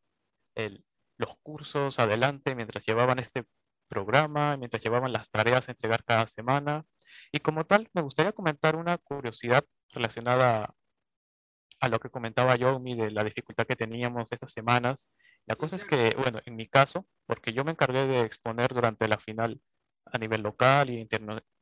los 1.18 1.36
cursos 1.44 2.00
adelante 2.00 2.56
mientras 2.56 2.86
llevaban 2.86 3.20
este 3.20 3.46
programa, 3.88 4.58
mientras 4.58 4.82
llevaban 4.82 5.14
las 5.14 5.30
tareas 5.30 5.68
a 5.68 5.72
entregar 5.72 6.04
cada 6.04 6.28
semana. 6.28 6.86
Y 7.32 7.40
como 7.40 7.66
tal, 7.66 7.90
me 7.94 8.02
gustaría 8.02 8.32
comentar 8.32 8.76
una 8.76 8.98
curiosidad 8.98 9.66
relacionada 9.94 10.74
a 11.80 11.90
lo 11.90 12.00
que 12.00 12.10
comentaba 12.10 12.56
yo, 12.56 12.80
de 12.80 13.12
la 13.12 13.24
dificultad 13.24 13.68
que 13.68 13.76
teníamos 13.76 14.32
estas 14.32 14.52
semanas. 14.52 15.12
La 15.46 15.56
cosa 15.56 15.76
es 15.76 15.86
que, 15.86 16.12
bueno, 16.18 16.40
en 16.46 16.56
mi 16.56 16.68
caso, 16.68 17.08
porque 17.26 17.54
yo 17.54 17.64
me 17.64 17.72
encargué 17.72 18.08
de 18.08 18.22
exponer 18.22 18.74
durante 18.74 19.08
la 19.08 19.18
final 19.20 19.62
a 20.06 20.18
nivel 20.18 20.42
local 20.42 20.90
y 20.90 21.08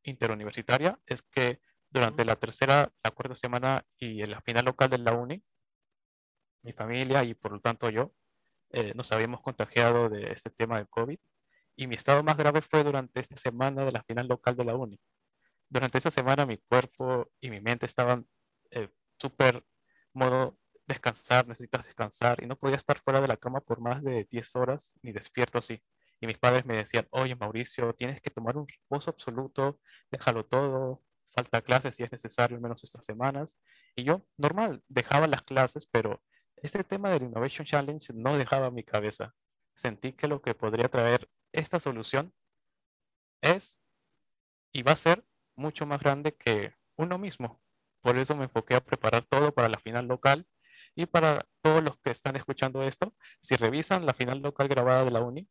interuniversitaria, 0.03 0.99
es 1.05 1.21
que 1.23 1.59
durante 1.89 2.25
la 2.25 2.35
tercera, 2.35 2.91
la 3.03 3.11
cuarta 3.11 3.35
semana 3.35 3.85
y 3.99 4.21
en 4.21 4.31
la 4.31 4.41
final 4.41 4.65
local 4.65 4.89
de 4.89 4.97
la 4.97 5.13
uni, 5.13 5.43
mi 6.63 6.73
familia 6.73 7.23
y 7.23 7.33
por 7.35 7.51
lo 7.51 7.59
tanto 7.59 7.89
yo, 7.89 8.11
eh, 8.71 8.93
nos 8.95 9.11
habíamos 9.11 9.41
contagiado 9.41 10.09
de 10.09 10.31
este 10.31 10.49
tema 10.49 10.77
del 10.77 10.89
COVID. 10.89 11.19
Y 11.77 11.87
mi 11.87 11.95
estado 11.95 12.23
más 12.23 12.37
grave 12.37 12.61
fue 12.61 12.83
durante 12.83 13.19
esta 13.19 13.35
semana 13.35 13.85
de 13.85 13.91
la 13.91 14.03
final 14.03 14.27
local 14.27 14.55
de 14.55 14.65
la 14.65 14.75
uni. 14.75 14.99
Durante 15.70 15.97
esa 15.97 16.11
semana 16.11 16.45
mi 16.45 16.57
cuerpo 16.57 17.32
y 17.39 17.49
mi 17.49 17.61
mente 17.61 17.86
estaban 17.86 18.28
eh, 18.72 18.89
súper 19.20 19.63
modo 20.13 20.57
descansar, 20.88 21.47
necesitas 21.47 21.86
descansar 21.86 22.43
y 22.43 22.47
no 22.47 22.57
podía 22.57 22.76
estar 22.78 22.99
fuera 22.99 23.22
de 23.22 23.28
la 23.28 23.38
cama 23.38 23.61
por 23.61 23.82
más 23.82 24.03
de 24.03 24.28
10 24.30 24.55
horas 24.55 24.99
ni 25.01 25.11
despierto 25.11 25.57
así. 25.57 25.82
Y 26.22 26.28
mis 26.28 26.38
padres 26.38 26.66
me 26.66 26.78
decían, 26.78 27.07
oye 27.11 27.36
Mauricio, 27.36 27.93
tienes 27.93 28.22
que 28.22 28.30
tomar 28.30 28.57
un 28.57 28.68
reposo 28.68 29.09
absoluto, 29.09 29.80
déjalo 30.11 30.45
todo, 30.45 31.03
falta 31.36 31.61
clases 31.61 31.95
si 31.95 32.03
es 32.03 32.11
necesario, 32.11 32.55
al 32.55 32.61
menos 32.61 32.84
estas 32.84 33.03
semanas. 33.05 33.59
Y 33.95 34.03
yo, 34.03 34.26
normal, 34.38 34.84
dejaba 34.88 35.28
las 35.28 35.43
clases, 35.43 35.88
pero 35.91 36.22
este 36.55 36.84
tema 36.84 37.09
del 37.09 37.24
Innovation 37.24 37.66
Challenge 37.66 38.13
no 38.13 38.38
dejaba 38.38 38.72
mi 38.72 38.84
cabeza. 38.84 39.34
Sentí 39.74 40.13
que 40.13 40.28
lo 40.28 40.41
que 40.41 40.55
podría 40.55 40.89
traer 40.89 41.30
esta 41.51 41.80
solución 41.80 42.34
es 43.41 43.82
y 44.72 44.84
va 44.84 44.93
a 44.93 44.95
ser 44.95 45.26
mucho 45.55 45.85
más 45.85 46.01
grande 46.01 46.35
que 46.35 46.73
uno 46.97 47.17
mismo. 47.17 47.61
Por 48.01 48.17
eso 48.17 48.35
me 48.35 48.45
enfoqué 48.45 48.75
a 48.75 48.83
preparar 48.83 49.25
todo 49.25 49.53
para 49.53 49.69
la 49.69 49.79
final 49.79 50.07
local 50.07 50.47
Y 50.95 51.07
para 51.07 51.47
todos 51.61 51.83
los 51.83 51.97
que 51.99 52.11
están 52.11 52.35
escuchando 52.37 52.83
esto, 52.83 53.15
si 53.41 53.55
revisan 53.55 54.05
la 54.05 54.13
final 54.13 54.41
local 54.41 54.67
grabada 54.69 55.05
de 55.05 55.11
la 55.11 55.21
uni, 55.21 55.49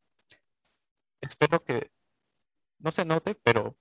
espero 1.20 1.64
que 1.64 1.90
no 2.78 2.92
se 2.92 3.04
note, 3.04 3.34
pero 3.34 3.76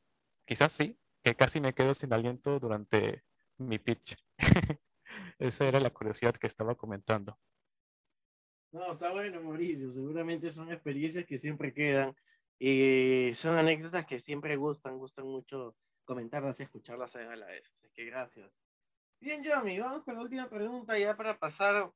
quizás 0.45 0.73
sí, 0.73 0.99
que 1.23 1.35
casi 1.35 1.61
me 1.61 1.73
quedo 1.73 1.95
sin 1.95 2.13
aliento 2.13 2.59
durante 2.59 3.23
mi 3.57 3.79
pitch. 3.79 4.15
Esa 5.39 5.65
era 5.67 5.79
la 5.79 5.91
curiosidad 5.91 6.35
que 6.35 6.47
estaba 6.47 6.75
comentando. 6.75 7.39
No, 8.71 8.91
está 8.91 9.11
bueno, 9.11 9.41
Mauricio. 9.41 9.89
Seguramente 9.91 10.51
son 10.51 10.71
experiencias 10.71 11.25
que 11.25 11.37
siempre 11.37 11.73
quedan 11.73 12.15
y 12.59 13.31
son 13.35 13.57
anécdotas 13.57 14.05
que 14.05 14.19
siempre 14.19 14.55
gustan, 14.55 14.97
gustan 14.97 15.27
mucho 15.27 15.75
comentarlas 16.03 16.59
y 16.59 16.63
escucharlas 16.63 17.15
a 17.15 17.35
la 17.35 17.45
vez. 17.45 17.69
Así 17.73 17.89
que 17.93 18.05
gracias. 18.05 18.51
Bien, 19.19 19.43
Yomi, 19.43 19.79
vamos 19.79 20.03
con 20.03 20.15
la 20.15 20.21
última 20.21 20.49
pregunta 20.49 20.97
ya 20.97 21.15
para 21.15 21.39
pasar 21.39 21.91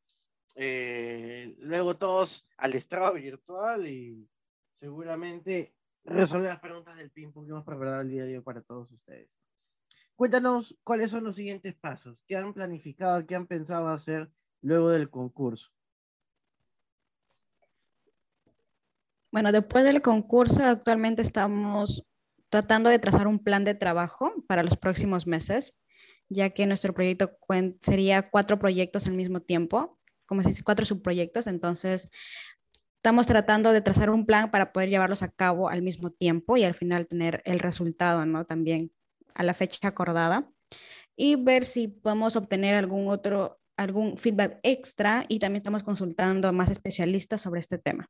eh, 0.55 1.55
luego 1.59 1.95
todos 1.95 2.47
al 2.57 2.73
estrado 2.73 3.13
virtual 3.13 3.85
y 3.87 4.29
seguramente 4.75 5.75
resolver 6.03 6.49
las 6.49 6.59
preguntas 6.59 6.97
del 6.97 7.11
ping-pong 7.11 7.45
que 7.45 7.51
hemos 7.51 7.65
preparado 7.65 8.01
el 8.01 8.09
día 8.09 8.25
de 8.25 8.37
hoy 8.37 8.43
para 8.43 8.61
todos 8.61 8.91
ustedes. 8.91 9.29
Cuéntanos 10.15 10.79
cuáles 10.83 11.11
son 11.11 11.25
los 11.25 11.35
siguientes 11.35 11.75
pasos, 11.75 12.23
qué 12.25 12.37
han 12.37 12.53
planificado, 12.53 13.25
qué 13.27 13.35
han 13.35 13.45
pensado 13.45 13.89
hacer 13.89 14.31
luego 14.61 14.89
del 14.89 15.09
concurso. 15.09 15.69
Bueno, 19.31 19.51
después 19.51 19.83
del 19.83 20.01
concurso 20.01 20.63
actualmente 20.63 21.21
estamos 21.21 22.03
tratando 22.49 22.89
de 22.89 22.99
trazar 22.99 23.27
un 23.27 23.39
plan 23.39 23.63
de 23.63 23.75
trabajo 23.75 24.33
para 24.47 24.63
los 24.63 24.77
próximos 24.77 25.27
meses, 25.27 25.75
ya 26.29 26.49
que 26.51 26.65
nuestro 26.65 26.93
proyecto 26.93 27.31
sería 27.81 28.29
cuatro 28.29 28.59
proyectos 28.59 29.07
al 29.07 29.13
mismo 29.13 29.41
tiempo, 29.41 29.97
como 30.25 30.43
se 30.43 30.49
dice, 30.49 30.63
cuatro 30.63 30.85
subproyectos. 30.85 31.47
Entonces, 31.47 32.09
estamos 32.97 33.27
tratando 33.27 33.71
de 33.71 33.81
trazar 33.81 34.09
un 34.09 34.25
plan 34.25 34.51
para 34.51 34.73
poder 34.73 34.89
llevarlos 34.89 35.23
a 35.23 35.31
cabo 35.31 35.69
al 35.69 35.81
mismo 35.81 36.11
tiempo 36.11 36.57
y 36.57 36.63
al 36.63 36.73
final 36.73 37.07
tener 37.07 37.41
el 37.45 37.59
resultado, 37.59 38.25
¿no? 38.25 38.45
También 38.45 38.91
a 39.33 39.43
la 39.43 39.53
fecha 39.53 39.87
acordada 39.87 40.49
y 41.15 41.35
ver 41.35 41.65
si 41.65 41.87
podemos 41.87 42.35
obtener 42.35 42.75
algún 42.75 43.07
otro, 43.07 43.59
algún 43.77 44.17
feedback 44.17 44.59
extra 44.63 45.25
y 45.27 45.39
también 45.39 45.61
estamos 45.61 45.83
consultando 45.83 46.47
a 46.47 46.51
más 46.51 46.69
especialistas 46.69 47.41
sobre 47.41 47.59
este 47.59 47.77
tema. 47.77 48.09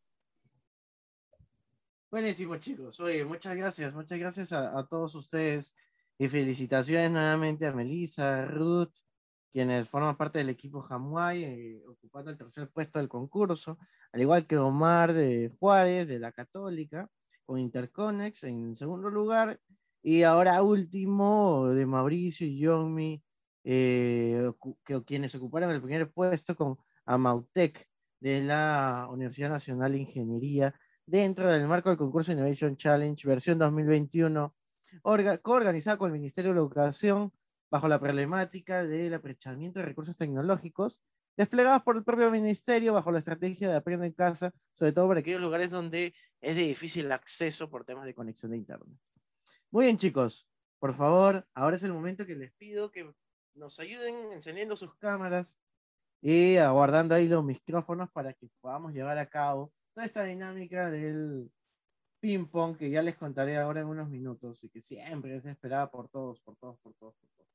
Buenísimo, 2.09 2.55
chicos. 2.55 3.01
Oye, 3.01 3.25
muchas 3.25 3.53
gracias, 3.57 3.93
muchas 3.93 4.17
gracias 4.17 4.53
a, 4.53 4.87
todos 4.87 5.13
ustedes. 5.15 5.75
Y 6.17 6.29
felicitaciones 6.29 7.11
nuevamente 7.11 7.65
a 7.67 7.73
Melissa, 7.73 8.45
Ruth, 8.45 8.93
quienes 9.51 9.89
forman 9.89 10.15
parte 10.15 10.39
del 10.39 10.49
equipo 10.49 10.85
Hamuay, 10.89 11.43
eh, 11.43 11.83
ocupando 11.85 12.31
el 12.31 12.37
tercer 12.37 12.69
puesto 12.69 12.99
del 12.99 13.09
concurso, 13.09 13.77
al 14.13 14.21
igual 14.21 14.47
que 14.47 14.57
Omar 14.57 15.11
de 15.11 15.51
Juárez, 15.59 16.07
de 16.07 16.19
la 16.19 16.31
Católica, 16.31 17.09
con 17.45 17.59
Interconex 17.59 18.45
en 18.45 18.73
segundo 18.75 19.09
lugar, 19.09 19.59
y 20.01 20.23
ahora 20.23 20.61
último 20.63 21.67
de 21.67 21.85
Mauricio 21.85 22.47
y 22.47 22.57
Yomi, 22.57 23.21
eh, 23.65 24.49
que, 24.85 25.03
quienes 25.03 25.35
ocuparon 25.35 25.71
el 25.71 25.81
primer 25.81 26.09
puesto 26.09 26.55
con 26.55 26.77
Amautec 27.05 27.85
de 28.21 28.41
la 28.43 29.07
Universidad 29.11 29.49
Nacional 29.49 29.91
de 29.91 29.99
Ingeniería 29.99 30.73
dentro 31.07 31.49
del 31.49 31.67
marco 31.67 31.89
del 31.89 31.97
concurso 31.97 32.33
Innovation 32.33 32.75
Challenge 32.75 33.27
versión 33.27 33.57
2021, 33.57 34.53
coorganizada 35.41 35.97
con 35.97 36.07
el 36.07 36.13
Ministerio 36.13 36.51
de 36.51 36.59
Educación 36.59 37.31
bajo 37.71 37.87
la 37.87 37.99
problemática 37.99 38.85
del 38.85 39.13
aprovechamiento 39.13 39.79
de 39.79 39.85
recursos 39.85 40.17
tecnológicos, 40.17 41.01
desplegados 41.37 41.81
por 41.83 41.95
el 41.95 42.03
propio 42.03 42.29
ministerio 42.29 42.93
bajo 42.93 43.11
la 43.11 43.19
estrategia 43.19 43.69
de 43.69 43.75
Aprende 43.75 44.05
en 44.05 44.13
Casa, 44.13 44.53
sobre 44.73 44.91
todo 44.91 45.07
para 45.07 45.21
aquellos 45.21 45.41
lugares 45.41 45.71
donde 45.71 46.13
es 46.41 46.55
de 46.57 46.63
difícil 46.63 47.11
acceso 47.11 47.69
por 47.69 47.85
temas 47.85 48.05
de 48.05 48.13
conexión 48.13 48.51
de 48.51 48.57
Internet. 48.57 48.99
Muy 49.71 49.85
bien, 49.85 49.97
chicos, 49.97 50.47
por 50.79 50.93
favor, 50.93 51.47
ahora 51.53 51.77
es 51.77 51.83
el 51.83 51.93
momento 51.93 52.25
que 52.25 52.35
les 52.35 52.51
pido 52.53 52.91
que 52.91 53.09
nos 53.53 53.79
ayuden 53.79 54.33
encendiendo 54.33 54.75
sus 54.75 54.93
cámaras 54.95 55.59
y 56.21 56.57
aguardando 56.57 57.15
ahí 57.15 57.29
los 57.29 57.45
micrófonos 57.45 58.09
para 58.11 58.33
que 58.33 58.49
podamos 58.59 58.93
llevar 58.93 59.17
a 59.17 59.29
cabo 59.29 59.71
toda 59.97 60.05
esta 60.05 60.25
dinámica 60.25 60.91
del 60.91 61.51
ping-pong 62.19 62.77
que 62.77 62.91
ya 62.91 63.01
les 63.01 63.15
contaré 63.15 63.57
ahora 63.57 63.81
en 63.81 63.87
unos 63.87 64.07
minutos 64.07 64.63
y 64.63 64.69
que 64.69 64.79
siempre 64.79 65.35
es 65.35 65.45
esperada 65.45 65.89
por 65.89 66.07
todos, 66.07 66.39
por 66.41 66.55
todos, 66.57 66.77
por 66.81 66.93
todos, 66.93 67.15
por 67.15 67.29
todos. 67.31 67.49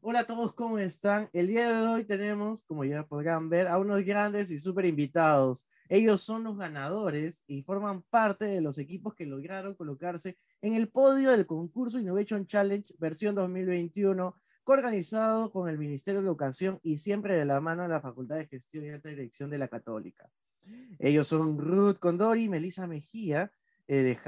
Hola 0.00 0.20
a 0.20 0.26
todos, 0.26 0.54
¿cómo 0.54 0.78
están? 0.78 1.28
El 1.32 1.48
día 1.48 1.68
de 1.68 1.88
hoy 1.88 2.04
tenemos, 2.04 2.62
como 2.62 2.84
ya 2.84 3.04
podrán 3.04 3.48
ver, 3.48 3.66
a 3.66 3.78
unos 3.78 4.04
grandes 4.04 4.52
y 4.52 4.60
súper 4.60 4.84
invitados. 4.84 5.66
Ellos 5.88 6.22
son 6.22 6.44
los 6.44 6.56
ganadores 6.56 7.42
y 7.48 7.64
forman 7.64 8.02
parte 8.02 8.44
de 8.44 8.60
los 8.60 8.78
equipos 8.78 9.16
que 9.16 9.26
lograron 9.26 9.74
colocarse 9.74 10.38
en 10.62 10.74
el 10.74 10.88
podio 10.88 11.32
del 11.32 11.46
concurso 11.46 11.98
Innovation 11.98 12.46
Challenge 12.46 12.94
versión 12.96 13.34
2021, 13.34 14.36
coorganizado 14.62 15.50
con 15.50 15.68
el 15.68 15.78
Ministerio 15.78 16.20
de 16.20 16.28
Educación 16.28 16.78
y 16.84 16.98
siempre 16.98 17.34
de 17.34 17.44
la 17.44 17.60
mano 17.60 17.82
de 17.82 17.88
la 17.88 18.00
Facultad 18.00 18.36
de 18.36 18.46
Gestión 18.46 18.84
y 18.84 18.90
Alta 18.90 19.08
Dirección 19.08 19.50
de 19.50 19.58
la 19.58 19.66
Católica. 19.66 20.30
Ellos 20.98 21.28
son 21.28 21.58
Ruth 21.58 21.98
Condori 21.98 22.48
Melissa 22.48 22.86
Mejía, 22.86 23.50
eh, 23.88 24.02
de 24.02 24.18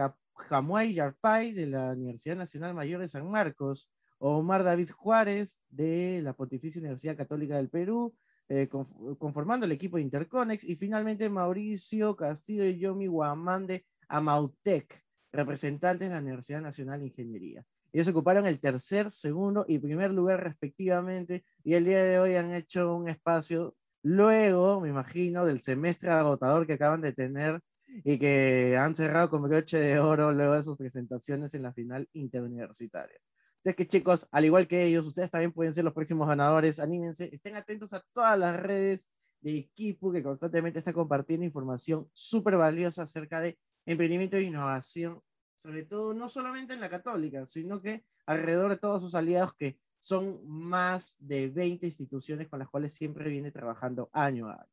Jamuay 0.48 0.94
Yarpay, 0.94 1.52
de 1.52 1.66
la 1.66 1.92
Universidad 1.92 2.36
Nacional 2.36 2.74
Mayor 2.74 3.00
de 3.00 3.08
San 3.08 3.30
Marcos, 3.30 3.90
Omar 4.18 4.62
David 4.62 4.90
Juárez, 4.90 5.60
de 5.68 6.20
la 6.22 6.32
Pontificia 6.32 6.80
Universidad 6.80 7.16
Católica 7.16 7.56
del 7.56 7.68
Perú, 7.68 8.14
eh, 8.48 8.68
conformando 8.68 9.66
el 9.66 9.72
equipo 9.72 9.96
de 9.96 10.02
Interconex, 10.02 10.64
y 10.64 10.76
finalmente 10.76 11.28
Mauricio 11.28 12.14
Castillo 12.16 12.64
y 12.64 12.78
Yomi 12.78 13.06
Guamande 13.06 13.84
Amautec, 14.08 15.02
representantes 15.32 16.08
de 16.08 16.14
la 16.14 16.20
Universidad 16.20 16.60
Nacional 16.60 17.00
de 17.00 17.06
Ingeniería. 17.06 17.64
Ellos 17.92 18.08
ocuparon 18.08 18.46
el 18.46 18.60
tercer, 18.60 19.10
segundo 19.10 19.64
y 19.68 19.78
primer 19.78 20.12
lugar 20.12 20.42
respectivamente, 20.42 21.44
y 21.62 21.74
el 21.74 21.84
día 21.84 22.02
de 22.02 22.18
hoy 22.18 22.34
han 22.36 22.54
hecho 22.54 22.94
un 22.94 23.08
espacio 23.08 23.74
Luego, 24.02 24.80
me 24.80 24.88
imagino, 24.88 25.46
del 25.46 25.60
semestre 25.60 26.10
agotador 26.10 26.66
que 26.66 26.74
acaban 26.74 27.00
de 27.00 27.12
tener 27.12 27.60
y 28.04 28.18
que 28.18 28.76
han 28.76 28.96
cerrado 28.96 29.30
con 29.30 29.42
broche 29.42 29.78
de 29.78 29.98
oro 29.98 30.32
luego 30.32 30.54
de 30.54 30.62
sus 30.62 30.76
presentaciones 30.76 31.54
en 31.54 31.62
la 31.62 31.72
final 31.72 32.08
interuniversitaria. 32.12 33.18
Así 33.64 33.74
que 33.74 33.86
chicos, 33.86 34.26
al 34.32 34.44
igual 34.44 34.66
que 34.66 34.82
ellos, 34.82 35.06
ustedes 35.06 35.30
también 35.30 35.52
pueden 35.52 35.72
ser 35.72 35.84
los 35.84 35.94
próximos 35.94 36.26
ganadores. 36.26 36.80
Anímense, 36.80 37.30
estén 37.32 37.56
atentos 37.56 37.92
a 37.92 38.04
todas 38.12 38.36
las 38.36 38.58
redes 38.58 39.08
de 39.40 39.56
equipo 39.56 40.10
que 40.10 40.22
constantemente 40.22 40.80
está 40.80 40.92
compartiendo 40.92 41.46
información 41.46 42.08
súper 42.12 42.56
valiosa 42.56 43.02
acerca 43.02 43.40
de 43.40 43.58
emprendimiento 43.86 44.36
e 44.36 44.42
innovación, 44.42 45.20
sobre 45.54 45.84
todo 45.84 46.12
no 46.12 46.28
solamente 46.28 46.74
en 46.74 46.80
la 46.80 46.88
católica, 46.88 47.46
sino 47.46 47.80
que 47.80 48.04
alrededor 48.26 48.70
de 48.70 48.78
todos 48.78 49.02
sus 49.02 49.14
aliados 49.14 49.54
que 49.54 49.78
son 50.02 50.40
más 50.44 51.14
de 51.20 51.48
20 51.48 51.86
instituciones 51.86 52.48
con 52.48 52.58
las 52.58 52.68
cuales 52.68 52.92
siempre 52.92 53.30
viene 53.30 53.52
trabajando 53.52 54.10
año 54.12 54.48
a 54.48 54.54
año. 54.54 54.66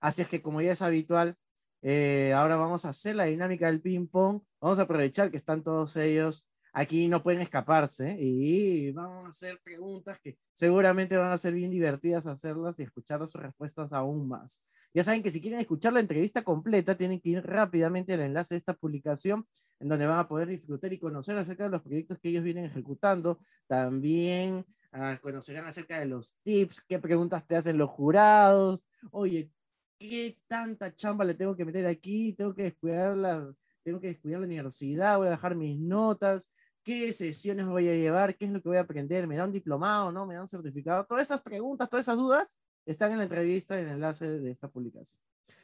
Así 0.00 0.22
es 0.22 0.28
que 0.28 0.40
como 0.40 0.62
ya 0.62 0.72
es 0.72 0.80
habitual, 0.80 1.36
eh, 1.82 2.32
ahora 2.34 2.56
vamos 2.56 2.86
a 2.86 2.88
hacer 2.88 3.16
la 3.16 3.26
dinámica 3.26 3.66
del 3.66 3.82
ping-pong. 3.82 4.40
Vamos 4.62 4.78
a 4.78 4.82
aprovechar 4.82 5.30
que 5.30 5.36
están 5.36 5.62
todos 5.62 5.94
ellos 5.96 6.48
aquí, 6.72 7.06
no 7.06 7.22
pueden 7.22 7.42
escaparse 7.42 8.16
y 8.18 8.90
vamos 8.92 9.26
a 9.26 9.28
hacer 9.28 9.60
preguntas 9.62 10.18
que 10.18 10.38
seguramente 10.54 11.18
van 11.18 11.32
a 11.32 11.38
ser 11.38 11.52
bien 11.52 11.70
divertidas 11.70 12.26
hacerlas 12.26 12.78
y 12.78 12.84
escuchar 12.84 13.20
sus 13.28 13.42
respuestas 13.42 13.92
aún 13.92 14.26
más. 14.26 14.62
Ya 14.94 15.04
saben 15.04 15.22
que 15.22 15.30
si 15.30 15.40
quieren 15.40 15.58
escuchar 15.58 15.94
la 15.94 16.00
entrevista 16.00 16.42
completa, 16.42 16.96
tienen 16.96 17.18
que 17.20 17.30
ir 17.30 17.42
rápidamente 17.42 18.12
al 18.12 18.20
enlace 18.20 18.54
de 18.54 18.58
esta 18.58 18.74
publicación, 18.74 19.46
en 19.80 19.88
donde 19.88 20.06
van 20.06 20.18
a 20.18 20.28
poder 20.28 20.48
disfrutar 20.48 20.92
y 20.92 20.98
conocer 20.98 21.36
acerca 21.38 21.64
de 21.64 21.70
los 21.70 21.82
proyectos 21.82 22.18
que 22.18 22.28
ellos 22.28 22.44
vienen 22.44 22.66
ejecutando. 22.66 23.40
También 23.66 24.66
ah, 24.92 25.18
conocerán 25.22 25.64
acerca 25.64 25.98
de 25.98 26.06
los 26.06 26.36
tips, 26.42 26.82
qué 26.86 26.98
preguntas 26.98 27.46
te 27.46 27.56
hacen 27.56 27.78
los 27.78 27.88
jurados. 27.88 28.80
Oye, 29.10 29.50
¿qué 29.98 30.38
tanta 30.46 30.94
chamba 30.94 31.24
le 31.24 31.34
tengo 31.34 31.56
que 31.56 31.64
meter 31.64 31.86
aquí? 31.86 32.34
Tengo 32.34 32.54
que 32.54 32.64
descuidar 32.64 33.16
las, 33.16 33.54
tengo 33.82 33.98
que 33.98 34.08
descuidar 34.08 34.40
la 34.40 34.46
universidad, 34.46 35.16
voy 35.16 35.28
a 35.28 35.32
dejar 35.32 35.54
mis 35.54 35.78
notas, 35.78 36.50
qué 36.82 37.12
sesiones 37.14 37.66
voy 37.66 37.88
a 37.88 37.94
llevar, 37.94 38.36
qué 38.36 38.44
es 38.44 38.50
lo 38.50 38.60
que 38.60 38.68
voy 38.68 38.78
a 38.78 38.82
aprender, 38.82 39.26
me 39.26 39.36
da 39.36 39.44
un 39.46 39.52
diplomado, 39.52 40.12
¿no? 40.12 40.26
Me 40.26 40.34
da 40.34 40.42
un 40.42 40.48
certificado. 40.48 41.06
Todas 41.06 41.22
esas 41.24 41.40
preguntas, 41.40 41.88
todas 41.88 42.04
esas 42.04 42.16
dudas 42.18 42.58
están 42.86 43.12
en 43.12 43.18
la 43.18 43.24
entrevista 43.24 43.76
y 43.76 43.82
en 43.82 43.88
el 43.88 43.94
enlace 43.94 44.28
de 44.28 44.50
esta 44.50 44.68
publicación. 44.68 45.20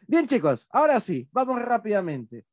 Bien, 0.06 0.26
chicos, 0.26 0.66
ahora 0.70 1.00
sí, 1.00 1.28
vamos 1.32 1.60
rápidamente. 1.60 2.44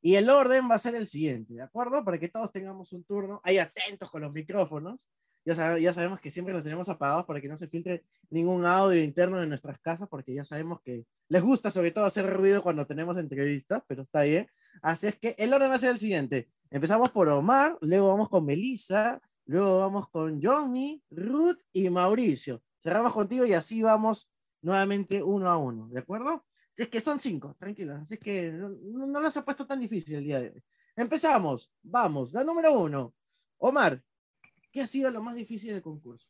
Y 0.00 0.14
el 0.14 0.30
orden 0.30 0.70
va 0.70 0.76
a 0.76 0.78
ser 0.78 0.94
el 0.94 1.06
siguiente, 1.06 1.54
¿de 1.54 1.62
acuerdo? 1.62 2.04
Para 2.04 2.18
que 2.18 2.28
todos 2.28 2.52
tengamos 2.52 2.92
un 2.92 3.04
turno. 3.04 3.40
Ahí 3.42 3.58
atentos 3.58 4.10
con 4.10 4.22
los 4.22 4.32
micrófonos. 4.32 5.08
Ya, 5.44 5.78
ya 5.78 5.92
sabemos 5.92 6.20
que 6.20 6.30
siempre 6.30 6.52
los 6.52 6.62
tenemos 6.62 6.88
apagados 6.88 7.24
para 7.24 7.40
que 7.40 7.48
no 7.48 7.56
se 7.56 7.68
filtre 7.68 8.04
ningún 8.30 8.64
audio 8.66 9.02
interno 9.02 9.40
de 9.40 9.46
nuestras 9.46 9.78
casas, 9.78 10.08
porque 10.08 10.34
ya 10.34 10.44
sabemos 10.44 10.80
que 10.82 11.06
les 11.28 11.42
gusta 11.42 11.70
sobre 11.70 11.92
todo 11.92 12.04
hacer 12.04 12.26
ruido 12.26 12.62
cuando 12.62 12.86
tenemos 12.86 13.16
entrevistas, 13.16 13.82
pero 13.86 14.02
está 14.02 14.22
bien. 14.22 14.48
Así 14.82 15.06
es 15.06 15.16
que 15.16 15.34
el 15.38 15.52
orden 15.52 15.70
va 15.70 15.76
a 15.76 15.78
ser 15.78 15.90
el 15.90 15.98
siguiente. 15.98 16.48
Empezamos 16.70 17.10
por 17.10 17.28
Omar, 17.28 17.78
luego 17.80 18.08
vamos 18.08 18.28
con 18.28 18.44
Melissa, 18.44 19.20
luego 19.44 19.78
vamos 19.78 20.08
con 20.10 20.42
Johnny, 20.42 21.02
Ruth 21.10 21.60
y 21.72 21.88
Mauricio. 21.90 22.62
Cerramos 22.80 23.12
contigo 23.12 23.46
y 23.46 23.52
así 23.52 23.82
vamos 23.82 24.30
nuevamente 24.62 25.22
uno 25.22 25.48
a 25.48 25.56
uno, 25.56 25.88
¿de 25.88 26.00
acuerdo? 26.00 26.44
es 26.76 26.88
que 26.88 27.00
son 27.00 27.18
cinco, 27.18 27.54
tranquilo. 27.54 27.94
Así 27.94 28.14
es 28.14 28.20
que 28.20 28.52
no, 28.52 28.68
no 28.68 29.20
las 29.20 29.36
ha 29.36 29.44
puesto 29.44 29.66
tan 29.66 29.80
difícil 29.80 30.16
el 30.16 30.24
día 30.24 30.40
de 30.40 30.50
hoy. 30.50 30.62
Empezamos, 30.94 31.72
vamos, 31.82 32.32
la 32.32 32.44
número 32.44 32.72
uno. 32.78 33.14
Omar, 33.58 34.02
¿qué 34.70 34.82
ha 34.82 34.86
sido 34.86 35.10
lo 35.10 35.22
más 35.22 35.36
difícil 35.36 35.72
del 35.72 35.82
concurso? 35.82 36.28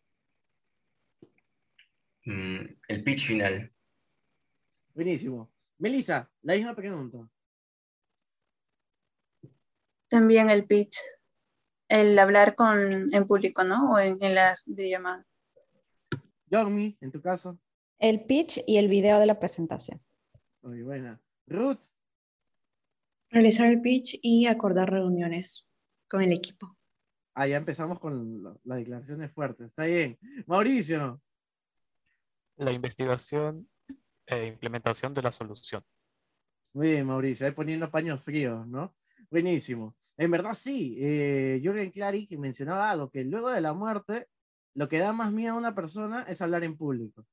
Mm, 2.25 2.65
el 2.89 3.05
pitch 3.05 3.27
final. 3.27 3.73
Buenísimo. 4.95 5.53
Melissa, 5.79 6.31
la 6.43 6.55
misma 6.55 6.75
pregunta. 6.75 7.29
También 10.09 10.51
el 10.51 10.67
pitch. 10.67 10.99
El 11.89 12.19
hablar 12.19 12.57
con, 12.57 13.15
en 13.15 13.27
público, 13.27 13.63
¿no? 13.63 13.93
O 13.93 13.99
en, 13.99 14.19
en 14.21 14.35
las 14.35 14.65
videollamadas. 14.67 15.27
Yormi, 16.47 16.97
en 17.01 17.13
tu 17.13 17.21
caso. 17.21 17.59
El 17.99 18.25
pitch 18.25 18.63
y 18.67 18.77
el 18.77 18.89
video 18.89 19.19
de 19.19 19.27
la 19.27 19.39
presentación. 19.39 20.01
Muy 20.63 20.83
buena. 20.83 21.21
Ruth. 21.47 21.85
Realizar 23.31 23.69
el 23.69 23.81
pitch 23.81 24.19
y 24.23 24.47
acordar 24.47 24.91
reuniones 24.91 25.67
con 26.09 26.23
el 26.23 26.33
equipo. 26.33 26.77
Ah, 27.35 27.47
ya 27.47 27.57
empezamos 27.57 27.99
con 27.99 28.43
las 28.65 28.79
declaraciones 28.79 29.33
fuertes. 29.33 29.67
Está 29.67 29.87
bien. 29.87 30.19
Mauricio. 30.47 31.21
La 32.57 32.73
investigación 32.73 33.69
e 34.27 34.47
implementación 34.47 35.13
de 35.13 35.23
la 35.23 35.33
solución. 35.33 35.85
Muy 36.73 36.93
bien, 36.93 37.07
Mauricio. 37.07 37.47
Ahí 37.47 37.53
poniendo 37.53 37.91
paños 37.91 38.23
fríos, 38.23 38.67
¿no? 38.67 38.95
Buenísimo. 39.31 39.97
En 40.17 40.31
verdad, 40.31 40.53
sí. 40.53 40.97
Eh, 40.99 41.61
Jürgen 41.63 41.91
Clary 41.91 42.27
que 42.27 42.39
mencionaba 42.39 42.91
algo, 42.91 43.11
que 43.11 43.25
luego 43.25 43.51
de 43.51 43.61
la 43.61 43.73
muerte, 43.73 44.29
lo 44.77 44.89
que 44.89 44.99
da 44.99 45.13
más 45.13 45.33
miedo 45.33 45.55
a 45.55 45.59
una 45.59 45.75
persona 45.75 46.23
es 46.29 46.43
hablar 46.43 46.63
en 46.63 46.77
público. 46.77 47.27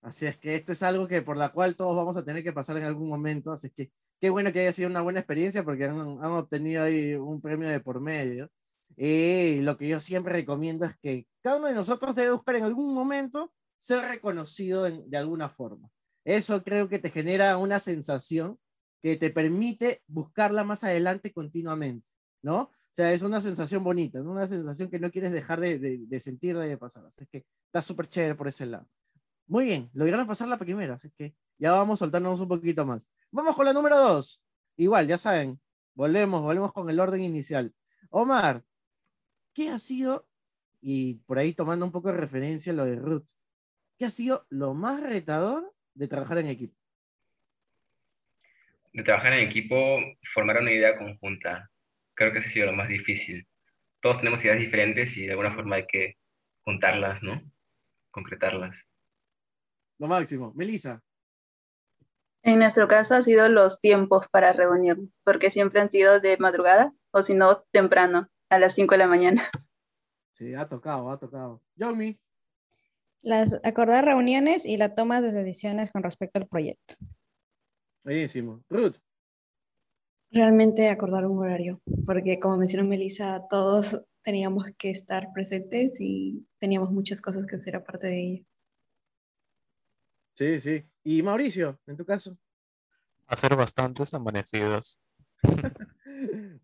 Así 0.00 0.26
es 0.26 0.38
que 0.38 0.54
esto 0.54 0.72
es 0.72 0.82
algo 0.82 1.06
que 1.06 1.20
por 1.20 1.36
la 1.36 1.50
cual 1.50 1.76
todos 1.76 1.94
vamos 1.94 2.16
a 2.16 2.24
tener 2.24 2.42
que 2.42 2.54
pasar 2.54 2.78
en 2.78 2.84
algún 2.84 3.08
momento. 3.08 3.52
Así 3.52 3.66
es 3.66 3.72
que 3.74 3.90
qué 4.18 4.30
bueno 4.30 4.50
que 4.50 4.60
haya 4.60 4.72
sido 4.72 4.88
una 4.88 5.02
buena 5.02 5.20
experiencia 5.20 5.62
porque 5.62 5.84
han, 5.84 5.98
obtenido 5.98 6.82
ahí 6.82 7.14
un 7.14 7.40
premio 7.42 7.68
de 7.68 7.80
por 7.80 8.00
medio. 8.00 8.50
Y 8.96 9.60
lo 9.60 9.76
que 9.76 9.88
yo 9.88 10.00
siempre 10.00 10.32
recomiendo 10.32 10.86
es 10.86 10.96
que 10.96 11.26
cada 11.42 11.58
uno 11.58 11.66
de 11.66 11.74
nosotros 11.74 12.14
debe 12.14 12.32
buscar 12.32 12.56
en 12.56 12.64
algún 12.64 12.94
momento 12.94 13.52
ser 13.78 14.02
reconocido 14.02 14.84
de 14.84 15.16
alguna 15.18 15.50
forma. 15.50 15.90
Eso 16.24 16.62
creo 16.64 16.88
que 16.88 16.98
te 16.98 17.10
genera 17.10 17.58
una 17.58 17.78
sensación 17.78 18.58
que 19.02 19.16
te 19.16 19.28
permite 19.28 20.02
buscarla 20.06 20.64
más 20.64 20.82
adelante 20.82 21.30
continuamente, 21.30 22.10
¿no? 22.42 22.70
O 22.96 22.98
sea, 22.98 23.12
es 23.12 23.22
una 23.22 23.42
sensación 23.42 23.84
bonita, 23.84 24.22
una 24.22 24.48
sensación 24.48 24.88
que 24.88 24.98
no 24.98 25.10
quieres 25.10 25.30
dejar 25.30 25.60
de, 25.60 25.78
de, 25.78 25.98
de 25.98 26.18
sentir 26.18 26.56
de 26.56 26.78
pasar. 26.78 27.04
Así 27.04 27.26
que 27.26 27.44
está 27.66 27.82
súper 27.82 28.06
chévere 28.08 28.34
por 28.34 28.48
ese 28.48 28.64
lado. 28.64 28.88
Muy 29.46 29.66
bien, 29.66 29.90
lograron 29.92 30.26
pasar 30.26 30.48
la 30.48 30.56
primera, 30.56 30.94
así 30.94 31.10
que 31.10 31.34
ya 31.58 31.72
vamos 31.72 31.98
soltándonos 31.98 32.40
un 32.40 32.48
poquito 32.48 32.86
más. 32.86 33.12
Vamos 33.30 33.54
con 33.54 33.66
la 33.66 33.74
número 33.74 33.98
dos. 33.98 34.42
Igual, 34.78 35.06
ya 35.06 35.18
saben, 35.18 35.60
volvemos, 35.94 36.40
volvemos 36.40 36.72
con 36.72 36.88
el 36.88 36.98
orden 36.98 37.20
inicial. 37.20 37.74
Omar, 38.08 38.64
¿qué 39.52 39.68
ha 39.68 39.78
sido, 39.78 40.26
y 40.80 41.16
por 41.26 41.38
ahí 41.38 41.52
tomando 41.52 41.84
un 41.84 41.92
poco 41.92 42.10
de 42.10 42.16
referencia 42.16 42.72
lo 42.72 42.86
de 42.86 42.96
Ruth, 42.96 43.28
qué 43.98 44.06
ha 44.06 44.10
sido 44.10 44.46
lo 44.48 44.72
más 44.72 45.02
retador 45.02 45.70
de 45.92 46.08
trabajar 46.08 46.38
en 46.38 46.46
equipo? 46.46 46.74
De 48.94 49.02
trabajar 49.02 49.34
en 49.34 49.46
equipo, 49.46 49.98
formar 50.32 50.62
una 50.62 50.72
idea 50.72 50.96
conjunta. 50.96 51.70
Creo 52.16 52.32
que 52.32 52.40
ese 52.40 52.48
ha 52.48 52.52
sido 52.52 52.66
lo 52.66 52.72
más 52.72 52.88
difícil. 52.88 53.46
Todos 54.00 54.18
tenemos 54.18 54.44
ideas 54.44 54.58
diferentes 54.58 55.16
y 55.16 55.26
de 55.26 55.30
alguna 55.30 55.54
forma 55.54 55.76
hay 55.76 55.86
que 55.86 56.16
juntarlas, 56.62 57.22
¿no? 57.22 57.40
Concretarlas. 58.10 58.76
Lo 59.98 60.08
máximo. 60.08 60.52
Melissa. 60.56 61.02
En 62.42 62.58
nuestro 62.58 62.88
caso 62.88 63.14
ha 63.14 63.22
sido 63.22 63.48
los 63.48 63.80
tiempos 63.80 64.26
para 64.30 64.52
reunirnos, 64.52 65.10
porque 65.24 65.50
siempre 65.50 65.80
han 65.80 65.90
sido 65.90 66.20
de 66.20 66.36
madrugada 66.38 66.92
o 67.10 67.22
si 67.22 67.34
no, 67.34 67.64
temprano, 67.70 68.28
a 68.48 68.58
las 68.58 68.74
5 68.74 68.94
de 68.94 68.98
la 68.98 69.06
mañana. 69.06 69.42
Sí, 70.32 70.54
ha 70.54 70.68
tocado, 70.68 71.10
ha 71.10 71.18
tocado. 71.18 71.62
Yomi. 71.76 72.20
Las 73.22 73.58
acordar 73.64 74.04
reuniones 74.04 74.66
y 74.66 74.76
la 74.76 74.94
toma 74.94 75.22
de 75.22 75.32
decisiones 75.32 75.90
con 75.90 76.02
respecto 76.02 76.38
al 76.38 76.46
proyecto. 76.46 76.94
Buenísimo. 78.04 78.62
Ruth. 78.68 78.98
Realmente 80.30 80.88
acordar 80.88 81.24
un 81.26 81.38
horario, 81.38 81.78
porque 82.04 82.38
como 82.40 82.56
mencionó 82.56 82.88
Melissa, 82.88 83.46
todos 83.48 84.04
teníamos 84.22 84.66
que 84.76 84.90
estar 84.90 85.32
presentes 85.32 86.00
y 86.00 86.46
teníamos 86.58 86.90
muchas 86.90 87.20
cosas 87.20 87.46
que 87.46 87.54
hacer 87.54 87.76
aparte 87.76 88.08
de 88.08 88.20
ello. 88.20 88.44
Sí, 90.34 90.60
sí. 90.60 90.84
¿Y 91.04 91.22
Mauricio, 91.22 91.78
en 91.86 91.96
tu 91.96 92.04
caso? 92.04 92.36
Hacer 93.26 93.54
bastantes 93.56 94.12
amanecidas. 94.12 95.00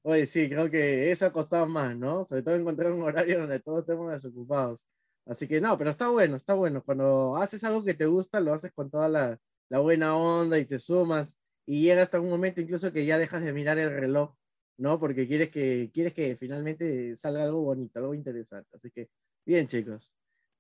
Oye, 0.03 0.27
sí, 0.27 0.49
creo 0.49 0.69
que 0.71 1.11
eso 1.11 1.27
ha 1.27 1.33
costado 1.33 1.67
más, 1.67 1.97
¿no? 1.97 2.25
Sobre 2.25 2.43
todo 2.43 2.57
encontrar 2.57 2.93
un 2.93 3.03
horario 3.03 3.41
donde 3.41 3.61
todos 3.61 3.81
estemos 3.81 4.13
desocupados. 4.13 4.87
Así 5.25 5.47
que 5.47 5.61
no, 5.61 5.79
pero 5.79 5.91
está 5.91 6.09
bueno, 6.09 6.37
está 6.37 6.55
bueno. 6.55 6.83
Cuando 6.83 7.37
haces 7.37 7.63
algo 7.65 7.85
que 7.85 7.95
te 7.95 8.07
gusta, 8.07 8.41
lo 8.41 8.53
haces 8.53 8.73
con 8.73 8.91
toda 8.91 9.09
la, 9.09 9.39
la 9.69 9.79
buena 9.79 10.17
onda 10.17 10.59
y 10.59 10.65
te 10.65 10.79
sumas 10.79 11.37
y 11.67 11.83
llega 11.83 12.03
hasta 12.03 12.21
un 12.21 12.29
momento 12.29 12.61
incluso 12.61 12.93
que 12.93 13.05
ya 13.05 13.19
dejas 13.19 13.43
de 13.43 13.53
mirar 13.53 13.79
el 13.79 13.91
reloj, 13.91 14.35
¿no? 14.79 14.99
Porque 14.99 15.27
quieres 15.27 15.51
que, 15.51 15.91
quieres 15.93 16.13
que 16.15 16.37
finalmente 16.37 17.17
salga 17.17 17.45
algo 17.45 17.63
bonito, 17.63 17.99
algo 17.99 18.15
interesante. 18.15 18.69
Así 18.75 18.91
que, 18.91 19.09
bien, 19.45 19.67
chicos. 19.67 20.15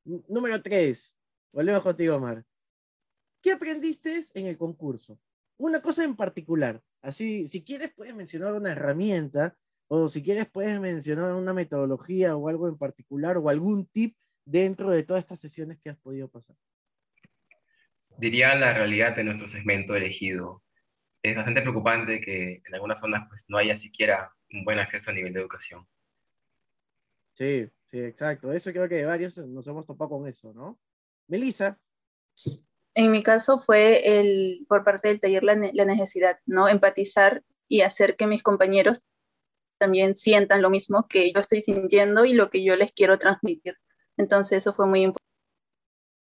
número 0.04 0.62
tres. 0.62 1.16
Volvemos 1.52 1.82
contigo, 1.82 2.16
Omar. 2.16 2.44
¿Qué 3.42 3.52
aprendiste 3.52 4.20
en 4.34 4.46
el 4.46 4.56
concurso? 4.56 5.18
Una 5.58 5.80
cosa 5.80 6.04
en 6.04 6.16
particular. 6.16 6.80
Así, 7.02 7.48
si 7.48 7.64
quieres, 7.64 7.92
puedes 7.92 8.14
mencionar 8.14 8.54
una 8.54 8.72
herramienta 8.72 9.56
o 9.88 10.08
si 10.08 10.22
quieres, 10.22 10.48
puedes 10.48 10.80
mencionar 10.80 11.34
una 11.34 11.52
metodología 11.52 12.34
o 12.34 12.48
algo 12.48 12.66
en 12.66 12.78
particular 12.78 13.36
o 13.36 13.50
algún 13.50 13.86
tip 13.86 14.16
dentro 14.44 14.90
de 14.90 15.02
todas 15.02 15.20
estas 15.20 15.38
sesiones 15.38 15.78
que 15.78 15.90
has 15.90 15.98
podido 15.98 16.28
pasar. 16.28 16.56
Diría 18.16 18.54
la 18.54 18.72
realidad 18.72 19.14
de 19.14 19.24
nuestro 19.24 19.48
segmento 19.48 19.94
elegido. 19.94 20.61
Es 21.22 21.36
bastante 21.36 21.62
preocupante 21.62 22.20
que 22.20 22.62
en 22.64 22.74
algunas 22.74 22.98
zonas 22.98 23.28
pues, 23.28 23.44
no 23.48 23.58
haya 23.58 23.76
siquiera 23.76 24.34
un 24.50 24.64
buen 24.64 24.78
acceso 24.78 25.10
a 25.10 25.14
nivel 25.14 25.32
de 25.32 25.40
educación. 25.40 25.86
Sí, 27.34 27.68
sí, 27.90 28.00
exacto. 28.00 28.52
Eso 28.52 28.72
creo 28.72 28.88
que 28.88 29.04
varios 29.04 29.38
nos 29.38 29.66
hemos 29.66 29.86
topado 29.86 30.10
con 30.10 30.26
eso, 30.26 30.52
¿no? 30.52 30.78
Melissa. 31.28 31.78
En 32.94 33.10
mi 33.10 33.22
caso 33.22 33.60
fue 33.60 34.18
el, 34.18 34.66
por 34.68 34.84
parte 34.84 35.08
del 35.08 35.20
taller 35.20 35.44
la, 35.44 35.54
la 35.72 35.84
necesidad, 35.84 36.38
¿no? 36.44 36.68
Empatizar 36.68 37.42
y 37.68 37.80
hacer 37.82 38.16
que 38.16 38.26
mis 38.26 38.42
compañeros 38.42 39.02
también 39.78 40.14
sientan 40.14 40.60
lo 40.60 40.70
mismo 40.70 41.08
que 41.08 41.32
yo 41.32 41.40
estoy 41.40 41.60
sintiendo 41.60 42.24
y 42.24 42.34
lo 42.34 42.50
que 42.50 42.62
yo 42.62 42.76
les 42.76 42.92
quiero 42.92 43.18
transmitir. 43.18 43.76
Entonces 44.16 44.58
eso 44.58 44.74
fue 44.74 44.86
muy 44.86 45.02
importante. 45.02 45.22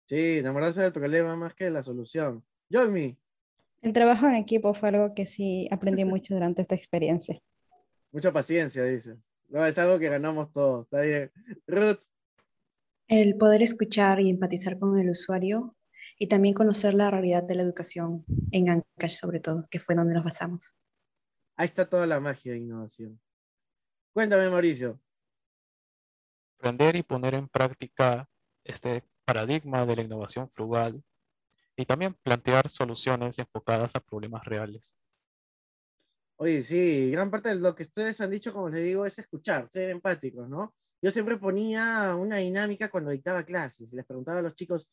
Sí, 0.08 0.39
enamorarse 0.39 0.82
del 0.82 0.91
problema 0.91 1.36
más 1.36 1.54
que 1.54 1.66
de 1.66 1.72
la 1.72 1.84
solución. 1.84 2.46
Yomi. 2.70 3.18
El 3.84 3.91
trabajo 3.91 4.27
en 4.27 4.36
equipo 4.36 4.73
fue 4.73 4.89
algo 4.89 5.13
que 5.13 5.25
sí 5.25 5.67
aprendí 5.69 6.05
mucho 6.05 6.34
durante 6.34 6.61
esta 6.61 6.73
experiencia. 6.73 7.41
Mucha 8.13 8.31
paciencia, 8.31 8.86
dices. 8.86 9.17
No, 9.49 9.65
es 9.65 9.77
algo 9.77 9.99
que 9.99 10.07
ganamos 10.07 10.53
todos. 10.53 10.86
Está 10.86 11.01
bien. 11.01 11.31
Ruth. 11.67 11.99
El 13.09 13.36
poder 13.36 13.61
escuchar 13.61 14.21
y 14.21 14.29
empatizar 14.29 14.79
con 14.79 14.97
el 14.97 15.09
usuario 15.09 15.75
y 16.17 16.27
también 16.27 16.53
conocer 16.53 16.93
la 16.93 17.11
realidad 17.11 17.43
de 17.43 17.55
la 17.55 17.63
educación 17.63 18.23
en 18.51 18.69
Ancash 18.69 19.17
sobre 19.19 19.41
todo, 19.41 19.65
que 19.69 19.79
fue 19.79 19.95
donde 19.95 20.13
nos 20.13 20.23
basamos. 20.23 20.75
Ahí 21.57 21.65
está 21.65 21.89
toda 21.89 22.07
la 22.07 22.21
magia 22.21 22.53
de 22.53 22.59
innovación. 22.59 23.19
Cuéntame, 24.13 24.49
Mauricio. 24.49 25.01
Aprender 26.57 26.95
y 26.95 27.03
poner 27.03 27.34
en 27.34 27.49
práctica 27.49 28.29
este 28.63 29.03
paradigma 29.25 29.86
de 29.86 29.97
la 29.97 30.03
innovación 30.03 30.49
frugal 30.49 31.03
y 31.76 31.86
también 31.86 32.15
plantear 32.24 32.69
soluciones 32.69 33.39
enfocadas 33.39 33.95
a 33.95 33.99
problemas 33.99 34.45
reales. 34.45 34.97
Oye, 36.38 36.63
sí, 36.63 37.11
gran 37.11 37.32
parte 37.32 37.49
de 37.49 37.55
lo 37.55 37.76
que 37.76 37.84
ustedes 37.84 38.19
han 38.21 38.32
dicho, 38.32 38.51
como 38.51 38.69
les 38.69 38.84
digo, 38.84 39.05
es 39.05 39.17
escuchar, 39.19 39.67
ser 39.71 39.89
empáticos, 39.89 40.49
¿no? 40.49 40.74
Yo 41.01 41.11
siempre 41.11 41.38
ponía 41.38 42.15
una 42.15 42.38
dinámica 42.38 42.89
cuando 42.89 43.11
dictaba 43.11 43.43
clases 43.43 43.91
y 43.91 43.95
les 43.95 44.05
preguntaba 44.05 44.39
a 44.39 44.41
los 44.41 44.55
chicos, 44.55 44.89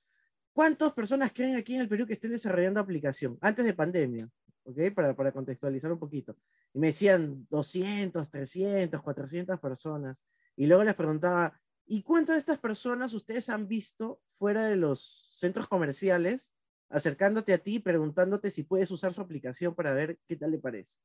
¿Cuántas 0.53 0.93
personas 0.93 1.33
creen 1.33 1.57
aquí 1.57 1.75
en 1.75 1.83
el 1.83 1.89
Perú 1.89 2.07
que 2.07 2.15
estén 2.15 2.33
desarrollando 2.33 2.81
aplicación 2.81 3.39
antes 3.41 3.65
de 3.65 3.75
pandemia? 3.75 4.29
¿Ok? 4.65 4.93
Para, 4.95 5.15
para 5.15 5.33
contextualizar 5.33 5.93
un 5.93 5.99
poquito. 5.99 6.37
Y 6.75 6.79
me 6.79 6.89
decían 6.89 7.47
200, 7.51 8.29
300, 8.31 9.01
400 9.01 9.61
personas. 9.61 10.25
Y 10.57 10.67
luego 10.67 10.85
les 10.85 10.95
preguntaba, 10.95 11.59
¿y 11.87 12.03
cuántas 12.03 12.37
de 12.37 12.41
estas 12.41 12.59
personas 12.59 13.15
ustedes 13.15 13.49
han 13.49 13.69
visto 13.69 14.21
fuera 14.39 14.67
de 14.67 14.77
los 14.77 15.01
centros 15.39 15.69
comerciales 15.69 16.55
acercándote 16.91 17.55
a 17.55 17.59
ti 17.59 17.79
preguntándote 17.79 18.51
si 18.51 18.65
puedes 18.65 18.91
usar 18.91 19.13
su 19.15 19.21
aplicación 19.21 19.75
para 19.75 19.95
ver 19.95 20.19
qué 20.29 20.37
tal 20.37 20.51
le 20.51 20.59
parece? 20.59 20.99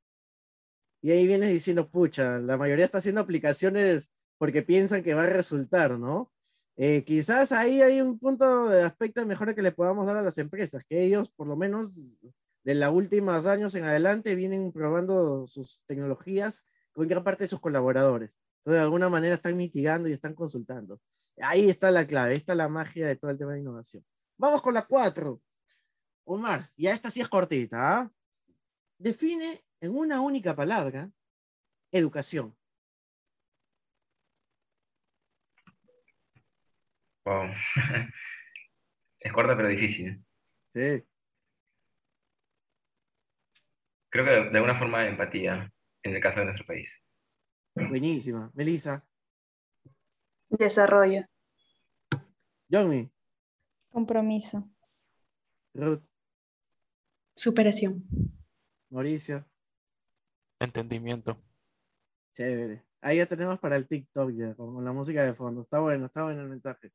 Y 1.01 1.11
ahí 1.11 1.27
vienes 1.27 1.49
diciendo, 1.49 1.89
pucha, 1.89 2.39
la 2.39 2.57
mayoría 2.57 2.85
está 2.85 2.97
haciendo 2.97 3.21
aplicaciones 3.21 4.11
porque 4.37 4.63
piensan 4.63 5.03
que 5.03 5.13
va 5.13 5.23
a 5.23 5.29
resultar, 5.29 5.97
¿no? 5.97 6.31
Eh, 6.77 7.03
quizás 7.05 7.51
ahí 7.51 7.81
hay 7.81 8.01
un 8.01 8.19
punto 8.19 8.67
de 8.67 8.83
aspecto 8.83 9.21
de 9.21 9.27
mejora 9.27 9.53
que 9.53 9.61
le 9.61 9.71
podamos 9.71 10.07
dar 10.07 10.17
a 10.17 10.21
las 10.21 10.37
empresas, 10.37 10.83
que 10.83 11.03
ellos 11.03 11.29
por 11.29 11.47
lo 11.47 11.55
menos 11.55 11.95
de 12.63 12.75
los 12.75 12.91
últimos 12.91 13.45
años 13.45 13.75
en 13.75 13.85
adelante 13.85 14.35
vienen 14.35 14.71
probando 14.73 15.47
sus 15.47 15.83
tecnologías 15.85 16.65
con 16.91 17.07
gran 17.07 17.23
parte 17.23 17.43
de 17.43 17.49
sus 17.49 17.61
colaboradores. 17.61 18.35
Entonces, 18.59 18.79
de 18.79 18.83
alguna 18.83 19.09
manera 19.09 19.35
están 19.35 19.55
mitigando 19.55 20.09
y 20.09 20.13
están 20.13 20.33
consultando. 20.33 20.99
Ahí 21.37 21.69
está 21.69 21.91
la 21.91 22.07
clave, 22.07 22.33
está 22.33 22.55
la 22.55 22.67
magia 22.67 23.07
de 23.07 23.15
todo 23.15 23.29
el 23.29 23.37
tema 23.37 23.53
de 23.53 23.59
innovación. 23.59 24.03
Vamos 24.37 24.61
con 24.61 24.73
la 24.73 24.87
cuatro. 24.87 25.39
Omar, 26.25 26.71
ya 26.75 26.91
esta 26.91 27.09
sí 27.09 27.21
es 27.21 27.29
cortita. 27.29 27.99
¿ah? 27.99 28.11
Define 28.97 29.61
en 29.79 29.95
una 29.95 30.21
única 30.21 30.55
palabra 30.55 31.11
educación. 31.91 32.55
Wow. 37.25 37.49
es 39.19 39.33
corta 39.33 39.55
pero 39.55 39.69
difícil. 39.69 40.23
Sí. 40.69 41.03
Creo 44.09 44.25
que 44.25 44.31
de 44.31 44.57
alguna 44.57 44.77
forma 44.77 45.01
de 45.01 45.09
empatía 45.09 45.71
en 46.03 46.15
el 46.15 46.21
caso 46.21 46.39
de 46.39 46.45
nuestro 46.45 46.65
país. 46.65 46.91
Buenísima. 47.75 48.51
Melissa. 48.53 49.05
Desarrollo. 50.49 51.25
Yomi. 52.69 53.11
Compromiso. 53.89 54.69
Ruth. 55.73 56.14
Superación. 57.35 58.01
Mauricio. 58.89 59.45
Entendimiento. 60.59 61.37
Chévere. 62.33 62.83
Ahí 63.01 63.17
ya 63.17 63.25
tenemos 63.25 63.59
para 63.59 63.75
el 63.75 63.87
TikTok 63.87 64.31
ya, 64.31 64.55
con 64.55 64.83
la 64.83 64.93
música 64.93 65.23
de 65.23 65.33
fondo. 65.33 65.61
Está 65.61 65.79
bueno, 65.79 66.05
está 66.05 66.23
bueno 66.23 66.41
el 66.41 66.47
mensaje. 66.47 66.91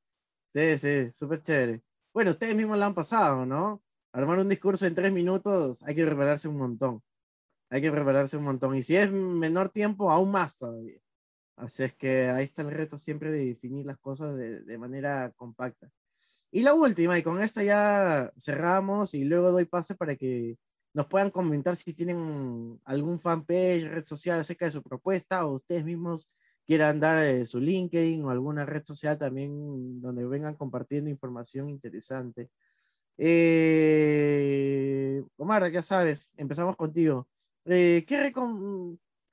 Sí, 0.53 0.78
sí, 0.78 1.11
súper 1.14 1.43
chévere. 1.43 1.82
Bueno, 2.12 2.30
ustedes 2.30 2.55
mismos 2.55 2.78
la 2.78 2.86
han 2.86 2.95
pasado, 2.95 3.45
¿no? 3.45 3.82
Armar 4.12 4.38
un 4.38 4.49
discurso 4.49 4.86
en 4.86 4.95
tres 4.95 5.12
minutos 5.12 5.82
hay 5.84 5.95
que 5.95 6.05
prepararse 6.05 6.49
un 6.49 6.57
montón. 6.57 7.03
Hay 7.68 7.82
que 7.82 7.93
prepararse 7.93 8.36
un 8.36 8.45
montón. 8.45 8.74
Y 8.74 8.82
si 8.82 8.97
es 8.97 9.11
menor 9.12 9.68
tiempo, 9.68 10.11
aún 10.11 10.32
más 10.32 10.57
todavía. 10.57 10.99
Así 11.57 11.84
es 11.84 11.95
que 11.95 12.30
ahí 12.30 12.45
está 12.45 12.62
el 12.62 12.70
reto 12.70 12.97
siempre 12.99 13.30
de 13.30 13.45
definir 13.45 13.86
las 13.86 13.99
cosas 13.99 14.36
de, 14.36 14.62
de 14.62 14.78
manera 14.78 15.32
compacta. 15.36 15.93
Y 16.53 16.63
la 16.63 16.75
última, 16.75 17.17
y 17.19 17.23
con 17.23 17.41
esta 17.43 17.63
ya 17.63 18.33
cerramos 18.37 19.15
y 19.15 19.25
luego 19.25 19.53
doy 19.53 19.67
pase 19.67 19.95
para 19.95 20.17
que 20.17 20.59
nos 20.93 21.07
puedan 21.07 21.31
comentar 21.31 21.77
si 21.77 21.95
tienen 21.95 22.81
algún 22.85 23.21
fanpage, 23.21 23.89
red 23.89 24.05
social 24.05 24.41
acerca 24.41 24.65
de 24.65 24.73
su 24.73 24.83
propuesta 24.83 25.47
o 25.47 25.55
ustedes 25.55 25.85
mismos 25.85 26.29
quieran 26.67 27.01
dar 27.01 27.25
eh, 27.25 27.47
su 27.47 27.61
LinkedIn 27.61 28.25
o 28.25 28.31
alguna 28.31 28.67
red 28.67 28.85
social 28.85 29.19
también 29.19 30.01
donde 30.01 30.27
vengan 30.27 30.57
compartiendo 30.57 31.11
información 31.11 31.69
interesante. 31.69 32.51
Eh, 33.17 35.23
Omar, 35.37 35.71
ya 35.71 35.83
sabes, 35.83 36.33
empezamos 36.37 36.77
contigo. 36.77 37.29
Eh, 37.65 38.05
¿Qué 38.07 38.33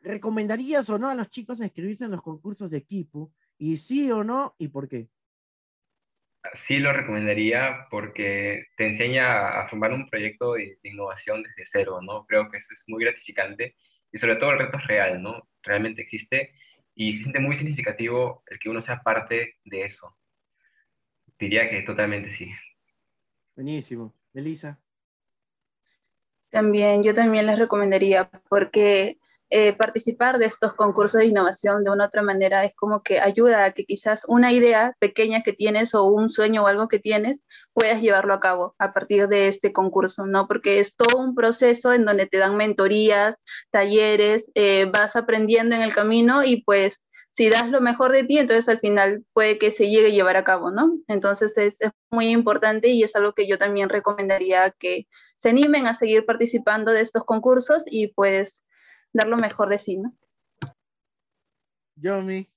recomendarías 0.01 0.89
o 0.89 0.99
no 0.99 1.09
a 1.09 1.15
los 1.15 1.29
chicos 1.29 1.61
inscribirse 1.61 2.05
en 2.05 2.11
los 2.11 2.21
concursos 2.21 2.71
de 2.71 2.77
equipo? 2.77 3.31
¿Y 3.57 3.77
sí 3.77 4.11
o 4.11 4.23
no? 4.23 4.55
¿Y 4.59 4.67
por 4.67 4.87
qué? 4.87 5.09
Sí 6.53 6.79
lo 6.79 6.93
recomendaría 6.93 7.87
porque 7.89 8.65
te 8.75 8.87
enseña 8.87 9.61
a 9.61 9.67
formar 9.67 9.93
un 9.93 10.09
proyecto 10.09 10.53
de, 10.53 10.77
innovación 10.83 11.43
desde 11.43 11.65
cero, 11.65 11.99
¿no? 12.01 12.25
Creo 12.25 12.49
que 12.49 12.57
eso 12.57 12.73
es 12.73 12.83
muy 12.87 13.03
gratificante 13.03 13.75
y 14.11 14.17
sobre 14.17 14.35
todo 14.35 14.51
el 14.51 14.59
reto 14.59 14.77
es 14.77 14.87
real, 14.87 15.21
¿no? 15.21 15.47
Realmente 15.63 16.01
existe 16.01 16.53
y 16.95 17.13
se 17.13 17.23
siente 17.23 17.39
muy 17.39 17.55
significativo 17.55 18.43
el 18.47 18.59
que 18.59 18.69
uno 18.69 18.81
sea 18.81 19.01
parte 19.03 19.55
de 19.63 19.83
eso. 19.83 20.17
Diría 21.39 21.69
que 21.69 21.81
totalmente 21.83 22.31
sí. 22.31 22.49
Buenísimo. 23.55 24.13
Elisa. 24.33 24.79
También, 26.49 27.03
yo 27.03 27.13
también 27.13 27.45
les 27.45 27.59
recomendaría 27.59 28.29
porque 28.49 29.17
eh, 29.49 29.73
participar 29.73 30.39
de 30.39 30.45
estos 30.45 30.73
concursos 30.73 31.19
de 31.19 31.27
innovación 31.27 31.83
de 31.85 31.91
una 31.91 32.03
u 32.03 32.07
otra 32.07 32.21
manera 32.21 32.65
es 32.65 32.75
como 32.75 33.01
que 33.01 33.19
ayuda 33.19 33.63
a 33.63 33.71
que 33.71 33.85
quizás 33.85 34.25
una 34.27 34.51
idea 34.51 34.93
pequeña 34.99 35.41
que 35.41 35.53
tienes 35.53 35.95
o 35.95 36.03
un 36.03 36.29
sueño 36.29 36.63
o 36.63 36.67
algo 36.67 36.89
que 36.89 36.99
tienes 36.99 37.43
puedas 37.73 38.01
llevarlo 38.01 38.33
a 38.33 38.41
cabo 38.41 38.75
a 38.77 38.93
partir 38.93 39.29
de 39.29 39.47
este 39.47 39.71
concurso, 39.71 40.25
¿no? 40.25 40.47
Porque 40.47 40.79
es 40.79 40.97
todo 40.97 41.17
un 41.17 41.33
proceso 41.33 41.93
en 41.93 42.03
donde 42.03 42.25
te 42.25 42.37
dan 42.37 42.57
mentorías, 42.57 43.41
talleres, 43.69 44.51
eh, 44.55 44.89
vas 44.91 45.15
aprendiendo 45.15 45.75
en 45.75 45.81
el 45.81 45.93
camino 45.93 46.43
y 46.43 46.63
pues 46.63 47.03
si 47.31 47.49
das 47.49 47.69
lo 47.69 47.81
mejor 47.81 48.11
de 48.11 48.23
ti, 48.23 48.39
entonces 48.39 48.67
al 48.67 48.79
final 48.79 49.23
puede 49.31 49.59
que 49.59 49.71
se 49.71 49.89
llegue 49.89 50.07
a 50.07 50.11
llevar 50.11 50.37
a 50.37 50.43
cabo, 50.43 50.71
¿no? 50.71 50.97
Entonces 51.07 51.57
es, 51.57 51.79
es, 51.79 51.91
muy 52.09 52.29
importante 52.29 52.87
y 52.89 53.03
es 53.03 53.15
algo 53.15 53.33
que 53.33 53.47
yo 53.47 53.57
también 53.57 53.89
recomendaría 53.89 54.71
que 54.71 55.07
se 55.35 55.49
animen 55.49 55.87
a 55.87 55.93
seguir 55.93 56.25
participando 56.25 56.91
de 56.91 57.01
estos 57.01 57.25
concursos 57.25 57.83
y 57.85 58.07
pues 58.07 58.63
dar 59.13 59.27
lo 59.27 59.37
mejor 59.37 59.69
de 59.69 59.79
sí, 59.79 59.97
¿no? 59.97 60.15
Yomi. 61.95 62.49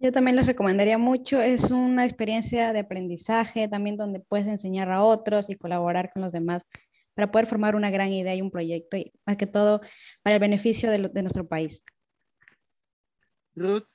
Yo 0.00 0.12
también 0.12 0.36
les 0.36 0.46
recomendaría 0.46 0.98
mucho, 0.98 1.40
es 1.40 1.70
una 1.70 2.04
experiencia 2.04 2.72
de 2.72 2.80
aprendizaje 2.80 3.68
también 3.68 3.96
donde 3.96 4.20
puedes 4.20 4.46
enseñar 4.46 4.90
a 4.90 5.02
otros 5.02 5.48
y 5.48 5.56
colaborar 5.56 6.10
con 6.12 6.22
los 6.22 6.32
demás 6.32 6.66
para 7.14 7.30
poder 7.30 7.46
formar 7.46 7.76
una 7.76 7.90
gran 7.90 8.12
idea 8.12 8.34
y 8.34 8.42
un 8.42 8.50
proyecto 8.50 8.96
y 8.96 9.12
más 9.24 9.36
que 9.36 9.46
todo 9.46 9.80
para 10.22 10.34
el 10.34 10.40
beneficio 10.40 10.90
de, 10.90 11.08
de 11.08 11.22
nuestro 11.22 11.46
país. 11.46 11.82
Ruth. 13.54 13.86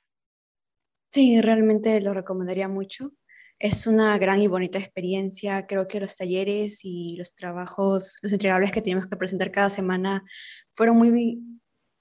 Sí, 1.12 1.40
realmente 1.40 2.00
lo 2.00 2.14
recomendaría 2.14 2.68
mucho. 2.68 3.12
Es 3.58 3.86
una 3.86 4.16
gran 4.16 4.40
y 4.40 4.46
bonita 4.46 4.78
experiencia. 4.78 5.66
Creo 5.66 5.86
que 5.86 6.00
los 6.00 6.16
talleres 6.16 6.80
y 6.82 7.16
los 7.18 7.34
trabajos, 7.34 8.18
los 8.22 8.32
entregables 8.32 8.72
que 8.72 8.80
tenemos 8.80 9.06
que 9.06 9.16
presentar 9.16 9.50
cada 9.52 9.68
semana 9.68 10.24
fueron 10.72 10.96
muy 10.96 11.38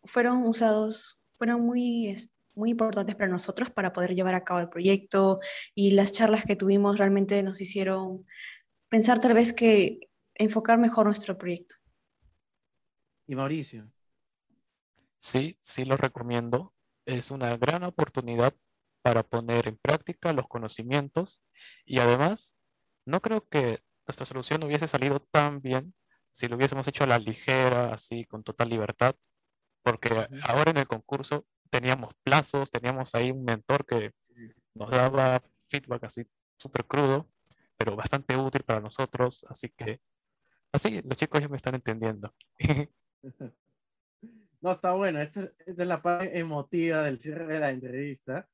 fueron 0.03 0.43
usados, 0.43 1.19
fueron 1.31 1.61
muy, 1.61 2.15
muy 2.55 2.71
importantes 2.71 3.15
para 3.15 3.29
nosotros 3.29 3.69
para 3.69 3.93
poder 3.93 4.15
llevar 4.15 4.35
a 4.35 4.43
cabo 4.43 4.59
el 4.59 4.69
proyecto 4.69 5.37
y 5.75 5.91
las 5.91 6.11
charlas 6.11 6.45
que 6.45 6.55
tuvimos 6.55 6.97
realmente 6.97 7.41
nos 7.43 7.61
hicieron 7.61 8.25
pensar 8.89 9.21
tal 9.21 9.33
vez 9.33 9.53
que 9.53 10.09
enfocar 10.35 10.79
mejor 10.79 11.05
nuestro 11.05 11.37
proyecto. 11.37 11.75
Y 13.27 13.35
Mauricio. 13.35 13.91
Sí, 15.17 15.57
sí 15.59 15.85
lo 15.85 15.97
recomiendo. 15.97 16.73
Es 17.05 17.31
una 17.31 17.55
gran 17.57 17.83
oportunidad 17.83 18.53
para 19.01 19.23
poner 19.23 19.67
en 19.67 19.77
práctica 19.77 20.33
los 20.33 20.47
conocimientos 20.47 21.41
y 21.85 21.99
además 21.99 22.57
no 23.05 23.21
creo 23.21 23.47
que 23.47 23.81
nuestra 24.07 24.25
solución 24.25 24.63
hubiese 24.63 24.87
salido 24.87 25.19
tan 25.19 25.61
bien 25.61 25.93
si 26.33 26.47
lo 26.47 26.55
hubiésemos 26.55 26.87
hecho 26.87 27.03
a 27.03 27.07
la 27.07 27.19
ligera, 27.19 27.93
así, 27.93 28.25
con 28.25 28.43
total 28.43 28.69
libertad, 28.69 29.15
porque 29.83 30.27
ahora 30.43 30.71
en 30.71 30.77
el 30.77 30.87
concurso 30.87 31.45
teníamos 31.69 32.13
plazos, 32.23 32.71
teníamos 32.71 33.13
ahí 33.15 33.31
un 33.31 33.43
mentor 33.43 33.85
que 33.85 34.13
nos 34.73 34.89
daba 34.89 35.41
feedback 35.67 36.05
así 36.05 36.27
súper 36.57 36.85
crudo, 36.85 37.27
pero 37.77 37.95
bastante 37.95 38.35
útil 38.35 38.63
para 38.63 38.81
nosotros, 38.81 39.45
así 39.49 39.69
que 39.69 40.01
así 40.71 41.01
los 41.01 41.17
chicos 41.17 41.41
ya 41.41 41.47
me 41.47 41.55
están 41.55 41.75
entendiendo. 41.75 42.33
No, 44.61 44.71
está 44.71 44.91
bueno, 44.91 45.19
esta, 45.19 45.49
es 45.65 45.77
la 45.77 46.01
parte 46.01 46.37
emotiva 46.37 47.03
del 47.03 47.19
cierre 47.21 47.45
de 47.45 47.59
la 47.59 47.69
entrevista. 47.69 48.45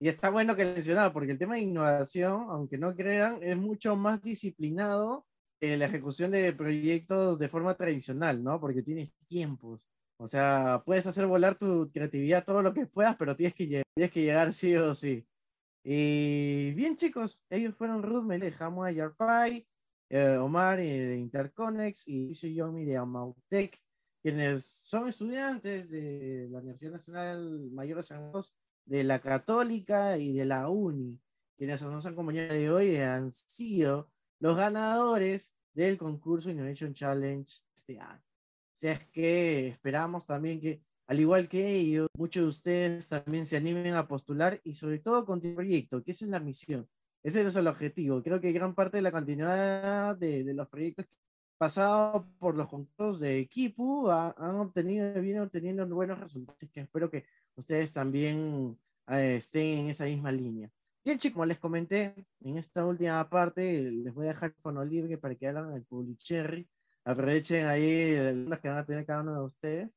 Y 0.00 0.08
está 0.08 0.30
bueno 0.30 0.54
que 0.54 0.64
mencionaba, 0.64 1.12
porque 1.12 1.32
el 1.32 1.38
tema 1.38 1.56
de 1.56 1.62
innovación, 1.62 2.46
aunque 2.50 2.78
no 2.78 2.94
crean, 2.94 3.42
es 3.42 3.56
mucho 3.56 3.96
más 3.96 4.22
disciplinado 4.22 5.26
que 5.60 5.76
la 5.76 5.86
ejecución 5.86 6.30
de 6.30 6.52
proyectos 6.52 7.40
de 7.40 7.48
forma 7.48 7.76
tradicional, 7.76 8.42
¿no? 8.42 8.60
Porque 8.60 8.82
tienes 8.82 9.12
tiempos. 9.26 9.88
O 10.20 10.26
sea, 10.26 10.82
puedes 10.84 11.06
hacer 11.06 11.26
volar 11.26 11.56
tu 11.56 11.90
creatividad 11.92 12.44
todo 12.44 12.60
lo 12.60 12.74
que 12.74 12.86
puedas, 12.86 13.16
pero 13.16 13.36
tienes 13.36 13.54
que, 13.54 13.66
tienes 13.94 14.12
que 14.12 14.22
llegar 14.22 14.52
sí 14.52 14.74
o 14.76 14.94
sí. 14.94 15.26
Y 15.84 16.72
bien, 16.74 16.96
chicos, 16.96 17.44
ellos 17.48 17.74
fueron 17.76 18.02
Ruth 18.02 18.24
me 18.24 18.38
de 18.38 18.50
Jamua 18.50 18.90
Yarpai, 18.90 19.66
eh, 20.10 20.36
Omar 20.38 20.80
eh, 20.80 21.06
de 21.06 21.16
Interconex 21.16 22.08
y 22.08 22.34
Yomi 22.34 22.84
de 22.84 22.96
Amautec, 22.96 23.80
quienes 24.20 24.64
son 24.64 25.08
estudiantes 25.08 25.88
de 25.88 26.48
la 26.50 26.58
Universidad 26.58 26.92
Nacional 26.92 27.70
Mayor 27.70 27.98
de 27.98 28.02
San 28.02 28.32
José, 28.32 28.52
de 28.86 29.04
la 29.04 29.20
Católica 29.20 30.18
y 30.18 30.32
de 30.32 30.44
la 30.44 30.68
UNI, 30.68 31.20
quienes 31.56 31.80
nos 31.82 32.04
han 32.04 32.12
acompañado 32.12 32.54
de 32.54 32.70
hoy 32.70 32.96
han 32.96 33.30
sido 33.30 34.10
los 34.40 34.56
ganadores 34.56 35.54
del 35.72 35.96
concurso 35.96 36.50
Innovation 36.50 36.92
Challenge 36.92 37.52
este 37.76 38.00
año. 38.00 38.27
Sea, 38.78 38.92
es 38.92 39.00
que 39.08 39.66
esperamos 39.66 40.24
también 40.24 40.60
que, 40.60 40.80
al 41.08 41.18
igual 41.18 41.48
que 41.48 41.68
ellos, 41.68 42.06
muchos 42.16 42.44
de 42.44 42.48
ustedes 42.48 43.08
también 43.08 43.44
se 43.44 43.56
animen 43.56 43.94
a 43.94 44.06
postular 44.06 44.60
y 44.62 44.74
sobre 44.74 45.00
todo 45.00 45.26
con 45.26 45.40
tu 45.40 45.52
proyecto, 45.52 46.00
que 46.04 46.12
esa 46.12 46.24
es 46.24 46.30
la 46.30 46.38
misión, 46.38 46.88
ese 47.24 47.42
es 47.42 47.56
el 47.56 47.66
objetivo. 47.66 48.22
Creo 48.22 48.40
que 48.40 48.52
gran 48.52 48.76
parte 48.76 48.98
de 48.98 49.02
la 49.02 49.10
continuidad 49.10 50.16
de, 50.16 50.44
de 50.44 50.54
los 50.54 50.68
proyectos 50.68 51.06
pasados 51.58 52.24
por 52.38 52.54
los 52.54 52.68
concursos 52.68 53.18
de 53.18 53.40
equipo 53.40 54.12
han 54.12 54.54
obtenido, 54.60 55.12
vienen 55.20 55.42
obteniendo 55.42 55.84
buenos 55.88 56.20
resultados, 56.20 56.56
así 56.58 56.68
que 56.68 56.82
espero 56.82 57.10
que 57.10 57.24
ustedes 57.56 57.90
también 57.92 58.78
eh, 59.08 59.38
estén 59.38 59.80
en 59.80 59.88
esa 59.88 60.04
misma 60.04 60.30
línea. 60.30 60.70
Bien, 61.04 61.18
chicos, 61.18 61.34
como 61.34 61.46
les 61.46 61.58
comenté, 61.58 62.14
en 62.42 62.56
esta 62.56 62.86
última 62.86 63.28
parte 63.28 63.90
les 63.90 64.14
voy 64.14 64.26
a 64.26 64.34
dejar 64.34 64.50
el 64.50 64.62
fono 64.62 64.84
libre 64.84 65.18
para 65.18 65.34
que 65.34 65.48
hagan 65.48 65.72
el 65.74 65.82
Publicherry. 65.82 66.68
Aprovechen 67.04 67.66
ahí 67.66 68.34
los 68.46 68.58
que 68.60 68.68
van 68.68 68.78
a 68.78 68.86
tener 68.86 69.06
cada 69.06 69.22
uno 69.22 69.34
de 69.34 69.44
ustedes. 69.44 69.96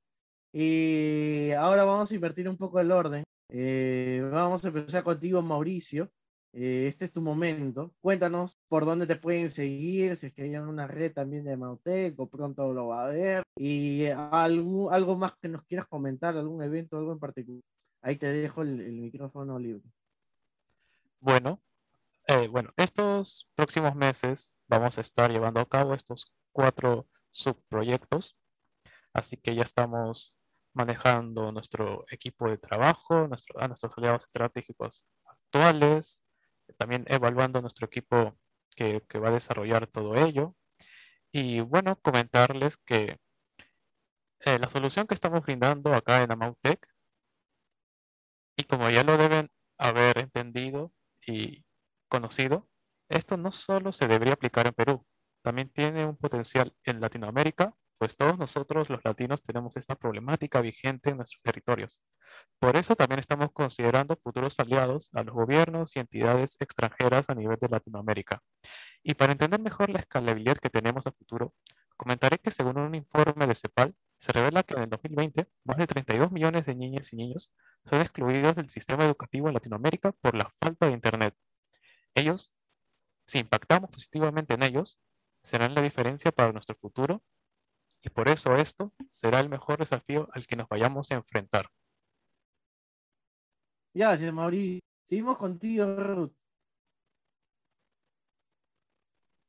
Y 0.54 1.52
ahora 1.52 1.84
vamos 1.84 2.12
a 2.12 2.16
invertir 2.16 2.49
un 2.49 2.58
poco 2.58 2.80
el 2.80 2.91
orden. 2.91 3.24
Eh, 3.49 4.28
vamos 4.32 4.64
a 4.64 4.70
empezar 4.70 5.04
contigo, 5.04 5.41
Mauricio. 5.41 6.12
Eh, 6.54 6.88
este 6.88 7.06
es 7.06 7.12
tu 7.12 7.22
momento. 7.22 7.93
Cuéntanos 8.02 8.58
por 8.68 8.86
dónde 8.86 9.08
te 9.08 9.16
pueden 9.16 9.49
seguir, 9.49 10.16
si 10.18 10.28
es 10.28 10.34
que 10.34 10.43
hay 10.43 10.56
una 10.58 10.88
red 10.88 11.14
también 11.14 11.45
de 11.45 11.56
Mautec 11.56 12.20
o 12.20 12.28
pronto 12.28 12.74
lo 12.74 12.88
va 12.88 13.06
a 13.06 13.08
ver. 13.08 13.43
Y 13.58 14.08
algo, 14.08 14.91
algo 14.91 15.18
más 15.18 15.34
que 15.41 15.47
nos 15.47 15.64
quieras 15.64 15.88
comentar, 15.88 16.36
algún 16.36 16.64
evento, 16.64 16.97
algo 16.97 17.14
en 17.14 17.20
particular. 17.20 17.62
Ahí 18.02 18.16
te 18.16 18.32
dejo 18.32 18.64
el, 18.64 18.91
micrófono 18.93 19.60
libre. 19.60 19.84
Bueno, 21.20 21.62
eh, 22.28 22.47
bueno, 22.47 22.72
estos 22.76 23.47
próximos 23.56 23.95
meses 23.95 24.58
vamos 24.68 24.97
a 24.97 25.02
estar 25.02 25.32
llevando 25.32 25.60
a 25.60 25.70
cabo 25.70 25.93
estos 25.93 26.26
cuatro 26.52 27.08
subproyectos. 27.32 28.38
Así 29.14 29.38
que 29.38 29.56
ya 29.56 29.64
estamos 29.64 30.38
manejando 30.74 31.52
nuestro 31.52 32.06
equipo 32.10 32.49
de 32.49 32.58
trabajo, 32.58 33.28
nuestro, 33.28 33.60
a 33.62 33.68
nuestros 33.68 33.93
aliados 33.97 34.26
estratégicos 34.26 35.06
actuales, 35.26 36.24
también 36.78 37.06
evaluando 37.08 37.62
nuestro 37.62 37.88
equipo 37.88 38.38
que, 38.76 39.02
va 39.20 39.30
a 39.30 39.32
desarrollar 39.32 39.88
todo 39.88 40.16
ello. 40.16 40.56
Y 41.32 41.62
bueno, 41.62 41.97
comentarles 42.02 42.78
que 42.78 43.18
eh, 44.45 44.60
la 44.60 44.70
solución 44.70 45.08
que 45.08 45.14
estamos 45.14 45.43
brindando 45.43 45.93
acá 45.93 46.24
en 46.24 46.32
Amautec, 46.32 46.88
y 48.56 48.64
como 48.64 48.89
ya 48.89 49.04
lo 49.04 49.18
deben 49.18 49.49
haber 49.78 50.20
entendido 50.20 50.91
y 51.26 51.66
conocido, 52.08 52.68
esto 53.10 53.38
no 53.38 53.52
solo 53.52 53.93
se 53.93 54.08
debería 54.08 54.34
aplicar 54.34 54.68
en 54.68 54.74
Perú, 54.74 55.06
también 55.41 55.69
tiene 55.69 56.05
un 56.05 56.17
potencial 56.17 56.73
en 56.85 57.01
Latinoamérica 57.01 57.73
pues 58.01 58.17
todos 58.17 58.35
nosotros 58.39 58.89
los 58.89 58.99
latinos 59.05 59.43
tenemos 59.43 59.77
esta 59.77 59.95
problemática 59.95 60.59
vigente 60.59 61.11
en 61.11 61.17
nuestros 61.17 61.43
territorios. 61.43 62.01
Por 62.57 62.75
eso 62.75 62.95
también 62.95 63.19
estamos 63.19 63.51
considerando 63.53 64.15
futuros 64.23 64.59
aliados 64.59 65.11
a 65.13 65.21
los 65.21 65.35
gobiernos 65.35 65.95
y 65.95 65.99
entidades 65.99 66.57
extranjeras 66.59 67.29
a 67.29 67.35
nivel 67.35 67.59
de 67.61 67.69
Latinoamérica. 67.69 68.41
Y 69.03 69.13
para 69.13 69.33
entender 69.33 69.59
mejor 69.59 69.91
la 69.91 69.99
escalabilidad 69.99 70.57
que 70.57 70.71
tenemos 70.71 71.05
a 71.05 71.11
futuro, 71.11 71.53
comentaré 71.95 72.39
que 72.39 72.49
según 72.49 72.79
un 72.79 72.95
informe 72.95 73.45
de 73.45 73.53
CEPAL, 73.53 73.93
se 74.17 74.31
revela 74.31 74.63
que 74.63 74.73
en 74.73 74.81
el 74.81 74.89
2020 74.89 75.47
más 75.63 75.77
de 75.77 75.85
32 75.85 76.31
millones 76.31 76.65
de 76.65 76.73
niñas 76.73 77.13
y 77.13 77.17
niños 77.17 77.53
son 77.85 78.01
excluidos 78.01 78.55
del 78.55 78.69
sistema 78.69 79.05
educativo 79.05 79.47
en 79.47 79.53
Latinoamérica 79.53 80.11
por 80.11 80.33
la 80.35 80.51
falta 80.59 80.87
de 80.87 80.93
Internet. 80.93 81.35
Ellos, 82.15 82.55
si 83.27 83.37
impactamos 83.37 83.91
positivamente 83.91 84.55
en 84.55 84.63
ellos, 84.63 84.99
serán 85.43 85.75
la 85.75 85.81
diferencia 85.81 86.31
para 86.31 86.51
nuestro 86.51 86.75
futuro 86.75 87.21
y 88.01 88.09
por 88.09 88.27
eso 88.29 88.55
esto 88.55 88.93
será 89.09 89.39
el 89.39 89.49
mejor 89.49 89.79
desafío 89.79 90.27
al 90.33 90.45
que 90.47 90.55
nos 90.55 90.67
vayamos 90.67 91.11
a 91.11 91.15
enfrentar. 91.15 91.69
Gracias, 93.93 94.33
Mauricio. 94.33 94.79
Seguimos 95.03 95.37
contigo, 95.37 95.85
Ruth. 95.85 96.40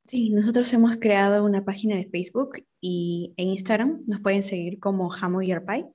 Sí, 0.05 0.31
nosotros 0.31 0.71
hemos 0.73 0.97
creado 0.97 1.45
una 1.45 1.63
página 1.63 1.95
de 1.95 2.05
Facebook 2.05 2.65
y 2.81 3.33
en 3.37 3.51
Instagram 3.51 4.03
nos 4.05 4.19
pueden 4.19 4.43
seguir 4.43 4.77
como 4.79 5.13
Hamo 5.13 5.41
Yerpai 5.41 5.85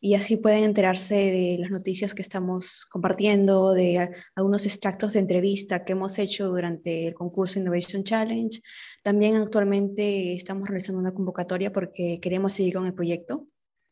y 0.00 0.14
así 0.14 0.36
pueden 0.36 0.62
enterarse 0.62 1.16
de 1.16 1.56
las 1.58 1.72
noticias 1.72 2.14
que 2.14 2.22
estamos 2.22 2.86
compartiendo, 2.86 3.74
de 3.74 4.08
algunos 4.36 4.66
extractos 4.66 5.14
de 5.14 5.20
entrevista 5.20 5.84
que 5.84 5.94
hemos 5.94 6.16
hecho 6.20 6.48
durante 6.48 7.08
el 7.08 7.14
concurso 7.14 7.58
Innovation 7.58 8.04
Challenge. 8.04 8.62
También 9.02 9.34
actualmente 9.34 10.34
estamos 10.34 10.68
realizando 10.68 11.00
una 11.00 11.12
convocatoria 11.12 11.72
porque 11.72 12.20
queremos 12.22 12.52
seguir 12.52 12.74
con 12.74 12.86
el 12.86 12.94
proyecto. 12.94 13.48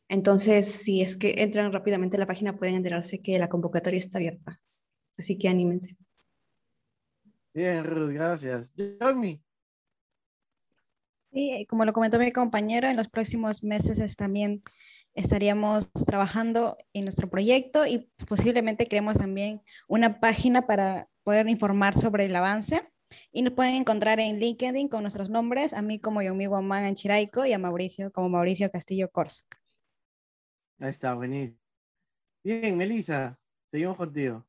Entonces, 0.09 0.67
si 0.67 1.03
es 1.03 1.17
que 1.17 1.35
entran 1.39 1.73
rápidamente 1.73 2.17
a 2.17 2.21
la 2.21 2.27
página, 2.27 2.57
pueden 2.57 2.77
enterarse 2.77 3.21
que 3.21 3.41
la 3.41 3.49
convocatoria 3.49 3.99
está 3.99 4.19
abierta. 4.19 4.61
Así 5.19 5.37
que 5.37 5.49
anímense. 5.49 5.97
Bien, 7.53 7.83
Ruth, 7.83 8.13
gracias. 8.13 8.71
Sí, 11.35 11.67
como 11.69 11.85
lo 11.85 11.93
comentó 11.93 12.21
mi 12.21 12.31
compañero, 12.31 12.87
en 12.87 12.97
los 12.97 13.09
próximos 13.09 13.65
meses 13.65 14.17
también 14.17 14.63
estaríamos 15.15 15.91
trabajando 16.07 16.79
en 16.93 17.03
nuestro 17.05 17.29
proyecto 17.29 17.87
y 17.87 18.09
posiblemente 18.29 18.87
creemos 18.87 19.19
también 19.19 19.61
una 19.89 20.21
página 20.21 20.65
para 20.69 21.09
poder 21.25 21.49
informar 21.49 21.99
sobre 21.99 22.27
el 22.27 22.37
avance. 22.37 22.89
Y 23.33 23.43
nos 23.43 23.55
pueden 23.55 23.75
encontrar 23.75 24.21
en 24.21 24.39
LinkedIn 24.39 24.89
con 24.89 25.03
nuestros 25.03 25.29
nombres, 25.29 25.73
a 25.73 25.83
mí 25.83 25.99
como 25.99 26.23
Yomi 26.23 26.47
Guamán 26.47 26.85
Anchiraico 26.85 27.45
y 27.45 27.53
a 27.53 27.59
Mauricio 27.59 28.13
como 28.13 28.29
Mauricio 28.29 28.71
Castillo 28.71 29.11
Corso. 29.11 29.43
Ahí 30.79 30.91
está, 30.91 31.15
buenísimo. 31.15 31.59
Bien, 32.45 32.77
Melissa, 32.77 33.41
seguimos 33.67 33.97
contigo. 33.97 34.47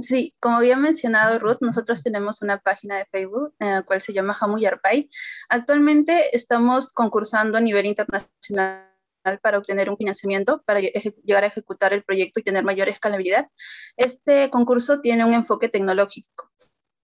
Sí, 0.00 0.34
como 0.40 0.56
había 0.56 0.76
mencionado 0.76 1.38
Ruth, 1.38 1.58
nosotros 1.60 2.02
tenemos 2.02 2.40
una 2.40 2.58
página 2.58 2.96
de 2.96 3.04
Facebook 3.06 3.54
en 3.58 3.72
la 3.72 3.82
cual 3.82 4.00
se 4.00 4.14
llama 4.14 4.36
Hamu 4.40 4.58
Yarpay. 4.58 5.10
Actualmente 5.50 6.34
estamos 6.34 6.92
concursando 6.92 7.58
a 7.58 7.60
nivel 7.60 7.84
internacional 7.84 8.88
para 9.42 9.58
obtener 9.58 9.90
un 9.90 9.98
financiamiento 9.98 10.62
para 10.62 10.80
llegar 10.80 11.44
a 11.44 11.48
ejecutar 11.48 11.92
el 11.92 12.04
proyecto 12.04 12.40
y 12.40 12.42
tener 12.42 12.64
mayor 12.64 12.88
escalabilidad. 12.88 13.48
Este 13.96 14.48
concurso 14.50 15.00
tiene 15.00 15.26
un 15.26 15.34
enfoque 15.34 15.68
tecnológico. 15.68 16.50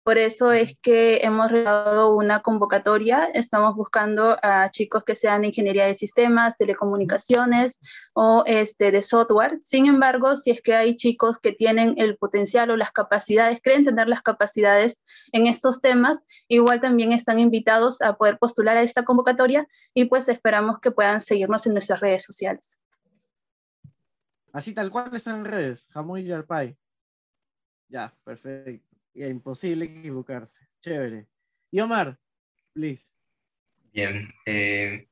Por 0.06 0.20
eso 0.20 0.52
es 0.52 0.78
que 0.84 1.22
hemos 1.24 1.50
realizado 1.50 2.16
una 2.16 2.42
convocatoria. 2.44 3.26
Estamos 3.34 3.76
buscando 3.76 4.38
a 4.44 4.70
chicos 4.70 5.04
que 5.04 5.16
sean 5.16 5.42
de 5.42 5.48
ingeniería 5.48 5.88
de 5.88 5.96
sistemas, 5.96 6.58
telecomunicaciones 6.58 7.80
o 8.14 8.44
este, 8.46 8.92
de 8.92 9.02
software. 9.02 9.58
Sin 9.64 9.88
embargo, 9.88 10.36
si 10.36 10.52
es 10.52 10.62
que 10.62 10.76
hay 10.76 10.96
chicos 10.96 11.40
que 11.40 11.54
tienen 11.54 11.96
el 11.98 12.18
potencial 12.18 12.70
o 12.70 12.78
las 12.78 12.92
capacidades, 12.92 13.60
creen 13.64 13.84
tener 13.84 14.08
las 14.08 14.22
capacidades 14.22 15.02
en 15.32 15.48
estos 15.48 15.82
temas, 15.82 16.20
igual 16.48 16.82
también 16.82 17.12
están 17.12 17.40
invitados 17.40 18.00
a 18.04 18.16
poder 18.16 18.38
postular 18.38 18.78
a 18.78 18.84
esta 18.84 19.06
convocatoria 19.06 19.68
y 19.96 20.06
pues 20.06 20.30
esperamos 20.30 20.80
que 20.82 20.92
puedan 20.92 21.20
seguirnos 21.20 21.66
en 21.66 21.74
nuestras 21.74 22.00
redes 22.00 22.22
sociales. 22.22 22.78
Así 24.54 24.72
tal 24.72 24.92
cual 24.92 25.10
están 25.16 25.38
en 25.38 25.46
redes, 25.46 25.88
Jamuy 25.90 26.22
y 26.22 26.26
Yarpay. 26.26 26.78
Ya, 27.90 28.14
perfecto 28.24 28.95
y 29.16 29.26
imposible 29.26 29.86
equivocarse. 29.86 30.68
Chévere. 30.82 31.28
Y 31.72 31.80
Omar, 31.80 32.20
please. 32.74 33.08
Bien. 33.92 34.30
Eh, 34.46 35.08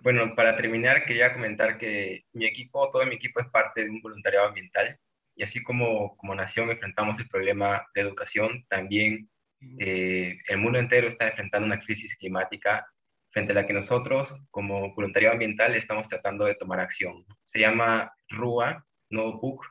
bueno, 0.00 0.34
para 0.34 0.56
terminar, 0.56 1.06
quería 1.06 1.32
comentar 1.32 1.78
que 1.78 2.24
mi 2.32 2.46
equipo, 2.46 2.90
todo 2.90 3.06
mi 3.06 3.14
equipo 3.14 3.40
es 3.40 3.48
parte 3.48 3.84
de 3.84 3.90
un 3.90 4.02
voluntariado 4.02 4.48
ambiental. 4.48 4.98
Y 5.36 5.44
así 5.44 5.62
como 5.62 6.16
como 6.16 6.34
nación 6.34 6.70
enfrentamos 6.70 7.18
el 7.20 7.28
problema 7.28 7.86
de 7.94 8.00
educación, 8.00 8.66
también 8.68 9.30
eh, 9.78 10.38
el 10.48 10.58
mundo 10.58 10.78
entero 10.78 11.08
está 11.08 11.28
enfrentando 11.28 11.66
una 11.66 11.80
crisis 11.80 12.16
climática 12.16 12.86
frente 13.30 13.52
a 13.52 13.54
la 13.54 13.66
que 13.66 13.72
nosotros, 13.72 14.34
como 14.50 14.94
voluntariado 14.94 15.34
ambiental, 15.34 15.76
estamos 15.76 16.08
tratando 16.08 16.44
de 16.44 16.56
tomar 16.56 16.80
acción. 16.80 17.24
Se 17.44 17.60
llama 17.60 18.12
RUA, 18.28 18.84
No 19.10 19.40
PUC. 19.40 19.64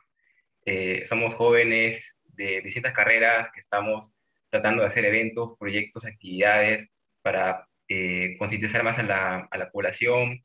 Eh, 0.64 1.04
somos 1.06 1.34
jóvenes 1.34 2.17
de 2.38 2.62
distintas 2.62 2.94
carreras 2.94 3.50
que 3.52 3.60
estamos 3.60 4.10
tratando 4.48 4.80
de 4.80 4.86
hacer 4.86 5.04
eventos, 5.04 5.58
proyectos, 5.58 6.06
actividades 6.06 6.88
para 7.20 7.66
eh, 7.88 8.36
concientizar 8.38 8.82
más 8.82 8.98
a 8.98 9.02
la, 9.02 9.48
a 9.50 9.58
la, 9.58 9.70
población 9.70 10.40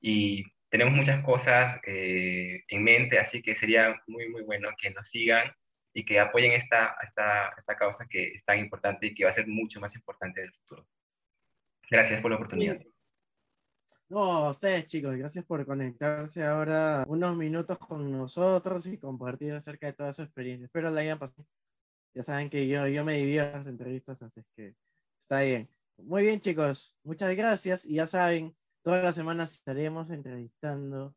y 0.00 0.44
tenemos 0.68 0.94
muchas 0.94 1.24
cosas 1.24 1.80
eh, 1.86 2.62
en 2.68 2.84
mente, 2.84 3.18
así 3.18 3.42
que 3.42 3.56
sería 3.56 4.00
muy, 4.06 4.28
muy 4.28 4.42
bueno 4.42 4.68
que 4.80 4.90
nos 4.90 5.08
sigan 5.08 5.50
y 5.94 6.04
que 6.04 6.20
apoyen 6.20 6.52
esta, 6.52 6.94
esta, 7.02 7.54
esta 7.56 7.76
causa 7.76 8.06
que 8.08 8.34
es 8.34 8.44
tan 8.44 8.58
importante 8.58 9.06
y 9.06 9.14
que 9.14 9.24
va 9.24 9.30
a 9.30 9.32
ser 9.32 9.46
mucho 9.46 9.80
más 9.80 9.94
importante 9.96 10.40
en 10.40 10.46
el 10.46 10.52
futuro. 10.52 10.86
Gracias 11.90 12.20
por 12.20 12.30
la 12.30 12.36
oportunidad. 12.36 12.78
No, 14.10 14.46
a 14.46 14.50
ustedes 14.50 14.86
chicos, 14.86 15.14
gracias 15.16 15.44
por 15.44 15.66
conectarse 15.66 16.42
ahora 16.42 17.04
unos 17.08 17.36
minutos 17.36 17.76
con 17.76 18.10
nosotros 18.10 18.86
y 18.86 18.96
compartir 18.96 19.52
acerca 19.52 19.86
de 19.88 19.92
toda 19.92 20.14
su 20.14 20.22
experiencia. 20.22 20.64
Espero 20.64 20.88
la 20.90 21.02
hayan 21.02 21.18
pasado. 21.18 21.46
Ya 22.14 22.22
saben 22.22 22.48
que 22.48 22.66
yo, 22.66 22.86
yo 22.86 23.04
me 23.04 23.18
divierto 23.18 23.50
en 23.50 23.58
las 23.58 23.66
entrevistas, 23.66 24.22
así 24.22 24.42
que 24.56 24.74
está 25.20 25.42
bien. 25.42 25.68
Muy 25.98 26.22
bien 26.22 26.40
chicos, 26.40 26.96
muchas 27.04 27.36
gracias 27.36 27.84
y 27.84 27.96
ya 27.96 28.06
saben, 28.06 28.56
todas 28.82 29.04
las 29.04 29.14
semanas 29.14 29.52
estaremos 29.52 30.08
entrevistando 30.08 31.14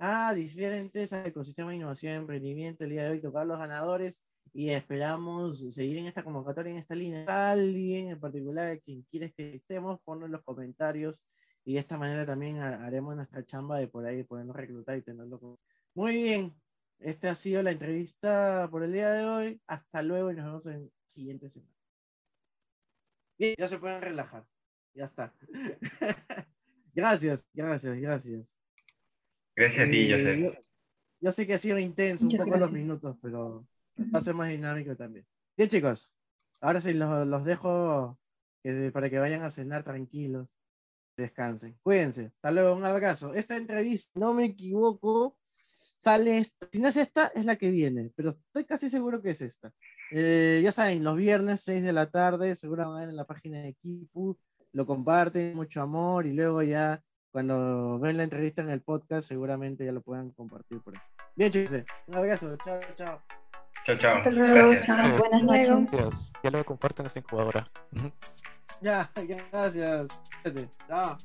a 0.00 0.34
diferentes 0.34 1.12
ecosistemas 1.12 1.70
de 1.70 1.76
innovación 1.76 2.12
y 2.12 2.16
emprendimiento. 2.16 2.82
El 2.82 2.90
día 2.90 3.04
de 3.04 3.10
hoy 3.10 3.20
tocar 3.20 3.46
los 3.46 3.58
ganadores 3.60 4.24
y 4.52 4.70
esperamos 4.70 5.60
seguir 5.72 5.98
en 5.98 6.06
esta 6.06 6.24
convocatoria, 6.24 6.72
en 6.72 6.78
esta 6.78 6.96
línea. 6.96 7.24
Alguien 7.52 8.08
en 8.08 8.18
particular, 8.18 8.80
quien 8.80 9.02
quieres 9.12 9.32
que 9.32 9.54
estemos, 9.54 10.00
ponlo 10.00 10.26
en 10.26 10.32
los 10.32 10.42
comentarios 10.42 11.22
y 11.64 11.74
de 11.74 11.80
esta 11.80 11.96
manera 11.98 12.26
también 12.26 12.58
haremos 12.58 13.14
nuestra 13.16 13.44
chamba 13.44 13.78
de 13.78 13.88
por 13.88 14.04
ahí 14.04 14.24
podernos 14.24 14.56
reclutar 14.56 14.96
y 14.98 15.02
tenerlo. 15.02 15.60
Muy 15.94 16.14
bien. 16.22 16.54
Esta 16.98 17.30
ha 17.30 17.34
sido 17.34 17.62
la 17.62 17.72
entrevista 17.72 18.68
por 18.70 18.82
el 18.84 18.92
día 18.92 19.10
de 19.10 19.24
hoy. 19.24 19.60
Hasta 19.66 20.02
luego 20.02 20.30
y 20.30 20.36
nos 20.36 20.44
vemos 20.44 20.66
en 20.66 20.90
siguiente 21.06 21.50
semana. 21.50 21.72
Bien, 23.38 23.54
ya 23.58 23.68
se 23.68 23.78
pueden 23.78 24.00
relajar. 24.00 24.46
Ya 24.94 25.04
está. 25.06 25.34
gracias, 26.94 27.48
gracias, 27.52 27.96
gracias. 27.98 28.58
Gracias 29.56 29.88
a 29.88 29.90
ti, 29.90 30.12
Eh, 30.12 30.12
Joseph. 30.12 30.40
Yo, 30.40 30.64
yo 31.20 31.32
sé 31.32 31.46
que 31.46 31.54
ha 31.54 31.58
sido 31.58 31.78
intenso 31.78 32.24
un 32.26 32.32
Muchas 32.32 32.44
poco 32.46 32.50
los 32.58 32.70
gracias. 32.70 32.80
minutos, 32.82 33.16
pero 33.20 33.66
va 34.14 34.18
a 34.18 34.22
ser 34.22 34.34
más 34.34 34.48
dinámico 34.48 34.96
también. 34.96 35.26
Bien, 35.56 35.68
chicos. 35.68 36.12
Ahora 36.60 36.80
sí 36.80 36.92
los, 36.94 37.26
los 37.26 37.44
dejo 37.44 38.18
eh, 38.64 38.90
para 38.92 39.10
que 39.10 39.18
vayan 39.18 39.42
a 39.42 39.50
cenar 39.50 39.82
tranquilos. 39.82 40.58
Descansen. 41.16 41.78
Cuídense. 41.82 42.26
Hasta 42.34 42.50
luego. 42.50 42.74
Un 42.74 42.84
abrazo. 42.84 43.34
Esta 43.34 43.56
entrevista, 43.56 44.18
no 44.18 44.34
me 44.34 44.46
equivoco, 44.46 45.36
sale 45.98 46.38
esta. 46.38 46.66
Si 46.72 46.80
no 46.80 46.88
es 46.88 46.96
esta, 46.96 47.28
es 47.34 47.44
la 47.44 47.56
que 47.56 47.70
viene, 47.70 48.10
pero 48.16 48.30
estoy 48.30 48.64
casi 48.64 48.90
seguro 48.90 49.22
que 49.22 49.30
es 49.30 49.40
esta. 49.40 49.72
Eh, 50.10 50.60
ya 50.62 50.72
saben, 50.72 51.04
los 51.04 51.16
viernes 51.16 51.62
6 51.62 51.82
de 51.82 51.92
la 51.92 52.10
tarde, 52.10 52.56
seguro 52.56 52.88
van 52.88 52.96
a 52.96 53.00
ver 53.00 53.08
en 53.08 53.16
la 53.16 53.24
página 53.24 53.58
de 53.58 53.68
Equipo, 53.68 54.38
lo 54.72 54.86
comparten, 54.86 55.54
mucho 55.54 55.80
amor, 55.80 56.26
y 56.26 56.32
luego 56.32 56.62
ya 56.62 57.02
cuando 57.30 57.98
ven 57.98 58.18
la 58.18 58.24
entrevista 58.24 58.60
en 58.60 58.70
el 58.70 58.82
podcast, 58.82 59.26
seguramente 59.26 59.84
ya 59.86 59.92
lo 59.92 60.02
puedan 60.02 60.30
compartir 60.32 60.82
por 60.82 60.94
ahí. 60.94 61.02
Bien, 61.34 61.50
chicos, 61.50 61.82
un 62.06 62.14
abrazo, 62.14 62.56
chao, 62.62 62.80
chao. 62.94 63.22
Chao, 63.86 63.96
chao. 63.96 64.12
Hasta 64.12 64.30
luego, 64.30 64.52
Gracias. 64.70 64.86
chao. 64.86 65.18
Buenas 65.18 65.42
noches. 65.42 65.92
Gracias. 65.92 66.32
Ya 66.44 66.50
lo 66.50 66.64
comparten 66.64 67.04
en 67.04 67.06
esta 67.06 67.18
incubadora. 67.20 67.70
Ujú. 67.96 68.12
Ya, 68.80 69.10
gracias. 69.50 70.08
Chao. 70.88 71.18